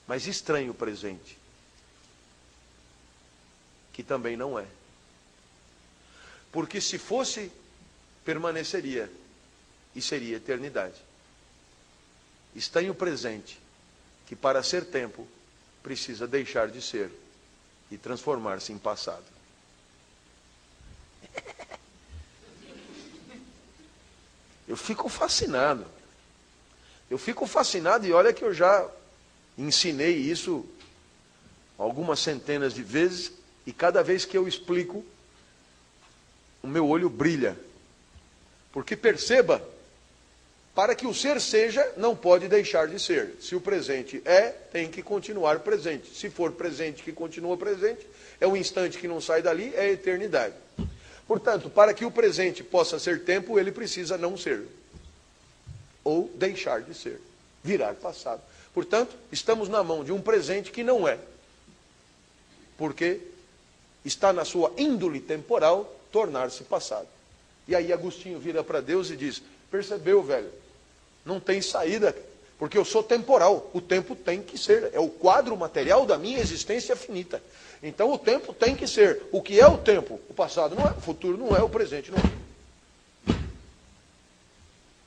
Mas 0.06 0.28
estranho 0.28 0.70
o 0.70 0.76
presente, 0.76 1.36
que 3.92 4.04
também 4.04 4.36
não 4.36 4.56
é. 4.56 4.66
Porque 6.52 6.80
se 6.80 6.98
fosse, 6.98 7.50
permaneceria. 8.24 9.10
e 9.94 10.00
seria 10.00 10.36
eternidade. 10.36 10.94
Está 12.54 12.82
em 12.82 12.90
o 12.90 12.94
presente, 12.94 13.60
que 14.26 14.36
para 14.36 14.62
ser 14.62 14.84
tempo 14.84 15.26
precisa 15.82 16.26
deixar 16.26 16.68
de 16.68 16.80
ser 16.80 17.10
e 17.90 17.98
transformar-se 17.98 18.72
em 18.72 18.78
passado. 18.78 19.24
Eu 24.68 24.76
fico 24.76 25.08
fascinado. 25.08 25.84
Eu 27.10 27.18
fico 27.18 27.46
fascinado 27.46 28.06
e 28.06 28.12
olha 28.12 28.32
que 28.32 28.44
eu 28.44 28.54
já 28.54 28.88
ensinei 29.58 30.16
isso 30.16 30.64
algumas 31.76 32.20
centenas 32.20 32.72
de 32.72 32.84
vezes 32.84 33.32
e 33.66 33.72
cada 33.72 34.02
vez 34.02 34.24
que 34.24 34.38
eu 34.38 34.46
explico, 34.46 35.04
o 36.62 36.68
meu 36.68 36.88
olho 36.88 37.10
brilha. 37.10 37.58
Porque 38.72 38.96
perceba, 38.96 39.62
para 40.74 40.94
que 40.94 41.06
o 41.06 41.14
ser 41.14 41.40
seja, 41.40 41.92
não 41.96 42.14
pode 42.14 42.48
deixar 42.48 42.86
de 42.86 42.98
ser. 42.98 43.36
Se 43.40 43.54
o 43.54 43.60
presente 43.60 44.22
é, 44.24 44.48
tem 44.48 44.88
que 44.88 45.02
continuar 45.02 45.60
presente. 45.60 46.14
Se 46.14 46.30
for 46.30 46.52
presente 46.52 47.02
que 47.02 47.12
continua 47.12 47.56
presente, 47.56 48.06
é 48.40 48.46
o 48.46 48.56
instante 48.56 48.98
que 48.98 49.08
não 49.08 49.20
sai 49.20 49.42
dali, 49.42 49.74
é 49.74 49.80
a 49.80 49.92
eternidade. 49.92 50.54
Portanto, 51.26 51.68
para 51.68 51.92
que 51.92 52.04
o 52.04 52.10
presente 52.10 52.62
possa 52.62 52.98
ser 52.98 53.24
tempo, 53.24 53.58
ele 53.58 53.72
precisa 53.72 54.16
não 54.16 54.36
ser. 54.36 54.66
Ou 56.02 56.30
deixar 56.34 56.82
de 56.82 56.94
ser. 56.94 57.20
Virar 57.62 57.94
passado. 57.94 58.40
Portanto, 58.72 59.14
estamos 59.30 59.68
na 59.68 59.82
mão 59.82 60.02
de 60.02 60.12
um 60.12 60.20
presente 60.20 60.70
que 60.70 60.82
não 60.82 61.06
é. 61.06 61.18
Porque 62.78 63.20
está 64.04 64.32
na 64.32 64.44
sua 64.44 64.72
índole 64.78 65.20
temporal 65.20 65.94
tornar-se 66.10 66.64
passado. 66.64 67.06
E 67.70 67.76
aí 67.76 67.92
Agostinho 67.92 68.40
vira 68.40 68.64
para 68.64 68.80
Deus 68.80 69.10
e 69.10 69.16
diz: 69.16 69.40
Percebeu, 69.70 70.20
velho? 70.24 70.50
Não 71.24 71.38
tem 71.38 71.62
saída, 71.62 72.16
porque 72.58 72.76
eu 72.76 72.84
sou 72.84 73.00
temporal. 73.00 73.70
O 73.72 73.80
tempo 73.80 74.16
tem 74.16 74.42
que 74.42 74.58
ser. 74.58 74.90
É 74.92 74.98
o 74.98 75.08
quadro 75.08 75.56
material 75.56 76.04
da 76.04 76.18
minha 76.18 76.40
existência 76.40 76.96
finita. 76.96 77.40
Então 77.80 78.12
o 78.12 78.18
tempo 78.18 78.52
tem 78.52 78.74
que 78.74 78.88
ser. 78.88 79.22
O 79.30 79.40
que 79.40 79.60
é 79.60 79.68
o 79.68 79.78
tempo? 79.78 80.20
O 80.28 80.34
passado 80.34 80.74
não 80.74 80.84
é, 80.84 80.90
o 80.90 81.00
futuro 81.00 81.38
não 81.38 81.56
é, 81.56 81.62
o 81.62 81.68
presente 81.68 82.10
não 82.10 82.18
é. 82.18 82.40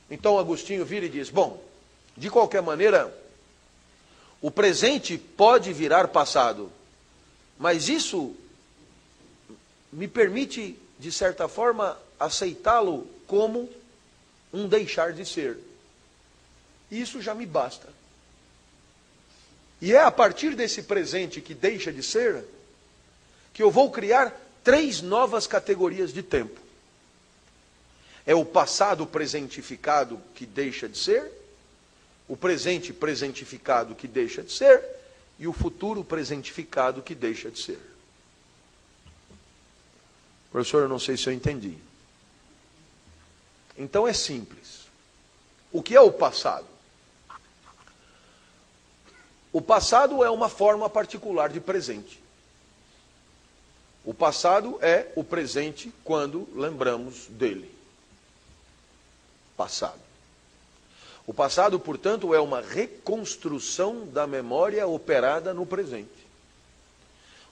Então 0.10 0.40
Agostinho 0.40 0.86
vira 0.86 1.06
e 1.06 1.10
diz: 1.10 1.30
Bom, 1.30 1.62
de 2.16 2.30
qualquer 2.30 2.62
maneira, 2.62 3.14
o 4.42 4.50
presente 4.50 5.18
pode 5.18 5.74
virar 5.74 6.08
passado, 6.08 6.72
mas 7.60 7.90
isso 7.90 8.34
me 9.92 10.08
permite, 10.08 10.80
de 10.98 11.12
certa 11.12 11.50
forma, 11.50 11.98
aceitá-lo 12.26 13.08
como 13.28 13.70
um 14.52 14.68
deixar 14.68 15.14
de 15.14 15.26
ser. 15.26 15.58
Isso 16.92 17.22
já 17.22 17.34
me 17.34 17.46
basta. 17.46 17.88
E 19.82 19.94
é 19.94 20.02
a 20.02 20.12
partir 20.12 20.56
desse 20.56 20.84
presente 20.84 21.42
que 21.42 21.54
deixa 21.54 21.92
de 21.92 22.02
ser 22.02 22.46
que 23.54 23.62
eu 23.62 23.70
vou 23.70 23.92
criar 23.92 24.40
três 24.64 25.02
novas 25.02 25.46
categorias 25.46 26.14
de 26.14 26.24
tempo. 26.24 26.60
É 28.26 28.34
o 28.34 28.46
passado 28.46 29.06
presentificado 29.06 30.20
que 30.34 30.46
deixa 30.46 30.88
de 30.88 30.98
ser, 30.98 31.30
o 32.28 32.38
presente 32.38 32.94
presentificado 32.94 33.94
que 33.94 34.08
deixa 34.08 34.42
de 34.42 34.54
ser 34.54 34.82
e 35.38 35.48
o 35.48 35.54
futuro 35.54 36.04
presentificado 36.04 37.02
que 37.02 37.14
deixa 37.14 37.52
de 37.52 37.62
ser. 37.62 37.80
Professor, 40.52 40.84
eu 40.84 40.90
não 40.90 41.00
sei 41.00 41.18
se 41.18 41.28
eu 41.28 41.34
entendi. 41.34 41.78
Então 43.78 44.08
é 44.08 44.14
simples. 44.14 44.88
O 45.72 45.82
que 45.82 45.96
é 45.96 46.02
o 46.02 46.12
passado? 46.12 46.68
O 49.52 49.62
passado 49.62 50.24
é 50.24 50.30
uma 50.30 50.50
forma 50.50 50.90
particular 50.90 51.50
de 51.50 51.60
presente. 51.60 52.22
O 54.04 54.14
passado 54.14 54.78
é 54.82 55.12
o 55.16 55.24
presente 55.24 55.94
quando 56.04 56.48
lembramos 56.54 57.28
dele. 57.28 57.74
Passado. 59.56 60.02
O 61.26 61.34
passado, 61.34 61.80
portanto, 61.80 62.34
é 62.34 62.40
uma 62.40 62.60
reconstrução 62.60 64.06
da 64.08 64.28
memória 64.28 64.86
operada 64.86 65.54
no 65.54 65.66
presente. 65.66 66.10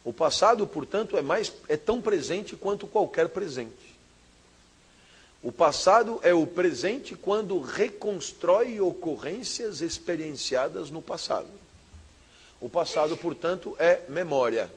O 0.04 0.12
passado, 0.12 0.68
portanto, 0.68 1.16
é 1.16 1.22
mais 1.22 1.54
é 1.70 1.78
tão 1.78 2.02
presente 2.02 2.56
quanto 2.56 2.88
qualquer 2.88 3.30
presente. 3.30 3.91
O 5.44 5.52
passado 5.52 6.20
é 6.22 6.34
o 6.34 6.46
presente 6.46 7.16
quando 7.16 7.60
reconstrói 7.60 8.80
ocorrências 8.80 9.82
experienciadas 9.82 10.92
no 10.92 11.02
passado. 11.02 11.50
O 12.60 12.70
passado, 12.70 13.18
portanto, 13.18 13.76
é 13.80 14.02
memória. 14.08 14.72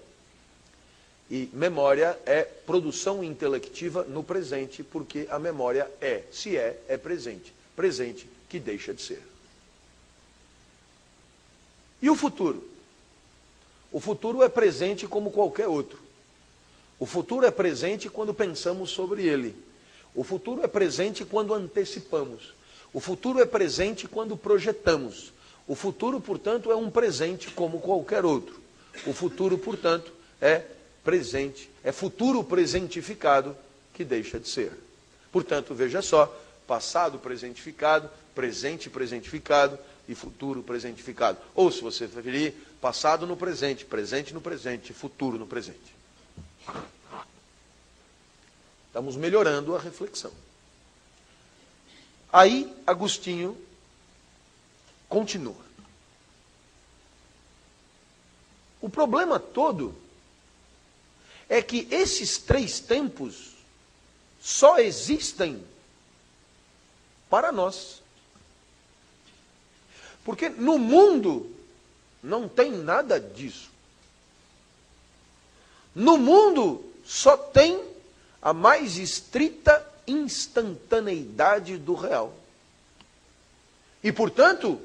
E 1.30 1.50
memória 1.52 2.18
é 2.24 2.42
produção 2.42 3.22
intelectiva 3.22 4.04
no 4.04 4.24
presente, 4.24 4.82
porque 4.82 5.26
a 5.30 5.38
memória 5.38 5.90
é, 6.00 6.22
se 6.32 6.56
é, 6.56 6.80
é 6.88 6.96
presente. 6.96 7.52
Presente 7.76 8.26
que 8.48 8.58
deixa 8.58 8.94
de 8.94 9.02
ser. 9.02 9.22
E 12.00 12.08
o 12.08 12.16
futuro? 12.16 12.66
O 13.92 14.00
futuro 14.00 14.42
é 14.42 14.48
presente 14.48 15.06
como 15.06 15.30
qualquer 15.30 15.68
outro. 15.68 15.98
O 16.98 17.04
futuro 17.06 17.44
é 17.44 17.50
presente 17.50 18.08
quando 18.08 18.32
pensamos 18.32 18.90
sobre 18.90 19.26
ele. 19.26 19.54
O 20.14 20.22
futuro 20.22 20.62
é 20.62 20.68
presente 20.68 21.24
quando 21.24 21.52
antecipamos. 21.52 22.54
O 22.92 23.00
futuro 23.00 23.40
é 23.40 23.46
presente 23.46 24.06
quando 24.06 24.36
projetamos. 24.36 25.32
O 25.66 25.74
futuro, 25.74 26.20
portanto, 26.20 26.70
é 26.70 26.76
um 26.76 26.90
presente 26.90 27.50
como 27.50 27.80
qualquer 27.80 28.24
outro. 28.24 28.60
O 29.06 29.12
futuro, 29.12 29.58
portanto, 29.58 30.12
é 30.40 30.62
presente, 31.02 31.68
é 31.82 31.90
futuro 31.90 32.44
presentificado 32.44 33.56
que 33.92 34.04
deixa 34.04 34.38
de 34.38 34.48
ser. 34.48 34.72
Portanto, 35.32 35.74
veja 35.74 36.00
só, 36.00 36.26
passado 36.66 37.18
presentificado, 37.18 38.08
presente 38.34 38.88
presentificado 38.88 39.78
e 40.08 40.14
futuro 40.14 40.62
presentificado. 40.62 41.38
Ou, 41.54 41.70
se 41.70 41.80
você 41.80 42.06
preferir, 42.06 42.54
passado 42.80 43.26
no 43.26 43.36
presente, 43.36 43.84
presente 43.84 44.32
no 44.32 44.40
presente, 44.40 44.92
futuro 44.92 45.38
no 45.38 45.46
presente. 45.46 45.94
Estamos 48.94 49.16
melhorando 49.16 49.74
a 49.74 49.80
reflexão. 49.80 50.30
Aí, 52.32 52.72
Agostinho 52.86 53.60
continua. 55.08 55.64
O 58.80 58.88
problema 58.88 59.40
todo 59.40 59.96
é 61.48 61.60
que 61.60 61.88
esses 61.90 62.38
três 62.38 62.78
tempos 62.78 63.54
só 64.40 64.78
existem 64.78 65.66
para 67.28 67.50
nós. 67.50 68.00
Porque 70.24 70.48
no 70.48 70.78
mundo 70.78 71.52
não 72.22 72.48
tem 72.48 72.70
nada 72.70 73.18
disso. 73.18 73.70
No 75.92 76.16
mundo 76.16 76.92
só 77.04 77.36
tem 77.36 77.92
a 78.44 78.52
mais 78.52 78.98
estrita 78.98 79.84
instantaneidade 80.06 81.78
do 81.78 81.94
real. 81.94 82.34
E, 84.02 84.12
portanto, 84.12 84.78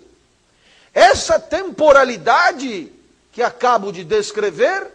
essa 0.94 1.38
temporalidade 1.38 2.90
que 3.34 3.44
acabo 3.44 3.92
de 3.92 4.06
descrever 4.06 4.88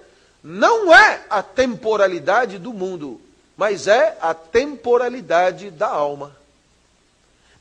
não 0.42 0.94
é 0.94 1.22
a 1.28 1.42
temporalidade 1.42 2.58
do 2.58 2.72
mundo, 2.72 3.20
mas 3.54 3.86
é 3.86 4.16
a 4.18 4.32
temporalidade 4.32 5.70
da 5.70 5.88
alma. 5.88 6.34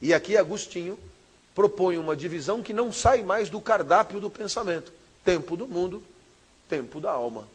E 0.01 0.14
aqui 0.14 0.38
Agostinho 0.38 0.97
propõe 1.54 1.97
uma 1.97 2.16
divisão 2.16 2.64
que 2.64 2.74
não 2.74 2.93
sai 2.93 3.24
mais 3.24 3.49
do 3.49 3.60
cardápio 3.60 4.22
do 4.22 4.30
pensamento: 4.30 4.91
tempo 5.24 5.58
do 5.58 5.68
mundo, 5.68 6.01
tempo 6.70 7.01
da 7.01 7.12
alma. 7.12 7.45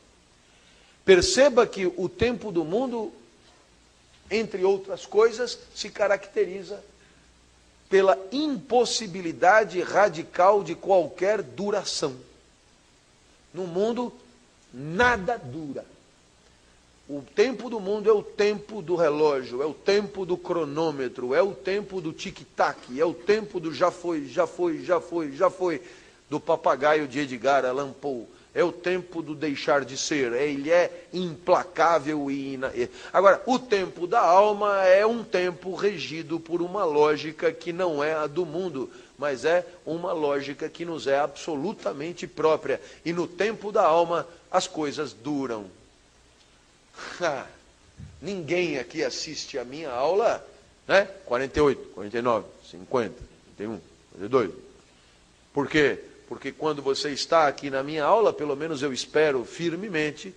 Perceba 1.05 1.67
que 1.67 1.87
o 1.87 2.07
tempo 2.07 2.53
do 2.53 2.65
mundo, 2.65 3.11
entre 4.31 4.65
outras 4.65 5.07
coisas, 5.07 5.59
se 5.75 5.91
caracteriza 5.91 6.83
pela 7.89 8.19
impossibilidade 8.31 9.81
radical 9.81 10.63
de 10.63 10.75
qualquer 10.75 11.43
duração. 11.43 12.15
No 13.53 13.67
mundo 13.67 14.13
nada 14.73 15.39
dura. 15.39 15.85
O 17.09 17.23
tempo 17.23 17.71
do 17.71 17.81
mundo 17.81 18.11
é 18.11 18.13
o 18.13 18.23
tempo 18.23 18.83
do 18.83 18.95
relógio, 18.95 19.63
é 19.63 19.67
o 19.67 19.73
tempo 19.73 20.27
do 20.27 20.37
cronômetro, 20.37 21.35
é 21.35 21.43
o 21.43 21.55
tempo 21.55 22.03
do 22.03 22.13
tic-tac, 22.13 23.01
é 23.01 23.05
o 23.05 23.15
tempo 23.15 23.59
do 23.59 23.73
já 23.73 23.91
foi, 23.91 24.27
já 24.27 24.47
foi, 24.47 24.85
já 24.85 25.01
foi, 25.01 25.33
já 25.33 25.49
foi, 25.49 25.81
do 26.29 26.39
papagaio 26.39 27.09
de 27.09 27.21
Edgar 27.21 27.65
Allan 27.65 27.93
Poe, 27.93 28.27
é 28.59 28.65
o 28.65 28.73
tempo 28.73 29.23
do 29.23 29.37
deixar 29.37 29.85
de 29.85 29.97
ser, 29.97 30.33
é, 30.33 30.49
ele 30.49 30.69
é 30.69 31.07
implacável 31.13 32.29
e 32.29 32.55
ina... 32.55 32.73
Agora, 33.13 33.41
o 33.47 33.57
tempo 33.57 34.05
da 34.05 34.19
alma 34.19 34.85
é 34.85 35.07
um 35.07 35.23
tempo 35.23 35.77
regido 35.77 36.41
por 36.41 36.61
uma 36.61 36.85
lógica 36.85 37.53
que 37.53 37.73
não 37.73 38.03
é 38.03 38.15
a 38.15 38.27
do 38.27 38.45
mundo, 38.45 38.91
mas 39.17 39.45
é 39.45 39.65
uma 39.87 40.13
lógica 40.13 40.69
que 40.69 40.85
nos 40.85 41.07
é 41.07 41.21
absolutamente 41.21 42.27
própria. 42.27 42.81
E 43.05 43.13
no 43.13 43.29
tempo 43.29 43.71
da 43.71 43.85
alma, 43.85 44.27
as 44.51 44.67
coisas 44.67 45.13
duram. 45.13 45.67
Ninguém 48.21 48.81
aqui 48.81 49.05
assiste 49.05 49.57
a 49.57 49.65
minha 49.65 49.91
aula, 49.91 50.45
né? 50.85 51.09
48, 51.27 51.91
49, 51.95 52.45
50, 52.69 53.15
51, 53.57 53.81
52. 54.15 54.51
Por 55.55 55.69
quê? 55.69 56.08
Porque 56.29 56.53
quando 56.53 56.83
você 56.83 57.11
está 57.11 57.49
aqui 57.49 57.71
na 57.71 57.83
minha 57.83 58.05
aula, 58.05 58.33
pelo 58.33 58.55
menos 58.55 58.83
eu 58.83 58.93
espero 58.93 59.45
firmemente, 59.45 60.35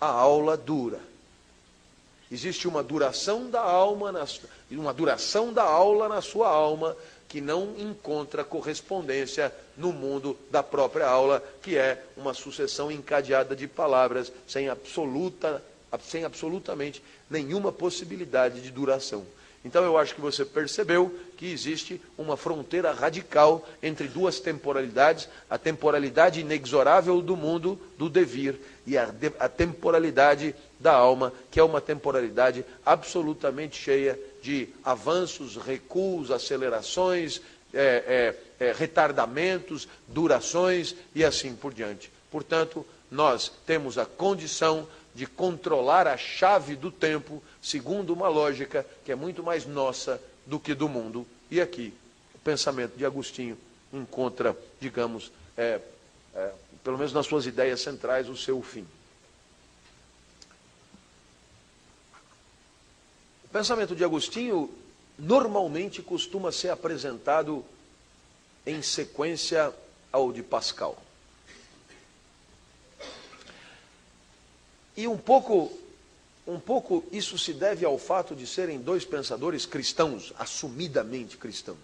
a 0.00 0.06
aula 0.06 0.56
dura. 0.56 0.98
Existe 2.30 2.66
uma 2.66 2.82
duração 2.82 3.48
da 3.48 3.60
alma, 3.60 4.12
na, 4.12 4.26
uma 4.72 4.92
duração 4.92 5.52
da 5.52 5.62
aula 5.62 6.08
na 6.08 6.20
sua 6.20 6.48
alma 6.48 6.96
que 7.28 7.40
não 7.40 7.74
encontra 7.78 8.42
correspondência 8.42 9.54
no 9.76 9.92
mundo 9.92 10.36
da 10.50 10.64
própria 10.64 11.06
aula, 11.06 11.42
que 11.62 11.76
é 11.76 12.04
uma 12.16 12.34
sucessão 12.34 12.90
encadeada 12.90 13.54
de 13.54 13.68
palavras 13.68 14.32
sem 14.48 14.68
absoluta 14.68 15.62
sem 16.02 16.24
absolutamente 16.24 17.02
nenhuma 17.28 17.72
possibilidade 17.72 18.60
de 18.60 18.70
duração. 18.70 19.24
Então 19.64 19.84
eu 19.84 19.98
acho 19.98 20.14
que 20.14 20.20
você 20.20 20.44
percebeu 20.44 21.14
que 21.36 21.52
existe 21.52 22.00
uma 22.16 22.36
fronteira 22.36 22.92
radical 22.92 23.66
entre 23.82 24.08
duas 24.08 24.40
temporalidades, 24.40 25.28
a 25.50 25.58
temporalidade 25.58 26.40
inexorável 26.40 27.20
do 27.20 27.36
mundo, 27.36 27.78
do 27.98 28.08
devir, 28.08 28.58
e 28.86 28.96
a, 28.96 29.06
de, 29.06 29.32
a 29.38 29.48
temporalidade 29.48 30.54
da 30.78 30.94
alma, 30.94 31.32
que 31.50 31.60
é 31.60 31.62
uma 31.62 31.80
temporalidade 31.80 32.64
absolutamente 32.84 33.76
cheia 33.76 34.18
de 34.42 34.68
avanços, 34.82 35.56
recuos, 35.56 36.30
acelerações, 36.30 37.42
é, 37.72 38.34
é, 38.58 38.66
é, 38.68 38.72
retardamentos, 38.72 39.86
durações 40.08 40.94
e 41.14 41.22
assim 41.22 41.54
por 41.54 41.74
diante. 41.74 42.10
Portanto, 42.30 42.84
nós 43.10 43.52
temos 43.66 43.98
a 43.98 44.06
condição 44.06 44.88
de 45.14 45.26
controlar 45.26 46.06
a 46.06 46.16
chave 46.16 46.76
do 46.76 46.90
tempo 46.90 47.42
segundo 47.62 48.12
uma 48.12 48.28
lógica 48.28 48.86
que 49.04 49.12
é 49.12 49.14
muito 49.14 49.42
mais 49.42 49.66
nossa 49.66 50.20
do 50.46 50.58
que 50.58 50.74
do 50.74 50.88
mundo. 50.88 51.26
E 51.50 51.60
aqui, 51.60 51.92
o 52.34 52.38
pensamento 52.38 52.96
de 52.96 53.04
Agostinho 53.04 53.56
encontra, 53.92 54.56
digamos, 54.80 55.30
é, 55.56 55.80
é, 56.34 56.52
pelo 56.82 56.96
menos 56.96 57.12
nas 57.12 57.26
suas 57.26 57.46
ideias 57.46 57.80
centrais, 57.80 58.28
o 58.28 58.36
seu 58.36 58.62
fim. 58.62 58.86
O 63.44 63.48
pensamento 63.52 63.96
de 63.96 64.04
Agostinho 64.04 64.72
normalmente 65.18 66.02
costuma 66.02 66.52
ser 66.52 66.70
apresentado 66.70 67.64
em 68.64 68.80
sequência 68.80 69.74
ao 70.12 70.32
de 70.32 70.42
Pascal. 70.42 70.96
E 74.96 75.06
um 75.06 75.16
pouco, 75.16 75.72
um 76.50 76.58
pouco 76.58 77.04
isso 77.12 77.38
se 77.38 77.52
deve 77.52 77.84
ao 77.84 77.96
fato 77.96 78.34
de 78.34 78.46
serem 78.46 78.80
dois 78.80 79.04
pensadores 79.04 79.64
cristãos, 79.64 80.32
assumidamente 80.36 81.36
cristãos. 81.36 81.78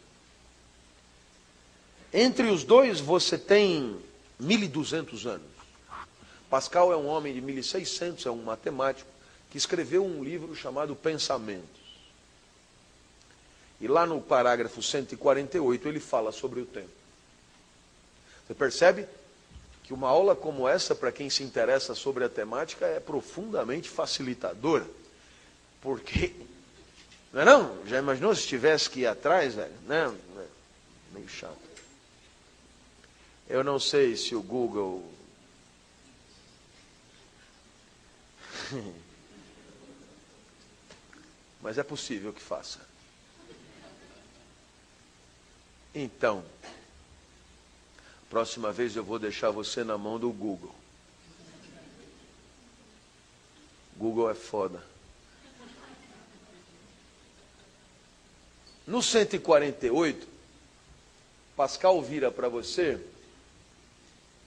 Entre 2.12 2.48
os 2.48 2.64
dois 2.64 2.98
você 2.98 3.38
tem 3.38 3.96
1200 4.40 5.26
anos. 5.26 5.56
Pascal 6.50 6.92
é 6.92 6.96
um 6.96 7.06
homem 7.06 7.32
de 7.32 7.40
1600, 7.40 8.26
é 8.26 8.30
um 8.30 8.42
matemático 8.42 9.08
que 9.50 9.58
escreveu 9.58 10.04
um 10.04 10.24
livro 10.24 10.54
chamado 10.54 10.96
Pensamentos. 10.96 11.86
E 13.80 13.86
lá 13.86 14.04
no 14.04 14.20
parágrafo 14.20 14.82
148 14.82 15.88
ele 15.88 16.00
fala 16.00 16.32
sobre 16.32 16.60
o 16.60 16.66
tempo. 16.66 16.88
Você 18.46 18.54
percebe 18.54 19.06
que 19.87 19.95
uma 19.95 20.09
aula 20.09 20.34
como 20.34 20.66
essa, 20.68 20.97
para 20.97 21.12
quem 21.12 21.30
se 21.30 21.45
interessa 21.45 21.95
sobre 21.95 22.24
a 22.24 22.28
temática, 22.28 22.84
é 22.84 22.99
profundamente 22.99 23.89
facilitadora. 23.89 24.84
Porque, 25.80 26.34
não 27.32 27.43
é 27.43 27.45
não? 27.45 27.87
Já 27.87 27.99
imaginou 27.99 28.34
se 28.34 28.49
tivesse 28.49 28.91
que 28.91 29.01
ir 29.01 29.07
atrás, 29.07 29.55
velho? 29.55 29.72
Não, 29.87 30.12
é 30.12 30.47
meio 31.12 31.28
chato. 31.28 31.57
Eu 33.49 33.62
não 33.62 33.78
sei 33.78 34.16
se 34.16 34.34
o 34.34 34.43
Google. 34.43 35.09
Mas 41.62 41.78
é 41.78 41.84
possível 41.84 42.32
que 42.32 42.43
faça. 42.43 42.80
Então, 45.95 46.45
Próxima 48.28 48.72
vez 48.72 48.96
eu 48.96 49.04
vou 49.04 49.18
deixar 49.18 49.50
você 49.50 49.84
na 49.84 49.96
mão 49.96 50.18
do 50.18 50.30
Google. 50.30 50.74
Google 53.96 54.30
é 54.30 54.34
foda. 54.34 54.84
No 58.86 59.02
148, 59.02 60.28
Pascal 61.56 62.02
vira 62.02 62.30
para 62.30 62.48
você 62.48 63.04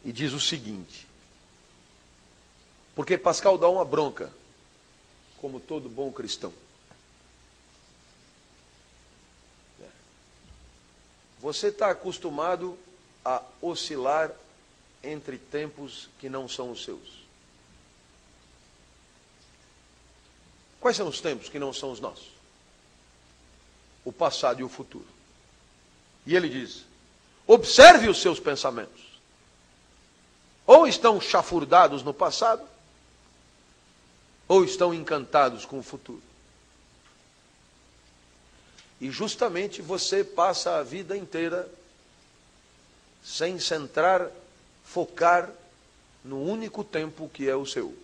e 0.06 0.12
diz 0.12 0.34
o 0.34 0.40
seguinte: 0.40 1.08
porque 2.96 3.18
Pascal 3.18 3.58
dá 3.58 3.68
uma 3.70 3.86
bronca, 3.86 4.32
como 5.38 5.60
todo 5.60 5.90
bom 5.90 6.12
cristão. 6.12 6.54
Você 11.40 11.68
está 11.68 11.90
acostumado 11.90 12.78
a 13.30 13.44
oscilar 13.62 14.32
entre 15.04 15.38
tempos 15.38 16.10
que 16.20 16.28
não 16.28 16.50
são 16.50 16.72
os 16.72 16.84
seus. 16.84 17.20
Quais 20.80 20.98
são 20.98 21.08
os 21.08 21.22
tempos 21.22 21.48
que 21.48 21.60
não 21.60 21.72
são 21.72 21.92
os 21.92 22.00
nossos? 22.00 22.30
O 24.04 24.12
passado 24.12 24.62
e 24.62 24.64
o 24.64 24.70
futuro. 24.70 25.06
E 26.26 26.36
ele 26.36 26.50
diz: 26.50 26.86
observe 27.46 28.10
os 28.10 28.20
seus 28.20 28.40
pensamentos. 28.40 29.04
Ou 30.66 30.88
estão 30.88 31.22
chafurdados 31.22 32.02
no 32.02 32.14
passado, 32.14 32.68
ou 34.48 34.64
estão 34.64 34.92
encantados 34.92 35.66
com 35.66 35.78
o 35.78 35.84
futuro. 35.84 36.24
E 39.00 39.12
justamente 39.12 39.84
você 39.84 40.24
passa 40.24 40.78
a 40.78 40.84
vida 40.84 41.16
inteira 41.16 41.70
sem 43.24 43.60
centrar, 43.60 44.30
focar 44.84 45.52
no 46.24 46.42
único 46.42 46.84
tempo 46.84 47.30
que 47.30 47.48
é 47.48 47.56
o 47.56 47.66
seu, 47.66 47.96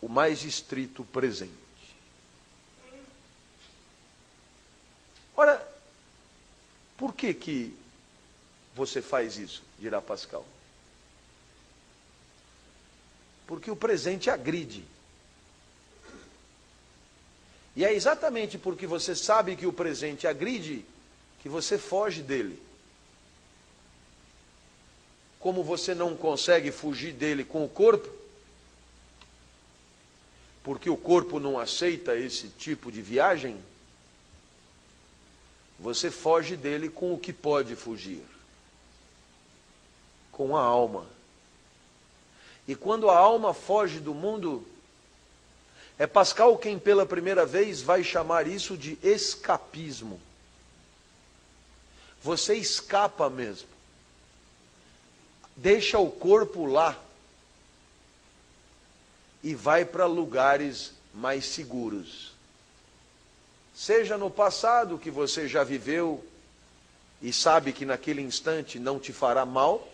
o 0.00 0.08
mais 0.08 0.44
estrito 0.44 1.04
presente. 1.04 1.52
Ora, 5.36 5.66
por 6.96 7.14
que 7.14 7.34
que 7.34 7.76
você 8.74 9.02
faz 9.02 9.36
isso? 9.36 9.62
Dirá 9.78 10.00
Pascal. 10.00 10.46
Porque 13.46 13.70
o 13.70 13.76
presente 13.76 14.30
agride. 14.30 14.84
E 17.76 17.84
é 17.84 17.92
exatamente 17.92 18.56
porque 18.56 18.86
você 18.86 19.16
sabe 19.16 19.56
que 19.56 19.66
o 19.66 19.72
presente 19.72 20.26
agride 20.26 20.84
que 21.42 21.48
você 21.48 21.76
foge 21.76 22.22
dele 22.22 22.62
como 25.44 25.62
você 25.62 25.94
não 25.94 26.16
consegue 26.16 26.72
fugir 26.72 27.12
dele 27.12 27.44
com 27.44 27.66
o 27.66 27.68
corpo, 27.68 28.08
porque 30.62 30.88
o 30.88 30.96
corpo 30.96 31.38
não 31.38 31.58
aceita 31.58 32.16
esse 32.16 32.48
tipo 32.48 32.90
de 32.90 33.02
viagem, 33.02 33.62
você 35.78 36.10
foge 36.10 36.56
dele 36.56 36.88
com 36.88 37.12
o 37.12 37.18
que 37.18 37.30
pode 37.30 37.76
fugir 37.76 38.24
com 40.32 40.56
a 40.56 40.62
alma. 40.62 41.04
E 42.66 42.74
quando 42.74 43.10
a 43.10 43.18
alma 43.18 43.52
foge 43.52 44.00
do 44.00 44.14
mundo, 44.14 44.66
é 45.98 46.06
Pascal 46.06 46.56
quem 46.56 46.78
pela 46.78 47.04
primeira 47.04 47.44
vez 47.44 47.82
vai 47.82 48.02
chamar 48.02 48.46
isso 48.46 48.78
de 48.78 48.98
escapismo. 49.02 50.18
Você 52.22 52.54
escapa 52.54 53.28
mesmo 53.28 53.73
deixa 55.56 55.98
o 55.98 56.10
corpo 56.10 56.66
lá 56.66 56.98
e 59.42 59.54
vai 59.54 59.84
para 59.84 60.06
lugares 60.06 60.92
mais 61.12 61.46
seguros. 61.46 62.32
Seja 63.74 64.16
no 64.16 64.30
passado 64.30 64.98
que 64.98 65.10
você 65.10 65.48
já 65.48 65.64
viveu 65.64 66.24
e 67.20 67.32
sabe 67.32 67.72
que 67.72 67.84
naquele 67.84 68.22
instante 68.22 68.78
não 68.78 68.98
te 68.98 69.12
fará 69.12 69.44
mal, 69.44 69.86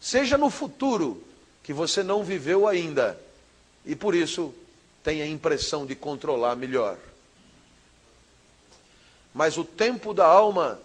seja 0.00 0.36
no 0.38 0.50
futuro 0.50 1.22
que 1.62 1.72
você 1.72 2.02
não 2.02 2.24
viveu 2.24 2.66
ainda 2.66 3.18
e 3.84 3.94
por 3.94 4.14
isso 4.14 4.54
tem 5.02 5.22
a 5.22 5.26
impressão 5.26 5.84
de 5.84 5.94
controlar 5.94 6.56
melhor. 6.56 6.96
Mas 9.34 9.56
o 9.56 9.64
tempo 9.64 10.12
da 10.12 10.26
alma, 10.26 10.78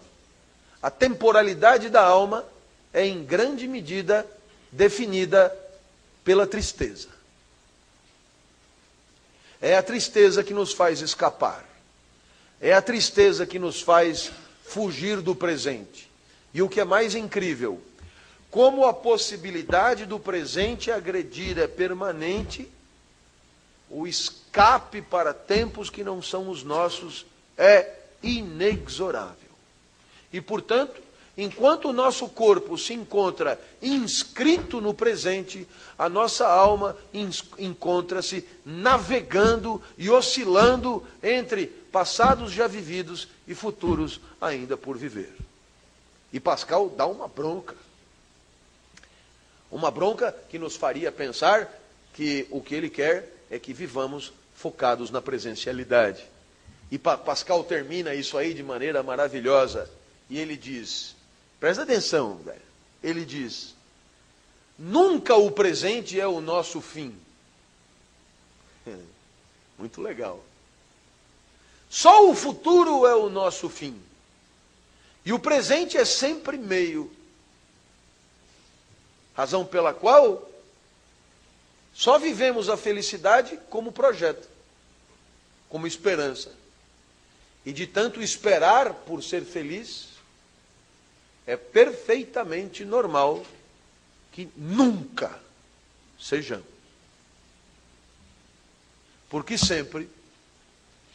a 0.82 0.90
temporalidade 0.90 1.88
da 1.88 2.02
alma, 2.02 2.44
é 2.92 3.06
em 3.06 3.24
grande 3.24 3.66
medida 3.66 4.26
definida 4.70 5.54
pela 6.24 6.46
tristeza. 6.46 7.08
É 9.60 9.76
a 9.76 9.82
tristeza 9.82 10.44
que 10.44 10.54
nos 10.54 10.72
faz 10.72 11.00
escapar. 11.00 11.64
É 12.60 12.72
a 12.72 12.82
tristeza 12.82 13.46
que 13.46 13.58
nos 13.58 13.80
faz 13.80 14.30
fugir 14.64 15.20
do 15.20 15.34
presente. 15.34 16.08
E 16.52 16.62
o 16.62 16.68
que 16.68 16.80
é 16.80 16.84
mais 16.84 17.14
incrível, 17.14 17.80
como 18.50 18.84
a 18.84 18.92
possibilidade 18.92 20.06
do 20.06 20.18
presente 20.18 20.90
agredir 20.90 21.58
é 21.58 21.66
permanente, 21.66 22.68
o 23.90 24.06
escape 24.06 25.00
para 25.02 25.32
tempos 25.32 25.88
que 25.90 26.04
não 26.04 26.22
são 26.22 26.48
os 26.48 26.62
nossos 26.62 27.26
é 27.56 27.94
inexorável. 28.22 29.36
E, 30.32 30.40
portanto, 30.40 31.00
enquanto 31.38 31.90
o 31.90 31.92
nosso 31.92 32.28
corpo 32.28 32.76
se 32.76 32.92
encontra 32.92 33.60
inscrito 33.80 34.80
no 34.80 34.92
presente, 34.92 35.68
a 35.96 36.08
nossa 36.08 36.48
alma 36.48 36.96
encontra-se 37.56 38.44
navegando 38.66 39.80
e 39.96 40.10
oscilando 40.10 41.06
entre 41.22 41.68
passados 41.68 42.50
já 42.50 42.66
vividos 42.66 43.28
e 43.46 43.54
futuros 43.54 44.20
ainda 44.40 44.76
por 44.76 44.98
viver. 44.98 45.32
E 46.32 46.40
Pascal 46.40 46.88
dá 46.90 47.06
uma 47.06 47.28
bronca. 47.28 47.76
Uma 49.70 49.92
bronca 49.92 50.34
que 50.50 50.58
nos 50.58 50.74
faria 50.74 51.12
pensar 51.12 51.72
que 52.14 52.48
o 52.50 52.60
que 52.60 52.74
ele 52.74 52.90
quer 52.90 53.32
é 53.48 53.60
que 53.60 53.72
vivamos 53.72 54.32
focados 54.56 55.08
na 55.08 55.22
presencialidade. 55.22 56.24
E 56.90 56.98
Pascal 56.98 57.62
termina 57.62 58.12
isso 58.12 58.36
aí 58.36 58.52
de 58.52 58.62
maneira 58.62 59.04
maravilhosa. 59.04 59.88
E 60.28 60.38
ele 60.38 60.56
diz: 60.56 61.14
presta 61.60 61.82
atenção, 61.82 62.36
velho. 62.38 62.60
Ele 63.02 63.24
diz: 63.24 63.74
nunca 64.78 65.34
o 65.36 65.50
presente 65.50 66.18
é 66.18 66.26
o 66.26 66.40
nosso 66.40 66.80
fim. 66.80 67.18
Muito 69.78 70.00
legal. 70.00 70.42
Só 71.88 72.28
o 72.28 72.34
futuro 72.34 73.06
é 73.06 73.14
o 73.14 73.28
nosso 73.28 73.68
fim. 73.68 74.00
E 75.24 75.32
o 75.32 75.38
presente 75.38 75.96
é 75.96 76.04
sempre 76.04 76.56
meio. 76.56 77.10
Razão 79.34 79.64
pela 79.64 79.94
qual 79.94 80.48
só 81.98 82.18
vivemos 82.18 82.68
a 82.68 82.76
felicidade 82.76 83.58
como 83.68 83.90
projeto, 83.90 84.48
como 85.68 85.86
esperança. 85.86 86.52
E 87.64 87.72
de 87.72 87.86
tanto 87.86 88.22
esperar 88.22 88.94
por 88.94 89.22
ser 89.22 89.44
feliz, 89.44 90.07
é 91.48 91.56
perfeitamente 91.56 92.84
normal 92.84 93.42
que 94.30 94.50
nunca 94.54 95.40
sejamos. 96.20 96.66
Porque 99.30 99.56
sempre 99.56 100.10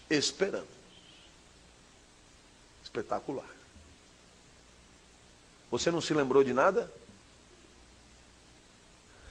esperamos. 0.09 0.67
Espetacular. 2.83 3.45
Você 5.69 5.91
não 5.91 6.01
se 6.01 6.15
lembrou 6.15 6.43
de 6.43 6.51
nada? 6.51 6.91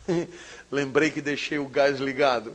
Lembrei 0.71 1.11
que 1.11 1.21
deixei 1.21 1.59
o 1.59 1.69
gás 1.69 1.99
ligado. 1.99 2.55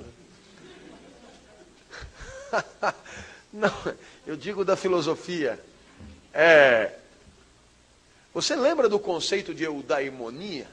Não, 3.51 3.73
eu 4.25 4.37
digo 4.37 4.63
da 4.63 4.75
filosofia. 4.77 5.61
É, 6.33 6.97
você 8.41 8.55
lembra 8.55 8.87
do 8.87 8.99
conceito 8.99 9.51
de 9.51 9.63
eudaimonia? 9.63 10.67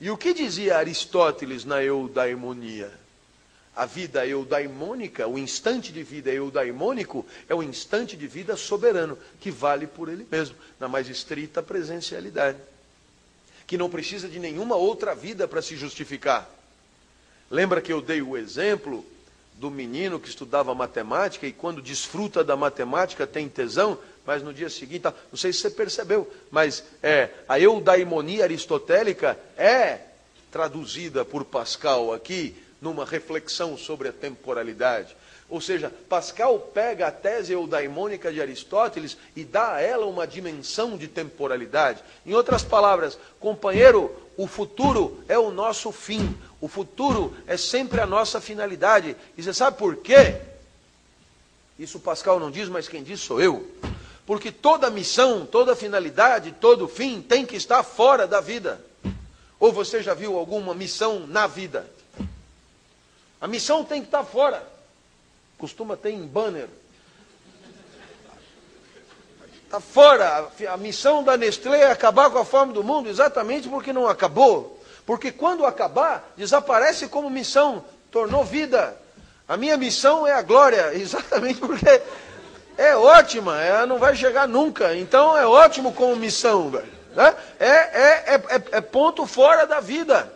E 0.00 0.10
o 0.10 0.16
que 0.16 0.32
dizia 0.32 0.78
Aristóteles 0.78 1.64
na 1.64 1.82
eudaimonia? 1.82 2.90
A 3.76 3.84
vida 3.84 4.26
eudaimônica, 4.26 5.28
o 5.28 5.38
instante 5.38 5.92
de 5.92 6.02
vida 6.02 6.30
eudaimônico, 6.30 7.26
é 7.48 7.54
o 7.54 7.62
instante 7.62 8.16
de 8.16 8.26
vida 8.26 8.56
soberano, 8.56 9.18
que 9.40 9.50
vale 9.50 9.86
por 9.86 10.08
ele 10.08 10.26
mesmo, 10.30 10.56
na 10.80 10.88
mais 10.88 11.08
estrita 11.08 11.62
presencialidade 11.62 12.58
que 13.66 13.78
não 13.78 13.88
precisa 13.88 14.28
de 14.28 14.38
nenhuma 14.38 14.76
outra 14.76 15.14
vida 15.14 15.48
para 15.48 15.62
se 15.62 15.76
justificar. 15.76 16.46
Lembra 17.50 17.80
que 17.80 17.90
eu 17.90 18.02
dei 18.02 18.20
o 18.20 18.36
exemplo 18.36 19.02
do 19.54 19.70
menino 19.70 20.20
que 20.20 20.28
estudava 20.28 20.74
matemática 20.74 21.46
e 21.46 21.52
quando 21.52 21.80
desfruta 21.80 22.42
da 22.44 22.56
matemática 22.56 23.26
tem 23.26 23.48
tesão, 23.48 23.98
mas 24.26 24.42
no 24.42 24.54
dia 24.54 24.70
seguinte, 24.70 25.04
não 25.04 25.36
sei 25.36 25.52
se 25.52 25.60
você 25.60 25.70
percebeu, 25.70 26.30
mas 26.50 26.84
é, 27.02 27.30
a 27.48 27.58
eudaimonia 27.58 28.44
aristotélica 28.44 29.38
é 29.56 29.98
traduzida 30.50 31.24
por 31.24 31.44
Pascal 31.44 32.12
aqui 32.12 32.54
numa 32.80 33.04
reflexão 33.04 33.76
sobre 33.76 34.08
a 34.08 34.12
temporalidade. 34.12 35.16
Ou 35.48 35.60
seja, 35.60 35.92
Pascal 36.08 36.58
pega 36.58 37.08
a 37.08 37.10
tese 37.10 37.52
eudaimônica 37.52 38.32
de 38.32 38.40
Aristóteles 38.40 39.18
e 39.36 39.44
dá 39.44 39.74
a 39.74 39.80
ela 39.82 40.06
uma 40.06 40.26
dimensão 40.26 40.96
de 40.96 41.06
temporalidade. 41.06 42.02
Em 42.24 42.32
outras 42.32 42.62
palavras, 42.62 43.18
companheiro, 43.38 44.10
o 44.36 44.46
futuro 44.46 45.22
é 45.28 45.38
o 45.38 45.50
nosso 45.50 45.92
fim. 45.92 46.34
O 46.58 46.68
futuro 46.68 47.36
é 47.46 47.56
sempre 47.58 48.00
a 48.00 48.06
nossa 48.06 48.40
finalidade. 48.40 49.14
E 49.36 49.42
você 49.42 49.52
sabe 49.52 49.76
por 49.76 49.96
quê? 49.96 50.36
Isso 51.78 52.00
Pascal 52.00 52.40
não 52.40 52.50
diz, 52.50 52.68
mas 52.68 52.88
quem 52.88 53.02
diz 53.02 53.20
sou 53.20 53.40
eu. 53.40 53.68
Porque 54.26 54.52
toda 54.52 54.90
missão, 54.90 55.44
toda 55.44 55.74
finalidade, 55.74 56.52
todo 56.60 56.88
fim 56.88 57.20
tem 57.20 57.44
que 57.44 57.56
estar 57.56 57.82
fora 57.82 58.26
da 58.26 58.40
vida. 58.40 58.80
Ou 59.58 59.72
você 59.72 60.02
já 60.02 60.14
viu 60.14 60.38
alguma 60.38 60.74
missão 60.74 61.26
na 61.26 61.46
vida? 61.46 61.86
A 63.40 63.48
missão 63.48 63.84
tem 63.84 64.00
que 64.00 64.08
estar 64.08 64.24
fora 64.24 64.72
costuma 65.62 65.96
ter 65.96 66.10
em 66.10 66.26
banner. 66.26 66.68
Está 69.64 69.78
fora. 69.78 70.50
A 70.68 70.76
missão 70.76 71.22
da 71.22 71.36
Nestlé 71.36 71.82
é 71.82 71.90
acabar 71.92 72.30
com 72.30 72.38
a 72.38 72.44
fome 72.44 72.72
do 72.72 72.82
mundo, 72.82 73.08
exatamente 73.08 73.68
porque 73.68 73.92
não 73.92 74.08
acabou. 74.08 74.82
Porque 75.06 75.30
quando 75.30 75.64
acabar, 75.64 76.32
desaparece 76.36 77.06
como 77.06 77.30
missão, 77.30 77.84
tornou 78.10 78.44
vida. 78.44 79.00
A 79.46 79.56
minha 79.56 79.76
missão 79.76 80.26
é 80.26 80.32
a 80.32 80.42
glória, 80.42 80.92
exatamente 80.98 81.60
porque 81.60 82.02
é 82.76 82.96
ótima, 82.96 83.60
ela 83.62 83.86
não 83.86 83.98
vai 83.98 84.14
chegar 84.14 84.48
nunca. 84.48 84.94
Então 84.94 85.36
é 85.36 85.46
ótimo 85.46 85.92
como 85.92 86.16
missão, 86.16 86.70
velho. 86.70 86.92
Né? 87.14 87.34
É, 87.60 87.66
é, 87.66 88.34
é, 88.34 88.62
é 88.72 88.80
ponto 88.80 89.26
fora 89.26 89.66
da 89.66 89.80
vida. 89.80 90.32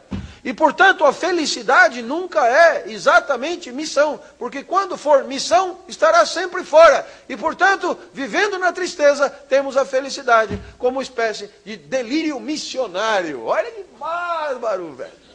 E, 0.47 0.53
portanto, 0.53 1.05
a 1.05 1.13
felicidade 1.13 2.03
nunca 2.03 2.47
é 2.47 2.85
exatamente 2.87 3.73
missão, 3.73 4.21
porque 4.39 4.63
quando 4.63 4.97
for 4.97 5.25
missão, 5.25 5.81
estará 5.89 6.25
sempre 6.25 6.63
fora. 6.63 7.05
E, 7.29 7.37
portanto, 7.37 7.99
vivendo 8.13 8.57
na 8.57 8.73
tristeza, 8.73 9.29
temos 9.29 9.77
a 9.77 9.85
felicidade 9.85 10.57
como 10.79 11.03
espécie 11.03 11.51
de 11.65 11.77
delírio 11.77 12.39
missionário. 12.39 13.45
Olha 13.45 13.69
que 13.73 13.85
bárbaro, 13.99 14.93
velho. 14.93 15.26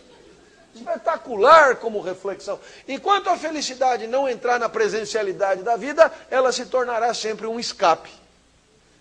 Espetacular 0.81 1.75
como 1.75 2.01
reflexão. 2.01 2.59
Enquanto 2.87 3.29
a 3.29 3.37
felicidade 3.37 4.07
não 4.07 4.27
entrar 4.27 4.59
na 4.59 4.67
presencialidade 4.67 5.61
da 5.63 5.75
vida, 5.75 6.11
ela 6.29 6.51
se 6.51 6.65
tornará 6.65 7.13
sempre 7.13 7.45
um 7.45 7.59
escape. 7.59 8.09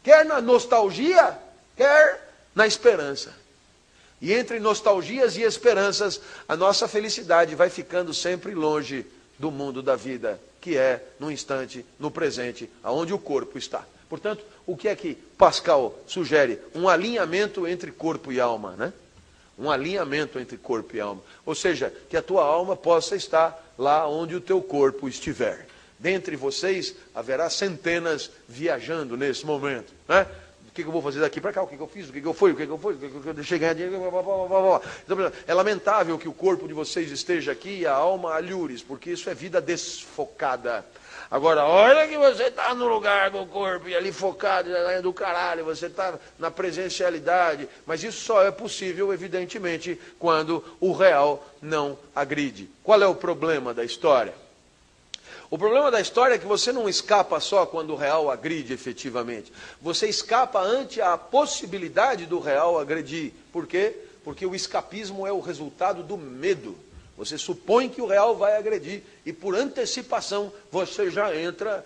Quer 0.03 0.25
na 0.25 0.41
nostalgia, 0.41 1.37
quer 1.77 2.29
na 2.55 2.67
esperança. 2.67 3.35
E 4.21 4.33
entre 4.35 4.61
nostalgias 4.61 5.37
e 5.37 5.43
esperanças, 5.43 6.21
a 6.47 6.55
nossa 6.55 6.87
felicidade 6.87 7.55
vai 7.55 7.71
ficando 7.71 8.13
sempre 8.13 8.55
longe 8.55 9.07
do 9.39 9.51
mundo 9.51 9.83
da 9.83 9.97
vida, 9.97 10.39
que 10.61 10.77
é 10.77 11.03
no 11.19 11.31
instante, 11.31 11.85
no 11.99 12.11
presente, 12.11 12.71
aonde 12.83 13.15
o 13.15 13.19
corpo 13.19 13.57
está. 13.57 13.83
Portanto, 14.11 14.45
o 14.67 14.77
que 14.77 14.89
é 14.89 14.95
que 14.95 15.15
Pascal 15.15 15.99
sugere? 16.07 16.61
Um 16.75 16.89
alinhamento 16.89 17.67
entre 17.67 17.91
corpo 17.91 18.31
e 18.31 18.39
alma, 18.39 18.73
né? 18.73 18.93
Um 19.61 19.71
alinhamento 19.71 20.39
entre 20.39 20.57
corpo 20.57 20.97
e 20.97 21.01
alma. 21.01 21.23
Ou 21.45 21.55
seja, 21.55 21.93
que 22.09 22.17
a 22.17 22.23
tua 22.23 22.43
alma 22.43 22.75
possa 22.75 23.15
estar 23.15 23.75
lá 23.77 24.09
onde 24.09 24.35
o 24.35 24.41
teu 24.41 24.63
corpo 24.63 25.07
estiver. 25.07 25.67
Dentre 25.99 26.35
vocês 26.35 26.95
haverá 27.15 27.51
centenas 27.51 28.31
viajando 28.49 29.17
nesse 29.19 29.45
momento, 29.45 29.93
né? 30.09 30.27
que, 30.81 30.83
que 30.83 30.89
eu 30.89 30.93
vou 30.93 31.03
fazer 31.03 31.21
daqui 31.21 31.41
para 31.41 31.53
cá, 31.53 31.63
o 31.63 31.67
que, 31.67 31.79
eu 31.79 31.87
fiz, 31.87 32.09
o 32.09 32.13
que, 32.13 32.25
eu 32.25 32.35
fui, 32.35 32.53
o 32.53 32.57
que, 32.57 32.63
eu 32.63 32.79
fui, 32.79 32.95
o 32.95 32.99
que, 32.99 33.29
eu 33.29 33.35
deixei 33.35 33.59
ganhar 33.59 33.75
dinheiro. 33.75 33.99
Blá, 33.99 34.23
blá, 34.23 34.49
blá, 34.49 34.81
então, 35.05 35.33
é 35.47 35.55
lamentável 35.55 36.19
que 36.19 36.29
o 36.29 36.33
corpo 36.33 36.67
de 36.67 36.75
vocês 36.75 37.11
esteja 37.11 37.53
aqui 37.53 37.81
e 37.81 37.87
a 37.87 37.93
alma 37.93 38.35
alhures, 38.35 38.83
porque 38.83 39.11
isso 39.11 39.29
é 39.29 39.35
vida 39.35 39.61
desfocada. 39.61 40.85
Agora, 41.31 41.65
olha 41.65 42.09
que 42.09 42.19
você 42.19 42.45
está 42.45 42.75
no 42.75 42.89
lugar 42.89 43.31
do 43.31 43.47
corpo 43.47 43.89
e 43.89 43.95
ali 43.95 44.11
focado, 44.11 44.69
do 45.01 45.13
caralho, 45.13 45.65
você 45.65 45.87
está 45.87 46.19
na 46.37 46.51
presencialidade. 46.51 47.69
Mas 47.87 48.03
isso 48.03 48.21
só 48.21 48.43
é 48.43 48.51
possível, 48.51 49.13
evidentemente, 49.13 49.99
quando 50.19 50.65
o 50.81 50.93
real 50.93 51.47
não 51.63 51.97
agride. 52.17 52.69
Qual 52.83 53.01
é 53.01 53.07
o 53.07 53.15
problema 53.15 53.73
da 53.73 53.85
história? 53.85 54.35
O 55.49 55.57
problema 55.57 55.89
da 55.89 56.01
história 56.01 56.35
é 56.35 56.39
que 56.39 56.47
você 56.47 56.73
não 56.73 56.89
escapa 56.89 57.39
só 57.39 57.65
quando 57.65 57.93
o 57.93 57.97
real 57.97 58.29
agride 58.29 58.73
efetivamente. 58.73 59.53
Você 59.81 60.09
escapa 60.09 60.61
ante 60.61 61.01
a 61.01 61.17
possibilidade 61.17 62.27
do 62.27 62.41
real 62.41 62.77
agredir. 62.77 63.33
Por 63.53 63.69
quê? 63.69 63.97
Porque 64.25 64.45
o 64.45 64.55
escapismo 64.55 65.25
é 65.27 65.33
o 65.33 65.41
resultado 65.41 66.03
do 66.03 66.17
medo. 66.17 66.77
Você 67.21 67.37
supõe 67.37 67.87
que 67.87 68.01
o 68.01 68.07
real 68.07 68.35
vai 68.35 68.57
agredir 68.57 69.03
e 69.27 69.33
por 69.33 69.55
antecipação 69.55 70.51
você 70.73 71.11
já 71.11 71.37
entra 71.37 71.85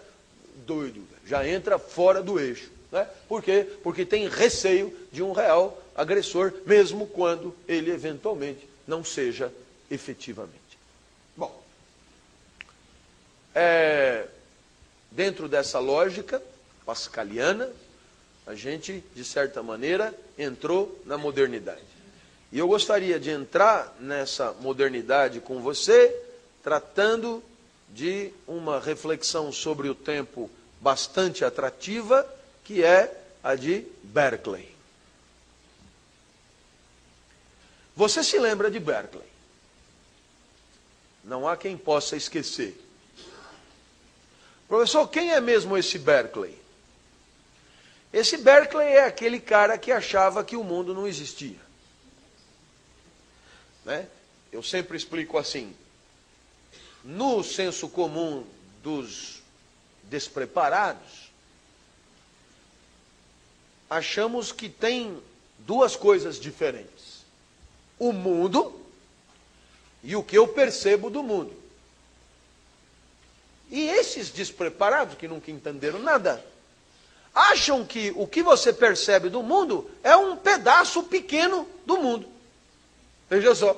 doido, 0.65 1.03
já 1.27 1.45
entra 1.45 1.77
fora 1.77 2.23
do 2.23 2.39
eixo. 2.39 2.71
Né? 2.93 3.05
Por 3.29 3.43
quê? 3.43 3.67
Porque 3.83 4.07
tem 4.07 4.29
receio 4.29 4.97
de 5.11 5.25
um 5.25 5.33
real 5.33 5.77
agressor, 5.97 6.55
mesmo 6.65 7.09
quando 7.09 7.53
ele 7.67 7.91
eventualmente 7.91 8.69
não 8.87 9.03
seja 9.03 9.53
efetivamente. 9.91 10.55
Bom, 11.37 11.61
é, 13.53 14.29
dentro 15.11 15.49
dessa 15.49 15.81
lógica 15.81 16.41
pascaliana, 16.87 17.69
a 18.47 18.55
gente, 18.55 19.03
de 19.13 19.25
certa 19.25 19.65
maneira, 19.65 20.15
entrou 20.39 20.97
na 21.05 21.19
modernidade. 21.19 21.94
E 22.55 22.59
eu 22.61 22.69
gostaria 22.69 23.19
de 23.19 23.31
entrar 23.31 23.97
nessa 23.99 24.53
modernidade 24.53 25.41
com 25.41 25.61
você, 25.61 26.17
tratando 26.63 27.43
de 27.91 28.33
uma 28.47 28.79
reflexão 28.79 29.51
sobre 29.51 29.89
o 29.89 29.95
tempo 29.95 30.49
bastante 30.81 31.45
atrativa, 31.45 32.25
que 32.63 32.85
é 32.85 33.13
a 33.43 33.57
de 33.57 33.85
Berkeley. 34.05 34.73
Você 37.97 38.23
se 38.23 38.39
lembra 38.39 38.71
de 38.71 38.79
Berkeley? 38.79 39.27
Não 41.25 41.49
há 41.49 41.57
quem 41.57 41.77
possa 41.77 42.15
esquecer. 42.15 42.81
Professor, 44.69 45.09
quem 45.09 45.33
é 45.33 45.41
mesmo 45.41 45.77
esse 45.77 45.99
Berkeley? 45.99 46.57
Esse 48.13 48.37
Berkeley 48.37 48.87
é 48.87 49.07
aquele 49.07 49.41
cara 49.41 49.77
que 49.77 49.91
achava 49.91 50.45
que 50.45 50.55
o 50.55 50.63
mundo 50.63 50.95
não 50.95 51.09
existia. 51.09 51.64
Né? 53.85 54.07
Eu 54.53 54.63
sempre 54.63 54.97
explico 54.97 55.37
assim: 55.37 55.75
no 57.03 57.43
senso 57.43 57.89
comum 57.89 58.45
dos 58.83 59.43
despreparados, 60.05 61.31
achamos 63.89 64.53
que 64.53 64.69
tem 64.69 65.23
duas 65.59 65.97
coisas 65.97 66.41
diferentes: 66.41 67.25
o 67.99 68.13
mundo 68.13 68.81
e 70.03 70.17
o 70.17 70.23
que 70.23 70.37
eu 70.37 70.49
percebo 70.49 71.11
do 71.11 71.23
mundo. 71.23 71.55
E 73.71 73.89
esses 73.89 74.31
despreparados, 74.31 75.17
que 75.17 75.27
nunca 75.27 75.51
entenderam 75.51 75.99
nada, 75.99 76.45
acham 77.35 77.85
que 77.85 78.13
o 78.15 78.27
que 78.27 78.43
você 78.43 78.73
percebe 78.73 79.29
do 79.29 79.43
mundo 79.43 79.91
é 80.03 80.17
um 80.17 80.37
pedaço 80.37 81.03
pequeno 81.05 81.69
do 81.85 81.97
mundo. 81.97 82.34
Veja 83.29 83.55
só. 83.55 83.77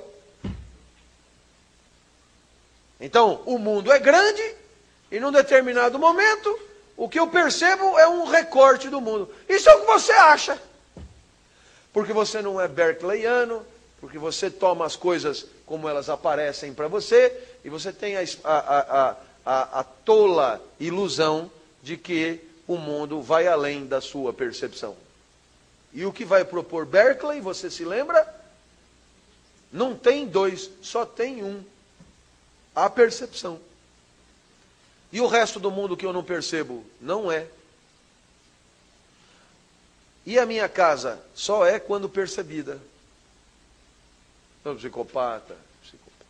Então, 3.00 3.42
o 3.44 3.58
mundo 3.58 3.92
é 3.92 3.98
grande 3.98 4.42
e 5.10 5.20
num 5.20 5.30
determinado 5.30 5.98
momento, 5.98 6.58
o 6.96 7.08
que 7.08 7.18
eu 7.18 7.28
percebo 7.28 7.98
é 7.98 8.08
um 8.08 8.24
recorte 8.24 8.88
do 8.88 9.00
mundo. 9.00 9.32
Isso 9.48 9.68
é 9.68 9.74
o 9.74 9.80
que 9.80 9.86
você 9.86 10.12
acha. 10.12 10.60
Porque 11.92 12.12
você 12.12 12.42
não 12.42 12.60
é 12.60 12.66
berkeleyano, 12.66 13.64
porque 14.00 14.18
você 14.18 14.50
toma 14.50 14.84
as 14.84 14.96
coisas 14.96 15.46
como 15.64 15.88
elas 15.88 16.08
aparecem 16.08 16.74
para 16.74 16.88
você, 16.88 17.32
e 17.64 17.68
você 17.68 17.92
tem 17.92 18.16
a, 18.16 18.24
a, 18.44 19.16
a, 19.44 19.80
a, 19.80 19.84
tola 19.84 20.62
ilusão 20.78 21.50
de 21.82 21.96
que 21.96 22.40
o 22.68 22.76
mundo 22.76 23.20
vai 23.20 23.46
além 23.46 23.86
da 23.86 24.00
sua 24.00 24.32
percepção. 24.32 24.96
E 25.92 26.04
o 26.04 26.12
que 26.12 26.24
vai 26.24 26.44
propor 26.44 26.84
Berkeley, 26.84 27.40
você 27.40 27.70
se 27.70 27.84
lembra? 27.84 28.35
Não 29.72 29.96
tem 29.96 30.26
dois, 30.26 30.70
só 30.82 31.04
tem 31.04 31.42
um. 31.42 31.64
A 32.74 32.88
percepção. 32.88 33.60
E 35.10 35.20
o 35.20 35.26
resto 35.26 35.58
do 35.58 35.70
mundo 35.70 35.96
que 35.96 36.04
eu 36.04 36.12
não 36.12 36.22
percebo? 36.22 36.84
Não 37.00 37.30
é. 37.30 37.48
E 40.24 40.38
a 40.38 40.44
minha 40.44 40.68
casa 40.68 41.22
só 41.34 41.64
é 41.64 41.78
quando 41.78 42.08
percebida. 42.08 42.80
Então, 44.60 44.76
psicopata, 44.76 45.56
psicopata. 45.82 46.26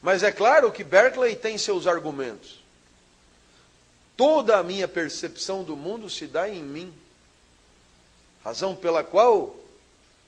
Mas 0.00 0.22
é 0.22 0.30
claro 0.30 0.70
que 0.70 0.84
Berkeley 0.84 1.34
tem 1.34 1.58
seus 1.58 1.86
argumentos. 1.86 2.62
Toda 4.16 4.58
a 4.58 4.62
minha 4.62 4.86
percepção 4.86 5.64
do 5.64 5.76
mundo 5.76 6.08
se 6.08 6.26
dá 6.28 6.48
em 6.48 6.62
mim 6.62 6.94
razão 8.44 8.76
pela 8.76 9.02
qual 9.02 9.56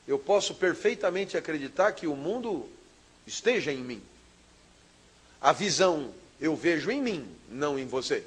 eu 0.09 0.19
posso 0.19 0.55
perfeitamente 0.55 1.37
acreditar 1.37 1.93
que 1.93 2.07
o 2.07 2.17
mundo 2.17 2.67
esteja 3.27 3.71
em 3.71 3.79
mim. 3.79 4.03
A 5.41 5.53
visão 5.53 6.13
eu 6.41 6.57
vejo 6.57 6.91
em 6.91 7.03
mim, 7.03 7.29
não 7.51 7.79
em 7.79 7.87
você. 7.87 8.25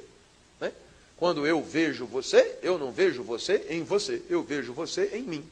Né? 0.60 0.72
Quando 1.18 1.48
eu 1.48 1.64
vejo 1.64 2.06
você, 2.06 2.58
eu 2.62 2.78
não 2.78 2.92
vejo 2.92 3.24
você 3.24 3.66
em 3.70 3.84
você, 3.84 4.22
eu 4.30 4.44
vejo 4.44 4.74
você 4.74 5.10
em 5.14 5.24
mim. 5.24 5.50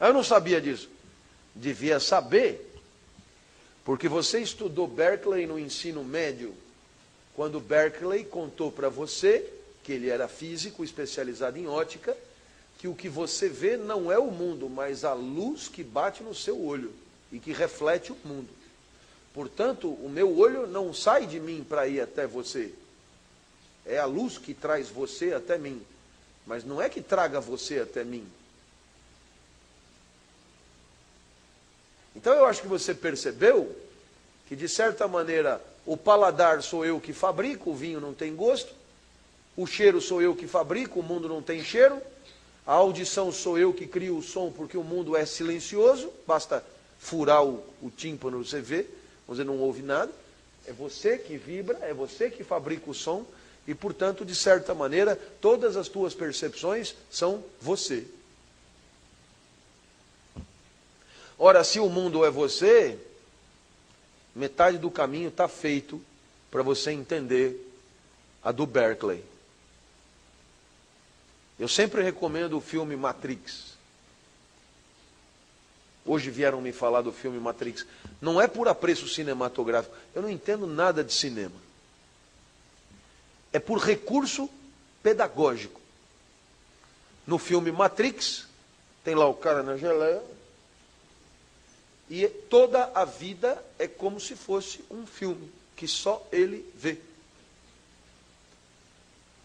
Eu 0.00 0.12
não 0.12 0.24
sabia 0.24 0.60
disso. 0.60 0.88
Devia 1.54 2.00
saber, 2.00 2.74
porque 3.84 4.08
você 4.08 4.40
estudou 4.40 4.88
Berkeley 4.88 5.46
no 5.46 5.58
ensino 5.58 6.02
médio, 6.02 6.54
quando 7.34 7.60
Berkeley 7.60 8.24
contou 8.24 8.72
para 8.72 8.88
você 8.88 9.52
que 9.82 9.92
ele 9.92 10.08
era 10.08 10.28
físico, 10.28 10.84
especializado 10.84 11.58
em 11.58 11.66
ótica, 11.66 12.16
que 12.78 12.88
o 12.88 12.94
que 12.94 13.08
você 13.08 13.48
vê 13.48 13.76
não 13.76 14.10
é 14.10 14.18
o 14.18 14.30
mundo, 14.30 14.68
mas 14.68 15.04
a 15.04 15.12
luz 15.12 15.68
que 15.68 15.84
bate 15.84 16.22
no 16.22 16.34
seu 16.34 16.60
olho 16.60 16.92
e 17.30 17.38
que 17.38 17.52
reflete 17.52 18.12
o 18.12 18.18
mundo. 18.24 18.48
Portanto, 19.32 19.88
o 19.88 20.08
meu 20.08 20.36
olho 20.36 20.66
não 20.66 20.92
sai 20.92 21.26
de 21.26 21.40
mim 21.40 21.64
para 21.66 21.86
ir 21.86 22.00
até 22.00 22.26
você. 22.26 22.72
É 23.86 23.98
a 23.98 24.04
luz 24.04 24.36
que 24.36 24.52
traz 24.52 24.88
você 24.88 25.32
até 25.32 25.56
mim. 25.56 25.82
Mas 26.46 26.64
não 26.64 26.82
é 26.82 26.88
que 26.88 27.00
traga 27.00 27.40
você 27.40 27.78
até 27.78 28.04
mim. 28.04 28.26
Então 32.14 32.32
eu 32.34 32.44
acho 32.44 32.60
que 32.60 32.68
você 32.68 32.94
percebeu 32.94 33.74
que, 34.46 34.54
de 34.54 34.68
certa 34.68 35.08
maneira, 35.08 35.64
o 35.86 35.96
paladar 35.96 36.62
sou 36.62 36.84
eu 36.84 37.00
que 37.00 37.12
fabrico, 37.12 37.70
o 37.70 37.74
vinho 37.74 38.00
não 38.00 38.12
tem 38.12 38.36
gosto. 38.36 38.81
O 39.56 39.66
cheiro 39.66 40.00
sou 40.00 40.22
eu 40.22 40.34
que 40.34 40.46
fabrico, 40.46 41.00
o 41.00 41.02
mundo 41.02 41.28
não 41.28 41.42
tem 41.42 41.62
cheiro. 41.62 42.00
A 42.66 42.74
audição 42.74 43.30
sou 43.32 43.58
eu 43.58 43.72
que 43.72 43.86
crio 43.86 44.16
o 44.16 44.22
som 44.22 44.50
porque 44.50 44.76
o 44.76 44.84
mundo 44.84 45.16
é 45.16 45.26
silencioso, 45.26 46.12
basta 46.26 46.64
furar 46.98 47.44
o, 47.44 47.62
o 47.82 47.90
tímpano, 47.90 48.44
você 48.44 48.60
vê, 48.60 48.86
você 49.26 49.42
não 49.42 49.58
ouve 49.58 49.82
nada. 49.82 50.12
É 50.66 50.72
você 50.72 51.18
que 51.18 51.36
vibra, 51.36 51.78
é 51.82 51.92
você 51.92 52.30
que 52.30 52.44
fabrica 52.44 52.88
o 52.88 52.94
som 52.94 53.26
e, 53.66 53.74
portanto, 53.74 54.24
de 54.24 54.34
certa 54.34 54.74
maneira, 54.74 55.16
todas 55.40 55.76
as 55.76 55.88
tuas 55.88 56.14
percepções 56.14 56.94
são 57.10 57.42
você. 57.60 58.04
Ora, 61.38 61.64
se 61.64 61.80
o 61.80 61.88
mundo 61.88 62.24
é 62.24 62.30
você, 62.30 62.96
metade 64.34 64.78
do 64.78 64.90
caminho 64.90 65.28
está 65.28 65.48
feito 65.48 66.00
para 66.50 66.62
você 66.62 66.92
entender 66.92 67.56
a 68.42 68.52
do 68.52 68.66
Berkeley. 68.66 69.31
Eu 71.58 71.68
sempre 71.68 72.02
recomendo 72.02 72.56
o 72.56 72.60
filme 72.60 72.96
Matrix. 72.96 73.72
Hoje 76.04 76.30
vieram 76.30 76.60
me 76.60 76.72
falar 76.72 77.02
do 77.02 77.12
filme 77.12 77.38
Matrix. 77.38 77.86
Não 78.20 78.40
é 78.40 78.48
por 78.48 78.66
apreço 78.68 79.08
cinematográfico. 79.08 79.94
Eu 80.14 80.22
não 80.22 80.30
entendo 80.30 80.66
nada 80.66 81.04
de 81.04 81.12
cinema. 81.12 81.54
É 83.52 83.58
por 83.58 83.78
recurso 83.78 84.50
pedagógico. 85.02 85.80
No 87.26 87.38
filme 87.38 87.70
Matrix, 87.70 88.46
tem 89.04 89.14
lá 89.14 89.28
o 89.28 89.34
cara 89.34 89.62
na 89.62 89.76
geleia. 89.76 90.22
E 92.10 92.26
toda 92.26 92.90
a 92.94 93.04
vida 93.04 93.62
é 93.78 93.86
como 93.86 94.20
se 94.20 94.34
fosse 94.34 94.84
um 94.90 95.06
filme 95.06 95.50
que 95.76 95.86
só 95.86 96.26
ele 96.32 96.68
vê. 96.74 96.98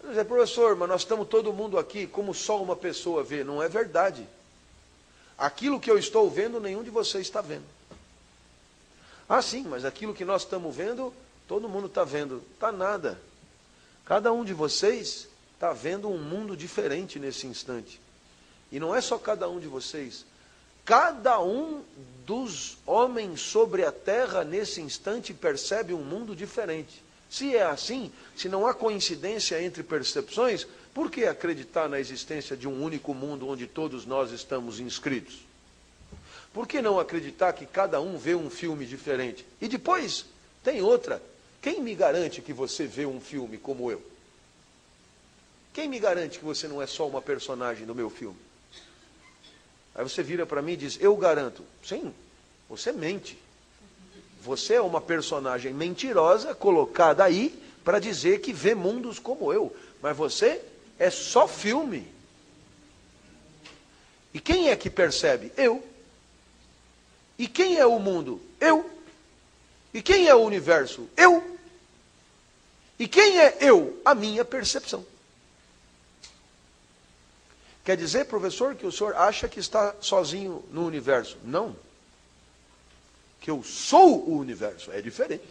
Dizer, 0.03 0.25
professor, 0.25 0.75
mas 0.75 0.89
nós 0.89 1.01
estamos 1.01 1.27
todo 1.27 1.53
mundo 1.53 1.77
aqui 1.77 2.07
como 2.07 2.33
só 2.33 2.61
uma 2.61 2.75
pessoa 2.75 3.23
vê. 3.23 3.43
Não 3.43 3.61
é 3.61 3.67
verdade. 3.67 4.27
Aquilo 5.37 5.79
que 5.79 5.89
eu 5.89 5.97
estou 5.97 6.29
vendo, 6.29 6.59
nenhum 6.59 6.83
de 6.83 6.89
vocês 6.89 7.27
está 7.27 7.41
vendo. 7.41 7.65
Ah, 9.29 9.41
sim, 9.41 9.63
mas 9.63 9.83
aquilo 9.83 10.13
que 10.13 10.23
nós 10.23 10.43
estamos 10.43 10.75
vendo, 10.75 11.13
todo 11.47 11.67
mundo 11.67 11.87
está 11.87 12.03
vendo. 12.03 12.41
Está 12.53 12.71
nada. 12.71 13.19
Cada 14.05 14.31
um 14.31 14.45
de 14.45 14.53
vocês 14.53 15.27
está 15.53 15.73
vendo 15.73 16.09
um 16.09 16.17
mundo 16.17 16.55
diferente 16.55 17.19
nesse 17.19 17.45
instante. 17.45 17.99
E 18.71 18.79
não 18.79 18.95
é 18.95 19.01
só 19.01 19.17
cada 19.17 19.49
um 19.49 19.59
de 19.59 19.67
vocês. 19.67 20.25
Cada 20.85 21.41
um 21.41 21.83
dos 22.25 22.77
homens 22.85 23.41
sobre 23.41 23.83
a 23.83 23.91
terra 23.91 24.43
nesse 24.45 24.79
instante 24.79 25.33
percebe 25.33 25.93
um 25.93 26.03
mundo 26.03 26.33
diferente. 26.35 27.03
Se 27.29 27.55
é 27.55 27.63
assim, 27.63 28.11
se 28.35 28.47
não 28.47 28.65
há 28.65 28.73
coincidência 28.73 29.61
entre 29.61 29.83
percepções, 29.83 30.65
por 30.93 31.11
que 31.11 31.25
acreditar 31.25 31.87
na 31.87 31.99
existência 31.99 32.55
de 32.55 32.67
um 32.67 32.83
único 32.83 33.13
mundo 33.13 33.47
onde 33.47 33.67
todos 33.67 34.05
nós 34.05 34.31
estamos 34.31 34.79
inscritos? 34.79 35.45
Por 36.53 36.67
que 36.67 36.81
não 36.81 36.99
acreditar 36.99 37.53
que 37.53 37.65
cada 37.65 38.01
um 38.01 38.17
vê 38.17 38.33
um 38.33 38.49
filme 38.49 38.85
diferente? 38.85 39.45
E 39.61 39.67
depois, 39.67 40.25
tem 40.63 40.81
outra. 40.81 41.21
Quem 41.61 41.81
me 41.81 41.93
garante 41.93 42.41
que 42.41 42.53
você 42.53 42.87
vê 42.87 43.05
um 43.05 43.19
filme 43.19 43.57
como 43.57 43.91
eu? 43.91 44.01
Quem 45.73 45.87
me 45.87 45.99
garante 45.99 46.39
que 46.39 46.45
você 46.45 46.67
não 46.67 46.81
é 46.81 46.87
só 46.87 47.07
uma 47.07 47.21
personagem 47.21 47.85
do 47.85 47.93
meu 47.93 48.09
filme? 48.09 48.39
Aí 49.93 50.03
você 50.03 50.23
vira 50.23 50.45
para 50.45 50.61
mim 50.61 50.73
e 50.73 50.77
diz: 50.77 50.97
Eu 50.99 51.15
garanto. 51.15 51.63
Sim, 51.83 52.13
você 52.67 52.91
mente. 52.91 53.37
Você 54.47 54.75
é 54.75 54.81
uma 54.81 55.01
personagem 55.01 55.73
mentirosa 55.73 56.55
colocada 56.55 57.21
aí 57.21 57.61
para 57.83 57.99
dizer 57.99 58.39
que 58.39 58.53
vê 58.53 58.73
mundos 58.73 59.19
como 59.19 59.51
eu. 59.51 59.75
Mas 60.01 60.15
você 60.15 60.61
é 60.97 61.09
só 61.09 61.49
filme. 61.49 62.07
E 64.33 64.39
quem 64.39 64.69
é 64.69 64.75
que 64.77 64.89
percebe? 64.89 65.51
Eu. 65.57 65.85
E 67.37 67.45
quem 67.45 67.75
é 67.75 67.85
o 67.85 67.99
mundo? 67.99 68.41
Eu. 68.57 68.89
E 69.93 70.01
quem 70.01 70.29
é 70.29 70.33
o 70.33 70.39
universo? 70.39 71.09
Eu. 71.17 71.57
E 72.97 73.05
quem 73.05 73.41
é 73.41 73.57
eu? 73.59 74.01
A 74.05 74.15
minha 74.15 74.45
percepção. 74.45 75.05
Quer 77.83 77.97
dizer, 77.97 78.27
professor, 78.27 78.75
que 78.75 78.85
o 78.85 78.93
senhor 78.93 79.13
acha 79.13 79.49
que 79.49 79.59
está 79.59 79.93
sozinho 79.99 80.63
no 80.71 80.85
universo? 80.85 81.37
Não. 81.43 81.75
Que 83.47 83.51
eu 83.51 83.63
sou 83.63 84.27
o 84.27 84.37
universo. 84.39 84.91
É 84.91 85.01
diferente. 85.01 85.47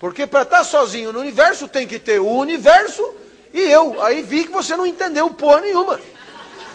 Porque 0.00 0.26
para 0.26 0.44
estar 0.44 0.64
sozinho 0.64 1.12
no 1.12 1.20
universo 1.20 1.68
tem 1.68 1.86
que 1.86 1.98
ter 1.98 2.20
o 2.20 2.26
universo 2.26 3.14
e 3.52 3.60
eu. 3.60 4.02
Aí 4.02 4.22
vi 4.22 4.44
que 4.44 4.50
você 4.50 4.74
não 4.76 4.86
entendeu 4.86 5.28
porra 5.28 5.60
nenhuma. 5.60 6.00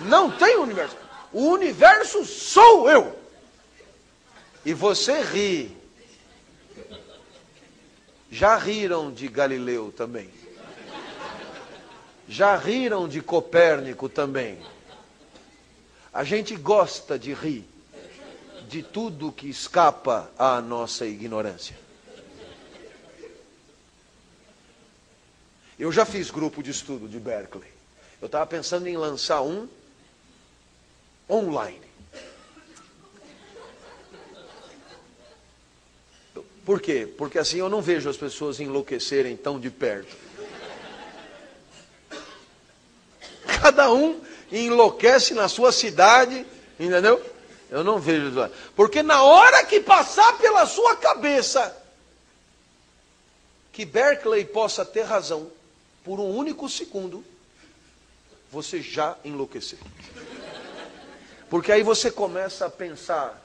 Não 0.01 0.29
tem 0.29 0.57
universo. 0.57 0.95
O 1.33 1.41
universo 1.47 2.23
sou 2.23 2.87
eu. 2.87 3.17
E 4.63 4.75
você 4.75 5.19
ri. 5.23 5.75
Já 8.29 8.57
riram 8.57 9.11
de 9.11 9.27
Galileu 9.27 9.91
também. 9.91 10.29
Já 12.29 12.55
riram 12.55 13.07
de 13.07 13.23
Copérnico 13.23 14.07
também. 14.07 14.59
A 16.17 16.23
gente 16.23 16.55
gosta 16.55 17.19
de 17.19 17.31
rir 17.31 17.63
de 18.67 18.81
tudo 18.81 19.31
que 19.31 19.47
escapa 19.47 20.31
à 20.35 20.59
nossa 20.59 21.05
ignorância. 21.05 21.77
Eu 25.77 25.91
já 25.91 26.05
fiz 26.05 26.31
grupo 26.31 26.63
de 26.63 26.71
estudo 26.71 27.07
de 27.07 27.19
Berkeley. 27.19 27.71
Eu 28.19 28.25
estava 28.25 28.47
pensando 28.47 28.87
em 28.87 28.97
lançar 28.97 29.43
um 29.43 29.69
online. 31.29 31.85
Por 36.65 36.81
quê? 36.81 37.13
Porque 37.15 37.37
assim 37.37 37.59
eu 37.59 37.69
não 37.69 37.79
vejo 37.79 38.09
as 38.09 38.17
pessoas 38.17 38.59
enlouquecerem 38.59 39.37
tão 39.37 39.59
de 39.59 39.69
perto. 39.69 40.17
Cada 43.61 43.93
um 43.93 44.19
enlouquece 44.51 45.33
na 45.33 45.47
sua 45.47 45.71
cidade, 45.71 46.45
entendeu? 46.79 47.23
Eu 47.69 47.83
não 47.83 47.99
vejo. 47.99 48.31
Porque 48.75 49.03
na 49.03 49.21
hora 49.21 49.65
que 49.65 49.79
passar 49.79 50.37
pela 50.37 50.65
sua 50.65 50.95
cabeça 50.95 51.75
que 53.73 53.85
Berkeley 53.85 54.45
possa 54.45 54.83
ter 54.85 55.03
razão 55.03 55.51
por 56.03 56.19
um 56.19 56.35
único 56.35 56.69
segundo, 56.69 57.23
você 58.51 58.81
já 58.81 59.17
enlouqueceu. 59.23 59.77
Porque 61.49 61.71
aí 61.71 61.83
você 61.83 62.09
começa 62.09 62.65
a 62.65 62.69
pensar: 62.69 63.39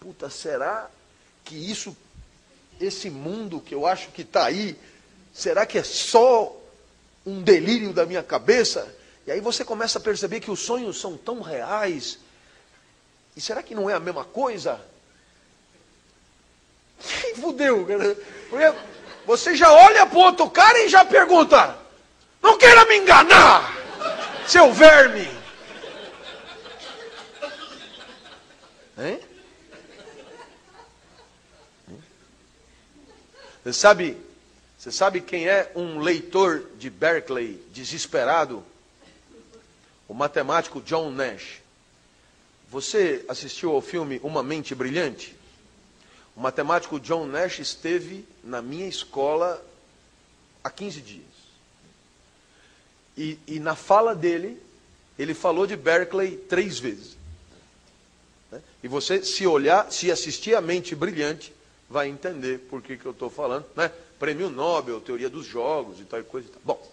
puta, 0.00 0.28
será 0.28 0.90
que 1.44 1.54
isso, 1.54 1.96
esse 2.80 3.08
mundo 3.08 3.60
que 3.60 3.74
eu 3.74 3.86
acho 3.86 4.10
que 4.10 4.22
está 4.22 4.44
aí, 4.44 4.76
será 5.32 5.64
que 5.64 5.78
é 5.78 5.84
só 5.84 6.54
um 7.24 7.40
delírio 7.40 7.92
da 7.92 8.04
minha 8.04 8.22
cabeça? 8.22 8.94
E 9.32 9.36
aí 9.36 9.40
você 9.40 9.64
começa 9.64 9.98
a 9.98 10.02
perceber 10.02 10.40
que 10.40 10.50
os 10.50 10.60
sonhos 10.60 11.00
são 11.00 11.16
tão 11.16 11.40
reais. 11.40 12.18
E 13.34 13.40
será 13.40 13.62
que 13.62 13.74
não 13.74 13.88
é 13.88 13.94
a 13.94 13.98
mesma 13.98 14.26
coisa? 14.26 14.78
Fudeu, 17.40 17.86
cara. 17.86 18.14
Porque 18.50 18.78
você 19.24 19.56
já 19.56 19.72
olha 19.72 20.04
para 20.04 20.18
o 20.18 20.20
outro 20.20 20.50
cara 20.50 20.78
e 20.80 20.88
já 20.90 21.02
pergunta: 21.02 21.78
Não 22.42 22.58
queira 22.58 22.84
me 22.84 22.98
enganar, 22.98 23.74
seu 24.46 24.70
verme. 24.70 25.26
Hein? 28.98 29.18
Você 33.64 33.72
sabe, 33.72 34.18
você 34.76 34.92
sabe 34.92 35.22
quem 35.22 35.48
é 35.48 35.72
um 35.74 36.00
leitor 36.00 36.66
de 36.76 36.90
Berkeley 36.90 37.54
desesperado? 37.72 38.62
O 40.12 40.14
matemático 40.14 40.78
John 40.82 41.10
Nash. 41.10 41.62
Você 42.68 43.24
assistiu 43.28 43.72
ao 43.72 43.80
filme 43.80 44.20
Uma 44.22 44.42
Mente 44.42 44.74
Brilhante? 44.74 45.34
O 46.36 46.40
matemático 46.40 47.00
John 47.00 47.24
Nash 47.24 47.60
esteve 47.60 48.26
na 48.44 48.60
minha 48.60 48.86
escola 48.86 49.64
há 50.62 50.68
15 50.68 51.00
dias. 51.00 51.24
E, 53.16 53.38
e 53.46 53.58
na 53.58 53.74
fala 53.74 54.14
dele, 54.14 54.60
ele 55.18 55.32
falou 55.32 55.66
de 55.66 55.76
Berkeley 55.76 56.36
três 56.36 56.78
vezes. 56.78 57.16
Né? 58.50 58.60
E 58.84 58.88
você, 58.88 59.24
se 59.24 59.46
olhar, 59.46 59.90
se 59.90 60.12
assistir 60.12 60.54
a 60.54 60.60
Mente 60.60 60.94
Brilhante, 60.94 61.54
vai 61.88 62.08
entender 62.08 62.58
por 62.68 62.82
que, 62.82 62.98
que 62.98 63.06
eu 63.06 63.12
estou 63.12 63.30
falando. 63.30 63.64
Né? 63.74 63.90
Prêmio 64.18 64.50
Nobel, 64.50 65.00
teoria 65.00 65.30
dos 65.30 65.46
jogos 65.46 66.00
e 66.00 66.04
tal 66.04 66.22
coisa 66.24 66.48
e 66.48 66.50
tal. 66.50 66.60
Bom, 66.62 66.92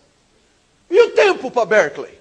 e 0.89 1.01
o 1.01 1.11
tempo 1.11 1.51
para 1.51 1.65
Berkeley? 1.65 2.18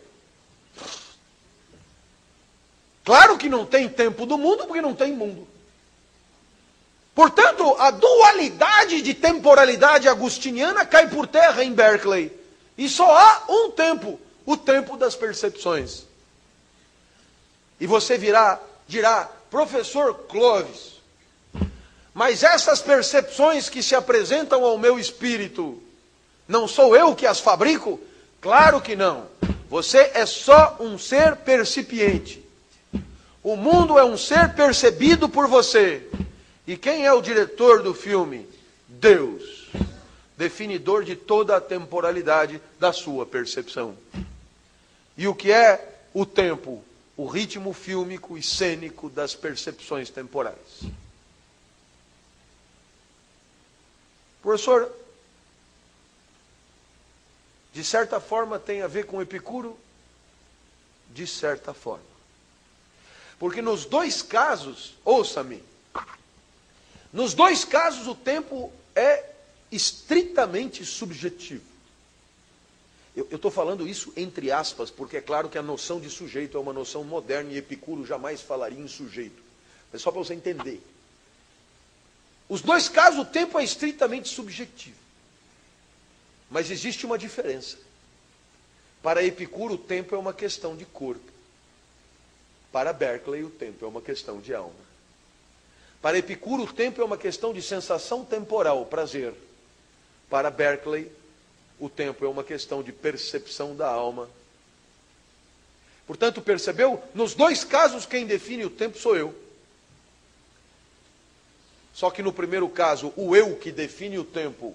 Claro 3.09 3.39
que 3.39 3.49
não 3.49 3.65
tem 3.65 3.89
tempo 3.89 4.27
do 4.27 4.37
mundo, 4.37 4.67
porque 4.67 4.83
não 4.83 4.95
tem 4.95 5.15
mundo. 5.15 5.49
Portanto, 7.15 7.75
a 7.79 7.91
dualidade 7.91 9.01
de 9.01 9.15
temporalidade 9.15 10.07
agustiniana 10.07 10.85
cai 10.85 11.09
por 11.09 11.27
terra 11.27 11.65
em 11.65 11.73
Berkeley. 11.73 12.31
E 12.77 12.87
só 12.87 13.11
há 13.11 13.45
um 13.49 13.71
tempo, 13.71 14.21
o 14.45 14.59
tempo 14.59 14.95
das 14.99 15.15
percepções. 15.15 16.03
E 17.81 17.87
você 17.87 18.19
virá, 18.19 18.61
dirá, 18.87 19.27
professor 19.51 20.13
Clovis, 20.29 21.01
mas 22.13 22.43
essas 22.43 22.83
percepções 22.83 23.71
que 23.71 23.83
se 23.83 23.95
apresentam 23.95 24.63
ao 24.67 24.77
meu 24.77 24.99
espírito, 24.99 25.83
não 26.47 26.69
sou 26.69 26.95
eu 26.95 27.17
que 27.17 27.27
as 27.27 27.41
fabrico? 27.41 27.99
Claro 28.39 28.83
que 28.83 28.95
não. 28.95 29.29
Você 29.71 30.11
é 30.13 30.27
só 30.27 30.77
um 30.79 30.99
ser 30.99 31.37
percipiente. 31.37 32.47
O 33.49 33.57
mundo 33.57 33.99
é 33.99 34.05
um 34.05 34.15
ser 34.15 34.53
percebido 34.53 35.27
por 35.27 35.49
você. 35.49 36.07
E 36.67 36.77
quem 36.77 37.07
é 37.07 37.13
o 37.15 37.23
diretor 37.23 37.83
do 37.83 37.95
filme? 37.95 38.47
Deus, 38.87 39.71
definidor 40.37 41.03
de 41.03 41.17
toda 41.17 41.57
a 41.57 41.61
temporalidade 41.61 42.61
da 42.79 42.93
sua 42.93 43.25
percepção. 43.25 43.97
E 45.17 45.27
o 45.27 45.35
que 45.35 45.51
é 45.51 45.99
o 46.13 46.27
tempo? 46.27 46.85
O 47.17 47.25
ritmo 47.25 47.73
fílmico 47.73 48.37
e 48.37 48.43
cênico 48.43 49.09
das 49.09 49.35
percepções 49.35 50.11
temporais. 50.11 50.83
Professor, 54.43 54.95
de 57.73 57.83
certa 57.83 58.21
forma 58.21 58.59
tem 58.59 58.83
a 58.83 58.87
ver 58.87 59.07
com 59.07 59.23
Epicuro? 59.23 59.75
De 61.15 61.27
certa 61.27 61.73
forma. 61.73 62.08
Porque 63.39 63.63
nos 63.63 63.85
dois 63.85 64.21
casos, 64.21 64.95
ouça-me, 65.05 65.63
nos 67.13 67.35
dois 67.35 67.65
casos 67.65 68.07
o 68.07 68.15
tempo 68.15 68.73
é 68.95 69.25
estritamente 69.71 70.85
subjetivo. 70.85 71.69
Eu 73.17 73.37
estou 73.37 73.51
falando 73.51 73.89
isso 73.89 74.13
entre 74.17 74.53
aspas, 74.53 74.91
porque 74.91 75.17
é 75.17 75.21
claro 75.21 75.49
que 75.49 75.59
a 75.59 75.63
noção 75.63 76.01
de 76.01 76.09
sujeito 76.09 76.57
é 76.57 76.61
uma 76.61 76.73
noção 76.73 77.03
moderna 77.03 77.53
e 77.53 77.57
Epicuro 77.57 78.07
jamais 78.07 78.41
falaria 78.41 78.79
em 78.79 78.87
sujeito. 78.87 79.43
Mas 79.93 80.03
só 80.03 80.11
para 80.11 80.23
você 80.23 80.35
entender. 80.35 80.81
Os 82.49 82.63
dois 82.63 82.89
casos, 82.89 83.21
o 83.21 83.25
tempo 83.25 83.59
é 83.59 83.65
estritamente 83.65 84.29
subjetivo. 84.29 84.97
Mas 86.51 86.71
existe 86.71 87.05
uma 87.05 87.19
diferença. 87.19 87.77
Para 89.03 89.23
Epicuro, 89.23 89.75
o 89.75 89.79
tempo 89.79 90.15
é 90.15 90.19
uma 90.19 90.33
questão 90.33 90.77
de 90.77 90.85
corpo. 90.85 91.38
Para 92.73 92.93
Berkeley, 92.93 93.43
o 93.45 93.51
tempo 93.51 93.85
é 93.85 93.89
uma 93.89 94.03
questão 94.03 94.41
de 94.41 94.55
alma. 94.55 94.89
Para 96.01 96.19
Epicuro, 96.19 96.65
o 96.65 96.73
tempo 96.73 97.01
é 97.01 97.05
uma 97.05 97.19
questão 97.19 97.53
de 97.53 97.61
sensação 97.61 98.25
temporal, 98.25 98.85
prazer. 98.87 99.35
Para 100.31 100.51
Berkeley, 100.51 101.11
o 101.79 101.89
tempo 101.89 102.25
é 102.25 102.29
uma 102.29 102.45
questão 102.45 102.83
de 102.83 102.93
percepção 102.93 103.75
da 103.75 103.89
alma. 103.89 104.29
Portanto, 106.07 106.41
percebeu? 106.41 107.03
Nos 107.15 107.35
dois 107.35 107.65
casos, 107.65 108.07
quem 108.07 108.27
define 108.27 108.65
o 108.65 108.71
tempo 108.71 108.99
sou 108.99 109.17
eu. 109.17 109.35
Só 111.93 112.11
que 112.11 112.23
no 112.23 112.33
primeiro 112.33 112.69
caso, 112.69 113.13
o 113.17 113.35
eu 113.35 113.57
que 113.57 113.73
define 113.73 114.19
o 114.19 114.25
tempo 114.25 114.75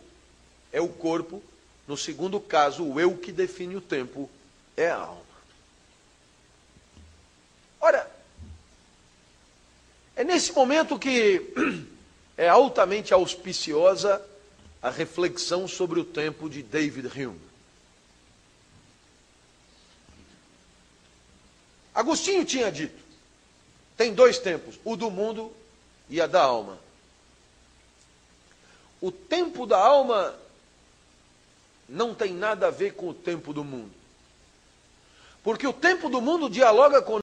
é 0.72 0.82
o 0.82 0.90
corpo. 0.90 1.42
No 1.88 1.96
segundo 1.96 2.40
caso, 2.40 2.84
o 2.84 3.00
eu 3.00 3.18
que 3.18 3.32
define 3.32 3.76
o 3.76 3.82
tempo 3.82 4.30
é 4.76 4.90
a 4.90 4.98
alma. 4.98 5.23
Ora, 7.84 8.10
é 10.16 10.24
nesse 10.24 10.54
momento 10.54 10.98
que 10.98 11.54
é 12.38 12.48
altamente 12.48 13.14
auspiciosa 13.14 14.26
a 14.82 14.90
reflexão 14.90 15.68
sobre 15.68 16.00
o 16.00 16.06
tempo 16.06 16.50
de 16.50 16.64
David 16.64 17.08
Hume. 17.08 17.42
Agostinho 21.94 22.46
tinha 22.46 22.72
dito: 22.72 23.04
tem 23.98 24.14
dois 24.14 24.40
tempos, 24.40 24.80
o 24.86 24.96
do 24.96 25.12
mundo 25.12 25.52
e 26.10 26.22
a 26.22 26.26
da 26.26 26.42
alma. 26.42 26.80
O 29.02 29.12
tempo 29.12 29.66
da 29.66 29.78
alma 29.78 30.34
não 31.90 32.16
tem 32.16 32.32
nada 32.32 32.68
a 32.68 32.72
ver 32.72 32.94
com 32.94 33.10
o 33.10 33.14
tempo 33.14 33.52
do 33.52 33.62
mundo. 33.62 34.04
Porque 35.44 35.68
o 35.68 35.74
tempo 35.74 36.08
do 36.10 36.22
mundo 36.22 36.50
dialoga 36.50 37.02
com 37.02 37.12